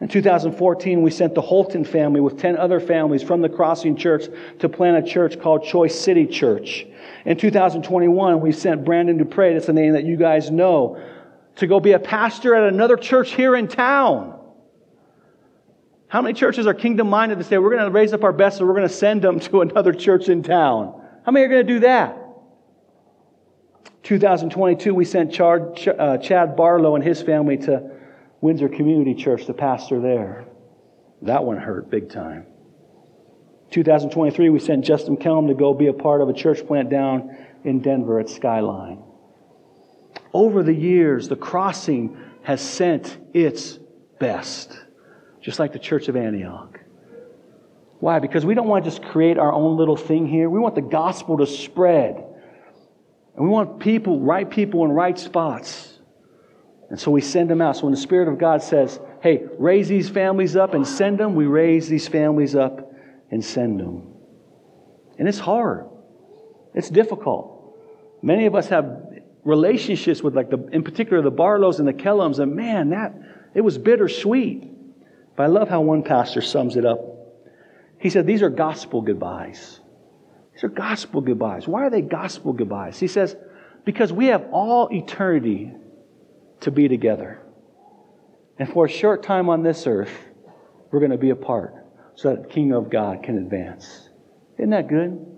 In 0.00 0.08
2014, 0.08 1.00
we 1.00 1.10
sent 1.10 1.34
the 1.34 1.40
Holton 1.40 1.84
family 1.84 2.20
with 2.20 2.38
10 2.38 2.58
other 2.58 2.80
families 2.80 3.22
from 3.22 3.40
the 3.40 3.48
Crossing 3.48 3.96
Church 3.96 4.26
to 4.58 4.68
plant 4.68 5.06
a 5.06 5.10
church 5.10 5.40
called 5.40 5.64
Choice 5.64 5.98
City 5.98 6.26
Church. 6.26 6.86
In 7.24 7.38
2021, 7.38 8.40
we 8.40 8.52
sent 8.52 8.84
Brandon 8.84 9.16
Dupre, 9.16 9.54
that's 9.54 9.70
a 9.70 9.72
name 9.72 9.94
that 9.94 10.04
you 10.04 10.16
guys 10.16 10.50
know, 10.50 11.02
to 11.56 11.66
go 11.66 11.80
be 11.80 11.92
a 11.92 11.98
pastor 11.98 12.54
at 12.54 12.70
another 12.70 12.96
church 12.96 13.32
here 13.32 13.56
in 13.56 13.68
town. 13.68 14.35
How 16.08 16.22
many 16.22 16.34
churches 16.34 16.66
are 16.66 16.74
kingdom 16.74 17.08
minded 17.10 17.38
to 17.38 17.44
say, 17.44 17.58
we're 17.58 17.70
going 17.70 17.84
to 17.84 17.90
raise 17.90 18.12
up 18.12 18.22
our 18.22 18.32
best 18.32 18.60
and 18.60 18.68
we're 18.68 18.74
going 18.74 18.88
to 18.88 18.94
send 18.94 19.22
them 19.22 19.40
to 19.40 19.60
another 19.62 19.92
church 19.92 20.28
in 20.28 20.42
town? 20.42 21.02
How 21.24 21.32
many 21.32 21.44
are 21.46 21.48
going 21.48 21.66
to 21.66 21.72
do 21.72 21.80
that? 21.80 22.18
2022, 24.04 24.94
we 24.94 25.04
sent 25.04 25.32
Chad, 25.32 25.88
uh, 25.98 26.18
Chad 26.18 26.54
Barlow 26.56 26.94
and 26.94 27.02
his 27.02 27.20
family 27.22 27.56
to 27.58 27.90
Windsor 28.40 28.68
Community 28.68 29.14
Church, 29.14 29.46
the 29.46 29.54
pastor 29.54 30.00
there. 30.00 30.44
That 31.22 31.42
one 31.42 31.56
hurt 31.56 31.90
big 31.90 32.08
time. 32.08 32.46
2023, 33.72 34.48
we 34.50 34.60
sent 34.60 34.84
Justin 34.84 35.16
Kelm 35.16 35.48
to 35.48 35.54
go 35.54 35.74
be 35.74 35.88
a 35.88 35.92
part 35.92 36.20
of 36.20 36.28
a 36.28 36.32
church 36.32 36.64
plant 36.66 36.88
down 36.88 37.36
in 37.64 37.80
Denver 37.80 38.20
at 38.20 38.30
Skyline. 38.30 39.02
Over 40.32 40.62
the 40.62 40.74
years, 40.74 41.28
the 41.28 41.34
crossing 41.34 42.16
has 42.42 42.60
sent 42.60 43.18
its 43.34 43.80
best, 44.20 44.78
just 45.46 45.60
like 45.60 45.72
the 45.72 45.78
Church 45.78 46.08
of 46.08 46.16
Antioch. 46.16 46.80
Why? 48.00 48.18
Because 48.18 48.44
we 48.44 48.54
don't 48.54 48.66
want 48.66 48.84
to 48.84 48.90
just 48.90 49.00
create 49.00 49.38
our 49.38 49.52
own 49.52 49.76
little 49.76 49.96
thing 49.96 50.26
here. 50.26 50.50
We 50.50 50.58
want 50.58 50.74
the 50.74 50.82
gospel 50.82 51.38
to 51.38 51.46
spread. 51.46 52.16
And 52.16 53.44
we 53.44 53.48
want 53.48 53.78
people, 53.78 54.18
right 54.18 54.50
people 54.50 54.84
in 54.84 54.90
right 54.90 55.16
spots. 55.16 56.00
And 56.90 56.98
so 56.98 57.12
we 57.12 57.20
send 57.20 57.48
them 57.48 57.62
out. 57.62 57.76
So 57.76 57.84
when 57.84 57.92
the 57.92 58.00
Spirit 58.00 58.26
of 58.26 58.38
God 58.38 58.60
says, 58.60 58.98
hey, 59.22 59.44
raise 59.56 59.86
these 59.86 60.08
families 60.08 60.56
up 60.56 60.74
and 60.74 60.84
send 60.84 61.18
them, 61.20 61.36
we 61.36 61.46
raise 61.46 61.88
these 61.88 62.08
families 62.08 62.56
up 62.56 62.92
and 63.30 63.44
send 63.44 63.78
them. 63.78 64.14
And 65.16 65.28
it's 65.28 65.38
hard, 65.38 65.86
it's 66.74 66.90
difficult. 66.90 67.78
Many 68.20 68.46
of 68.46 68.56
us 68.56 68.66
have 68.70 69.00
relationships 69.44 70.24
with, 70.24 70.34
like, 70.34 70.50
the, 70.50 70.66
in 70.72 70.82
particular, 70.82 71.22
the 71.22 71.30
Barlows 71.30 71.78
and 71.78 71.86
the 71.86 71.92
Kellums, 71.92 72.40
and 72.40 72.56
man, 72.56 72.90
that, 72.90 73.14
it 73.54 73.60
was 73.60 73.78
bittersweet. 73.78 74.72
But 75.36 75.44
I 75.44 75.46
love 75.46 75.68
how 75.68 75.82
one 75.82 76.02
pastor 76.02 76.40
sums 76.40 76.76
it 76.76 76.86
up. 76.86 77.00
He 77.98 78.10
said, 78.10 78.26
These 78.26 78.42
are 78.42 78.50
gospel 78.50 79.02
goodbyes. 79.02 79.80
These 80.54 80.64
are 80.64 80.68
gospel 80.68 81.20
goodbyes. 81.20 81.68
Why 81.68 81.82
are 81.82 81.90
they 81.90 82.00
gospel 82.00 82.52
goodbyes? 82.52 82.98
He 82.98 83.06
says, 83.06 83.36
Because 83.84 84.12
we 84.12 84.26
have 84.26 84.46
all 84.52 84.88
eternity 84.92 85.72
to 86.60 86.70
be 86.70 86.88
together. 86.88 87.42
And 88.58 88.68
for 88.68 88.86
a 88.86 88.88
short 88.88 89.22
time 89.22 89.50
on 89.50 89.62
this 89.62 89.86
earth, 89.86 90.10
we're 90.90 91.00
going 91.00 91.10
to 91.10 91.18
be 91.18 91.30
apart 91.30 91.74
so 92.14 92.30
that 92.30 92.44
the 92.44 92.48
kingdom 92.48 92.78
of 92.78 92.90
God 92.90 93.22
can 93.22 93.36
advance. 93.36 94.08
Isn't 94.58 94.70
that 94.70 94.88
good? 94.88 95.35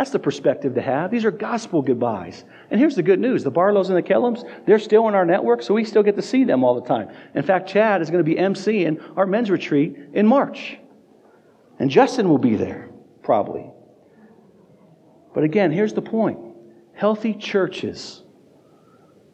That's 0.00 0.08
the 0.08 0.18
perspective 0.18 0.76
to 0.76 0.80
have. 0.80 1.10
These 1.10 1.26
are 1.26 1.30
gospel 1.30 1.82
goodbyes. 1.82 2.46
And 2.70 2.80
here's 2.80 2.96
the 2.96 3.02
good 3.02 3.20
news 3.20 3.44
the 3.44 3.50
Barlows 3.50 3.90
and 3.90 3.98
the 3.98 4.02
Kellums, 4.02 4.48
they're 4.64 4.78
still 4.78 5.06
in 5.08 5.14
our 5.14 5.26
network, 5.26 5.60
so 5.60 5.74
we 5.74 5.84
still 5.84 6.02
get 6.02 6.16
to 6.16 6.22
see 6.22 6.42
them 6.42 6.64
all 6.64 6.74
the 6.74 6.88
time. 6.88 7.10
In 7.34 7.42
fact, 7.42 7.68
Chad 7.68 8.00
is 8.00 8.08
going 8.08 8.24
to 8.24 8.34
be 8.34 8.40
emceeing 8.40 8.98
our 9.18 9.26
men's 9.26 9.50
retreat 9.50 9.94
in 10.14 10.26
March. 10.26 10.78
And 11.78 11.90
Justin 11.90 12.30
will 12.30 12.38
be 12.38 12.56
there, 12.56 12.88
probably. 13.22 13.70
But 15.34 15.44
again, 15.44 15.70
here's 15.70 15.92
the 15.92 16.00
point 16.00 16.38
healthy 16.94 17.34
churches 17.34 18.22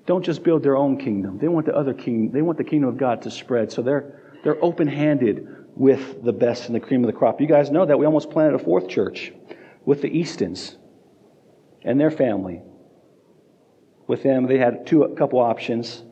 don't 0.05 0.25
just 0.25 0.43
build 0.43 0.65
their 0.65 0.77
own 0.77 0.99
kingdom. 0.99 1.39
They 1.39 1.47
want 1.47 1.67
the 1.67 1.77
other 1.77 1.95
kingdom. 1.95 2.33
They 2.33 2.43
want 2.43 2.59
the 2.59 2.65
kingdom 2.65 2.89
of 2.89 2.97
God 2.97 3.23
to 3.23 3.31
spread. 3.31 3.71
So 3.71 3.83
they're 3.83 4.21
they're 4.43 4.61
open-handed 4.61 5.47
with 5.77 6.25
the 6.25 6.33
best 6.33 6.67
and 6.67 6.75
the 6.75 6.81
cream 6.81 7.05
of 7.05 7.07
the 7.07 7.17
crop. 7.17 7.41
You 7.41 7.47
guys 7.47 7.71
know 7.71 7.87
that 7.87 7.97
we 7.97 8.05
almost 8.05 8.31
planted 8.31 8.61
a 8.61 8.65
fourth 8.65 8.89
church 8.89 9.33
with 9.87 10.03
the 10.03 10.09
Eastons 10.09 10.77
and 11.83 11.99
their 11.99 12.11
family. 12.11 12.61
With 14.07 14.23
them, 14.23 14.47
they 14.47 14.59
had 14.59 14.87
two 14.87 15.05
a 15.05 15.17
couple 15.17 15.39
options, 15.39 16.05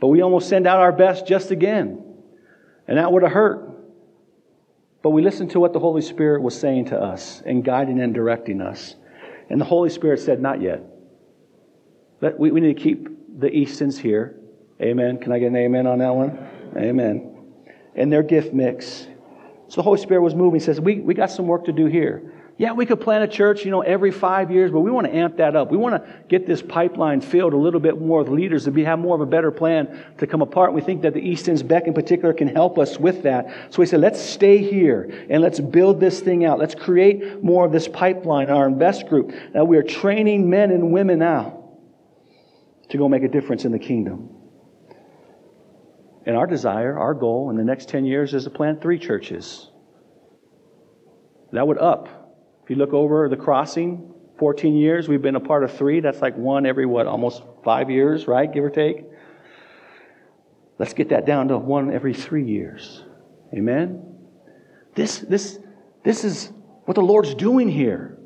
but 0.00 0.06
we 0.06 0.22
almost 0.22 0.48
send 0.48 0.66
out 0.66 0.78
our 0.78 0.92
best 0.92 1.26
just 1.26 1.50
again, 1.50 2.02
and 2.88 2.96
that 2.96 3.12
would 3.12 3.22
have 3.22 3.32
hurt. 3.32 3.66
But 5.02 5.10
we 5.10 5.22
listened 5.22 5.50
to 5.50 5.60
what 5.60 5.72
the 5.74 5.78
Holy 5.78 6.02
Spirit 6.02 6.42
was 6.42 6.58
saying 6.58 6.86
to 6.86 7.00
us 7.00 7.42
and 7.44 7.62
guiding 7.64 8.00
and 8.00 8.14
directing 8.14 8.62
us, 8.62 8.96
and 9.50 9.60
the 9.60 9.66
Holy 9.66 9.90
Spirit 9.90 10.20
said, 10.20 10.40
"Not 10.40 10.62
yet. 10.62 10.82
we, 12.38 12.50
we 12.50 12.60
need 12.60 12.76
to 12.76 12.82
keep 12.82 13.08
the 13.38 13.50
Eastons 13.50 13.98
here. 13.98 14.36
Amen. 14.80 15.18
Can 15.18 15.32
I 15.32 15.38
get 15.38 15.46
an 15.46 15.56
amen 15.56 15.86
on 15.86 15.98
that 15.98 16.14
one? 16.14 16.38
Amen. 16.76 17.36
And 17.94 18.12
their 18.12 18.22
gift 18.22 18.54
mix. 18.54 19.06
So 19.68 19.76
the 19.76 19.82
Holy 19.82 20.00
Spirit 20.00 20.22
was 20.22 20.34
moving. 20.34 20.58
He 20.58 20.64
says, 20.64 20.80
we, 20.80 21.00
we 21.00 21.14
got 21.14 21.30
some 21.30 21.46
work 21.46 21.66
to 21.66 21.72
do 21.72 21.86
here. 21.86 22.39
Yeah, 22.60 22.74
we 22.74 22.84
could 22.84 23.00
plant 23.00 23.24
a 23.24 23.26
church, 23.26 23.64
you 23.64 23.70
know, 23.70 23.80
every 23.80 24.10
five 24.10 24.50
years, 24.50 24.70
but 24.70 24.80
we 24.80 24.90
want 24.90 25.06
to 25.06 25.16
amp 25.16 25.38
that 25.38 25.56
up. 25.56 25.70
We 25.70 25.78
want 25.78 25.94
to 25.94 26.22
get 26.28 26.46
this 26.46 26.60
pipeline 26.60 27.22
filled 27.22 27.54
a 27.54 27.56
little 27.56 27.80
bit 27.80 27.98
more 27.98 28.18
with 28.18 28.28
leaders 28.28 28.64
to 28.64 28.70
be, 28.70 28.84
have 28.84 28.98
more 28.98 29.14
of 29.14 29.22
a 29.22 29.26
better 29.26 29.50
plan 29.50 30.04
to 30.18 30.26
come 30.26 30.42
apart. 30.42 30.74
We 30.74 30.82
think 30.82 31.00
that 31.00 31.14
the 31.14 31.22
Eastons, 31.22 31.62
Beck 31.62 31.86
in 31.86 31.94
particular, 31.94 32.34
can 32.34 32.48
help 32.48 32.78
us 32.78 32.98
with 32.98 33.22
that. 33.22 33.46
So 33.70 33.78
we 33.78 33.86
said, 33.86 34.02
let's 34.02 34.20
stay 34.20 34.58
here 34.58 35.26
and 35.30 35.40
let's 35.40 35.58
build 35.58 36.00
this 36.00 36.20
thing 36.20 36.44
out. 36.44 36.58
Let's 36.58 36.74
create 36.74 37.42
more 37.42 37.64
of 37.64 37.72
this 37.72 37.88
pipeline, 37.88 38.50
our 38.50 38.68
invest 38.68 39.08
group. 39.08 39.32
Now 39.54 39.64
we 39.64 39.78
are 39.78 39.82
training 39.82 40.50
men 40.50 40.70
and 40.70 40.92
women 40.92 41.18
now 41.18 41.78
to 42.90 42.98
go 42.98 43.08
make 43.08 43.22
a 43.22 43.28
difference 43.28 43.64
in 43.64 43.72
the 43.72 43.78
kingdom. 43.78 44.36
And 46.26 46.36
our 46.36 46.46
desire, 46.46 46.98
our 46.98 47.14
goal 47.14 47.48
in 47.48 47.56
the 47.56 47.64
next 47.64 47.88
10 47.88 48.04
years 48.04 48.34
is 48.34 48.44
to 48.44 48.50
plant 48.50 48.82
three 48.82 48.98
churches. 48.98 49.70
That 51.52 51.66
would 51.66 51.78
up. 51.78 52.19
If 52.70 52.76
you 52.76 52.84
look 52.84 52.94
over 52.94 53.28
the 53.28 53.36
crossing, 53.36 54.14
14 54.38 54.76
years, 54.76 55.08
we've 55.08 55.20
been 55.20 55.34
a 55.34 55.40
part 55.40 55.64
of 55.64 55.76
three. 55.76 55.98
That's 55.98 56.22
like 56.22 56.36
one 56.36 56.66
every, 56.66 56.86
what, 56.86 57.08
almost 57.08 57.42
five 57.64 57.90
years, 57.90 58.28
right? 58.28 58.50
Give 58.50 58.62
or 58.62 58.70
take. 58.70 59.06
Let's 60.78 60.92
get 60.92 61.08
that 61.08 61.26
down 61.26 61.48
to 61.48 61.58
one 61.58 61.92
every 61.92 62.14
three 62.14 62.44
years. 62.44 63.02
Amen? 63.52 64.20
This, 64.94 65.18
this, 65.18 65.58
this 66.04 66.22
is 66.22 66.52
what 66.84 66.94
the 66.94 67.00
Lord's 67.00 67.34
doing 67.34 67.68
here 67.68 68.16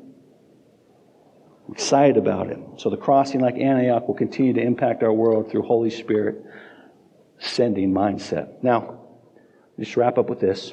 excited 1.71 2.15
about 2.15 2.51
it. 2.51 2.59
So 2.77 2.91
the 2.91 2.97
crossing, 2.97 3.41
like 3.41 3.55
Antioch, 3.55 4.07
will 4.07 4.13
continue 4.13 4.53
to 4.53 4.61
impact 4.61 5.01
our 5.01 5.11
world 5.11 5.49
through 5.49 5.63
Holy 5.63 5.89
Spirit 5.89 6.35
sending 7.39 7.91
mindset. 7.91 8.61
Now, 8.61 9.07
just 9.79 9.97
wrap 9.97 10.19
up 10.19 10.29
with 10.29 10.39
this. 10.39 10.71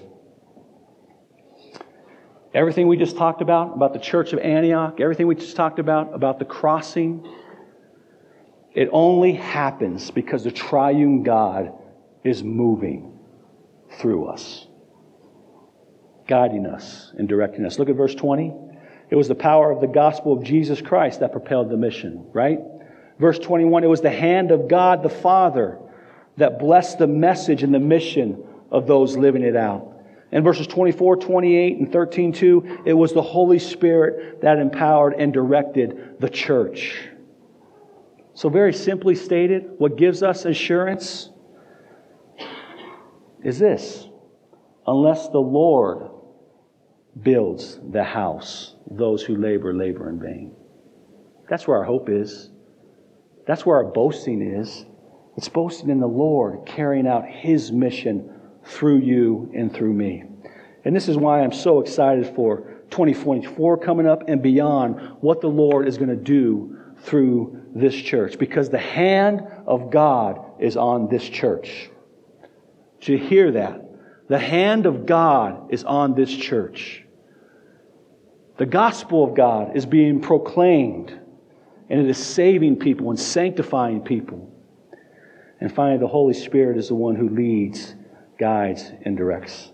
Everything 2.54 2.86
we 2.86 2.98
just 2.98 3.16
talked 3.16 3.40
about, 3.40 3.74
about 3.74 3.94
the 3.94 3.98
church 3.98 4.32
of 4.32 4.38
Antioch, 4.38 5.00
everything 5.00 5.26
we 5.26 5.34
just 5.34 5.56
talked 5.56 5.78
about, 5.78 6.14
about 6.14 6.38
the 6.38 6.44
crossing, 6.44 7.26
it 8.74 8.88
only 8.92 9.32
happens 9.32 10.10
because 10.10 10.44
the 10.44 10.50
triune 10.50 11.22
God 11.22 11.72
is 12.24 12.42
moving 12.42 13.18
through 13.98 14.26
us, 14.26 14.66
guiding 16.28 16.66
us 16.66 17.12
and 17.16 17.28
directing 17.28 17.64
us. 17.64 17.78
Look 17.78 17.88
at 17.88 17.96
verse 17.96 18.14
20. 18.14 18.54
It 19.10 19.16
was 19.16 19.28
the 19.28 19.34
power 19.34 19.70
of 19.70 19.80
the 19.80 19.86
gospel 19.86 20.32
of 20.32 20.42
Jesus 20.42 20.80
Christ 20.80 21.20
that 21.20 21.32
propelled 21.32 21.70
the 21.70 21.76
mission, 21.76 22.26
right? 22.32 22.58
Verse 23.18 23.38
21, 23.38 23.84
it 23.84 23.86
was 23.86 24.00
the 24.00 24.10
hand 24.10 24.50
of 24.50 24.68
God 24.68 25.02
the 25.02 25.10
Father 25.10 25.78
that 26.38 26.58
blessed 26.58 26.98
the 26.98 27.06
message 27.06 27.62
and 27.62 27.74
the 27.74 27.78
mission 27.78 28.42
of 28.70 28.86
those 28.86 29.16
living 29.16 29.42
it 29.42 29.56
out. 29.56 29.91
In 30.32 30.42
verses 30.42 30.66
24, 30.66 31.16
28, 31.16 31.78
and 31.78 31.92
13, 31.92 32.32
2, 32.32 32.82
it 32.86 32.94
was 32.94 33.12
the 33.12 33.22
Holy 33.22 33.58
Spirit 33.58 34.40
that 34.40 34.58
empowered 34.58 35.14
and 35.18 35.32
directed 35.32 36.16
the 36.20 36.28
church. 36.28 37.08
So, 38.32 38.48
very 38.48 38.72
simply 38.72 39.14
stated, 39.14 39.72
what 39.76 39.96
gives 39.96 40.22
us 40.22 40.46
assurance 40.46 41.28
is 43.44 43.58
this 43.58 44.08
unless 44.86 45.28
the 45.28 45.38
Lord 45.38 46.10
builds 47.20 47.78
the 47.90 48.02
house. 48.02 48.74
Those 48.90 49.22
who 49.22 49.36
labor, 49.36 49.74
labor 49.74 50.08
in 50.08 50.18
vain. 50.18 50.54
That's 51.48 51.68
where 51.68 51.76
our 51.76 51.84
hope 51.84 52.08
is. 52.08 52.50
That's 53.46 53.66
where 53.66 53.76
our 53.76 53.84
boasting 53.84 54.40
is. 54.40 54.86
It's 55.36 55.48
boasting 55.48 55.90
in 55.90 56.00
the 56.00 56.06
Lord, 56.06 56.64
carrying 56.66 57.06
out 57.06 57.26
His 57.26 57.70
mission 57.70 58.30
through 58.64 58.98
you 58.98 59.50
and 59.54 59.72
through 59.72 59.92
me. 59.92 60.24
And 60.84 60.94
this 60.94 61.08
is 61.08 61.16
why 61.16 61.42
I'm 61.42 61.52
so 61.52 61.80
excited 61.80 62.34
for 62.34 62.82
2024 62.90 63.78
coming 63.78 64.06
up 64.06 64.28
and 64.28 64.42
beyond 64.42 65.00
what 65.20 65.40
the 65.40 65.48
Lord 65.48 65.88
is 65.88 65.96
going 65.96 66.10
to 66.10 66.16
do 66.16 66.78
through 67.02 67.62
this 67.74 67.94
church 67.94 68.38
because 68.38 68.68
the 68.68 68.78
hand 68.78 69.42
of 69.66 69.90
God 69.90 70.60
is 70.60 70.76
on 70.76 71.08
this 71.08 71.28
church. 71.28 71.90
Do 73.00 73.12
you 73.12 73.18
hear 73.18 73.52
that? 73.52 73.82
The 74.28 74.38
hand 74.38 74.86
of 74.86 75.06
God 75.06 75.72
is 75.72 75.84
on 75.84 76.14
this 76.14 76.34
church. 76.34 77.04
The 78.58 78.66
gospel 78.66 79.24
of 79.24 79.34
God 79.34 79.76
is 79.76 79.86
being 79.86 80.20
proclaimed, 80.20 81.18
and 81.90 82.00
it 82.00 82.08
is 82.08 82.18
saving 82.18 82.76
people 82.76 83.10
and 83.10 83.18
sanctifying 83.18 84.02
people. 84.02 84.52
And 85.60 85.72
finally, 85.72 85.98
the 85.98 86.06
Holy 86.06 86.34
Spirit 86.34 86.76
is 86.76 86.88
the 86.88 86.94
one 86.94 87.16
who 87.16 87.28
leads, 87.28 87.94
guides, 88.42 88.90
and 89.04 89.16
directs 89.16 89.70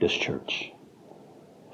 this 0.00 0.12
church. 0.12 0.72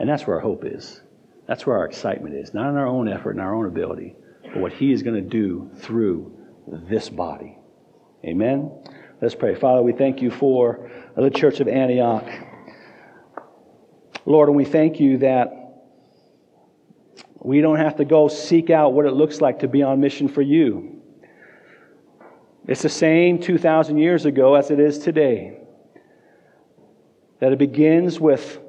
And 0.00 0.08
that's 0.08 0.26
where 0.26 0.34
our 0.34 0.42
hope 0.42 0.64
is. 0.64 1.00
That's 1.46 1.64
where 1.64 1.76
our 1.78 1.84
excitement 1.84 2.34
is. 2.34 2.52
Not 2.52 2.70
in 2.70 2.76
our 2.76 2.88
own 2.88 3.06
effort 3.08 3.30
and 3.30 3.40
our 3.40 3.54
own 3.54 3.66
ability, 3.66 4.16
but 4.42 4.56
what 4.56 4.72
He 4.72 4.92
is 4.92 5.04
going 5.04 5.14
to 5.14 5.28
do 5.28 5.70
through 5.76 6.36
this 6.90 7.08
body. 7.08 7.56
Amen. 8.24 8.82
Let's 9.22 9.36
pray. 9.36 9.54
Father, 9.54 9.80
we 9.80 9.92
thank 9.92 10.20
you 10.20 10.32
for 10.32 10.90
the 11.16 11.30
church 11.30 11.60
of 11.60 11.68
Antioch. 11.68 12.28
Lord, 14.26 14.48
and 14.48 14.56
we 14.56 14.64
thank 14.64 14.98
you 14.98 15.18
that 15.18 15.50
we 17.38 17.60
don't 17.60 17.78
have 17.78 17.96
to 17.96 18.04
go 18.04 18.26
seek 18.26 18.70
out 18.70 18.92
what 18.92 19.06
it 19.06 19.12
looks 19.12 19.40
like 19.40 19.60
to 19.60 19.68
be 19.68 19.84
on 19.84 20.00
mission 20.00 20.26
for 20.26 20.42
you. 20.42 21.00
It's 22.66 22.82
the 22.82 22.88
same 22.88 23.40
2,000 23.40 23.98
years 23.98 24.26
ago 24.26 24.56
as 24.56 24.72
it 24.72 24.80
is 24.80 24.98
today. 24.98 25.59
That 27.40 27.52
it 27.52 27.58
begins 27.58 28.20
with 28.20 28.60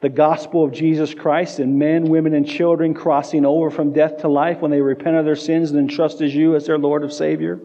the 0.00 0.08
gospel 0.08 0.64
of 0.64 0.72
Jesus 0.72 1.14
Christ 1.14 1.58
and 1.58 1.78
men, 1.78 2.04
women, 2.04 2.34
and 2.34 2.46
children 2.46 2.94
crossing 2.94 3.44
over 3.44 3.70
from 3.70 3.92
death 3.92 4.18
to 4.18 4.28
life 4.28 4.60
when 4.60 4.70
they 4.70 4.80
repent 4.80 5.16
of 5.16 5.24
their 5.24 5.36
sins 5.36 5.70
and 5.70 5.80
entrust 5.80 6.20
as 6.20 6.34
you 6.34 6.54
as 6.54 6.66
their 6.66 6.78
Lord 6.78 7.02
and 7.02 7.12
Savior. 7.12 7.60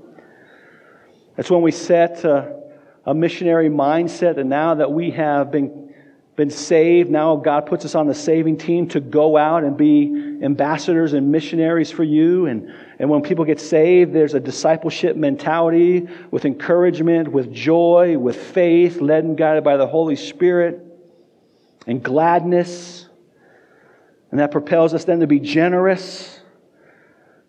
That's 1.35 1.51
when 1.51 1.61
we 1.61 1.71
set 1.71 2.23
a, 2.23 2.61
a 3.05 3.13
missionary 3.13 3.69
mindset, 3.69 4.37
and 4.37 4.49
now 4.49 4.75
that 4.75 4.91
we 4.91 5.11
have 5.11 5.51
been, 5.51 5.90
been 6.35 6.49
saved, 6.49 7.09
now 7.09 7.35
God 7.35 7.65
puts 7.65 7.85
us 7.85 7.93
on 7.93 8.07
the 8.07 8.15
saving 8.15 8.57
team 8.57 8.87
to 8.89 8.99
go 8.99 9.37
out 9.37 9.63
and 9.63 9.77
be 9.77 10.39
ambassadors 10.41 11.13
and 11.13 11.31
missionaries 11.31 11.91
for 11.91 12.03
you. 12.03 12.47
And, 12.47 12.73
and 12.99 13.09
when 13.09 13.21
people 13.21 13.45
get 13.45 13.59
saved, 13.59 14.13
there's 14.13 14.33
a 14.33 14.39
discipleship 14.39 15.15
mentality 15.15 16.07
with 16.31 16.45
encouragement, 16.45 17.31
with 17.31 17.53
joy, 17.53 18.17
with 18.17 18.37
faith, 18.37 19.01
led 19.01 19.23
and 19.23 19.37
guided 19.37 19.63
by 19.63 19.77
the 19.77 19.87
Holy 19.87 20.15
Spirit 20.15 20.79
and 21.87 22.01
gladness. 22.01 23.07
And 24.31 24.39
that 24.39 24.51
propels 24.51 24.93
us 24.93 25.03
then 25.05 25.19
to 25.19 25.27
be 25.27 25.39
generous. 25.39 26.40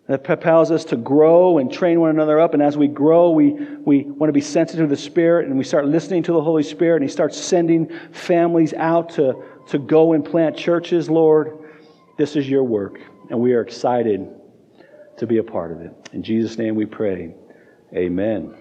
That 0.07 0.25
propels 0.25 0.69
us 0.69 0.83
to 0.85 0.97
grow 0.97 1.59
and 1.59 1.71
train 1.71 2.01
one 2.01 2.09
another 2.09 2.37
up. 2.37 2.53
And 2.53 2.61
as 2.61 2.77
we 2.77 2.89
grow, 2.89 3.31
we, 3.31 3.51
we 3.51 4.03
want 4.03 4.27
to 4.27 4.33
be 4.33 4.41
sensitive 4.41 4.89
to 4.89 4.95
the 4.95 5.01
Spirit 5.01 5.47
and 5.47 5.57
we 5.57 5.63
start 5.63 5.85
listening 5.85 6.23
to 6.23 6.33
the 6.33 6.41
Holy 6.41 6.63
Spirit 6.63 6.97
and 6.97 7.05
He 7.05 7.09
starts 7.09 7.37
sending 7.37 7.89
families 8.11 8.73
out 8.73 9.11
to, 9.11 9.41
to 9.69 9.79
go 9.79 10.11
and 10.11 10.25
plant 10.25 10.57
churches. 10.57 11.09
Lord, 11.09 11.57
this 12.17 12.35
is 12.35 12.49
your 12.49 12.63
work. 12.63 12.99
And 13.29 13.39
we 13.39 13.53
are 13.53 13.61
excited 13.61 14.27
to 15.17 15.25
be 15.25 15.37
a 15.37 15.43
part 15.43 15.71
of 15.71 15.79
it. 15.79 15.93
In 16.11 16.21
Jesus' 16.21 16.57
name 16.57 16.75
we 16.75 16.85
pray. 16.85 17.33
Amen. 17.95 18.53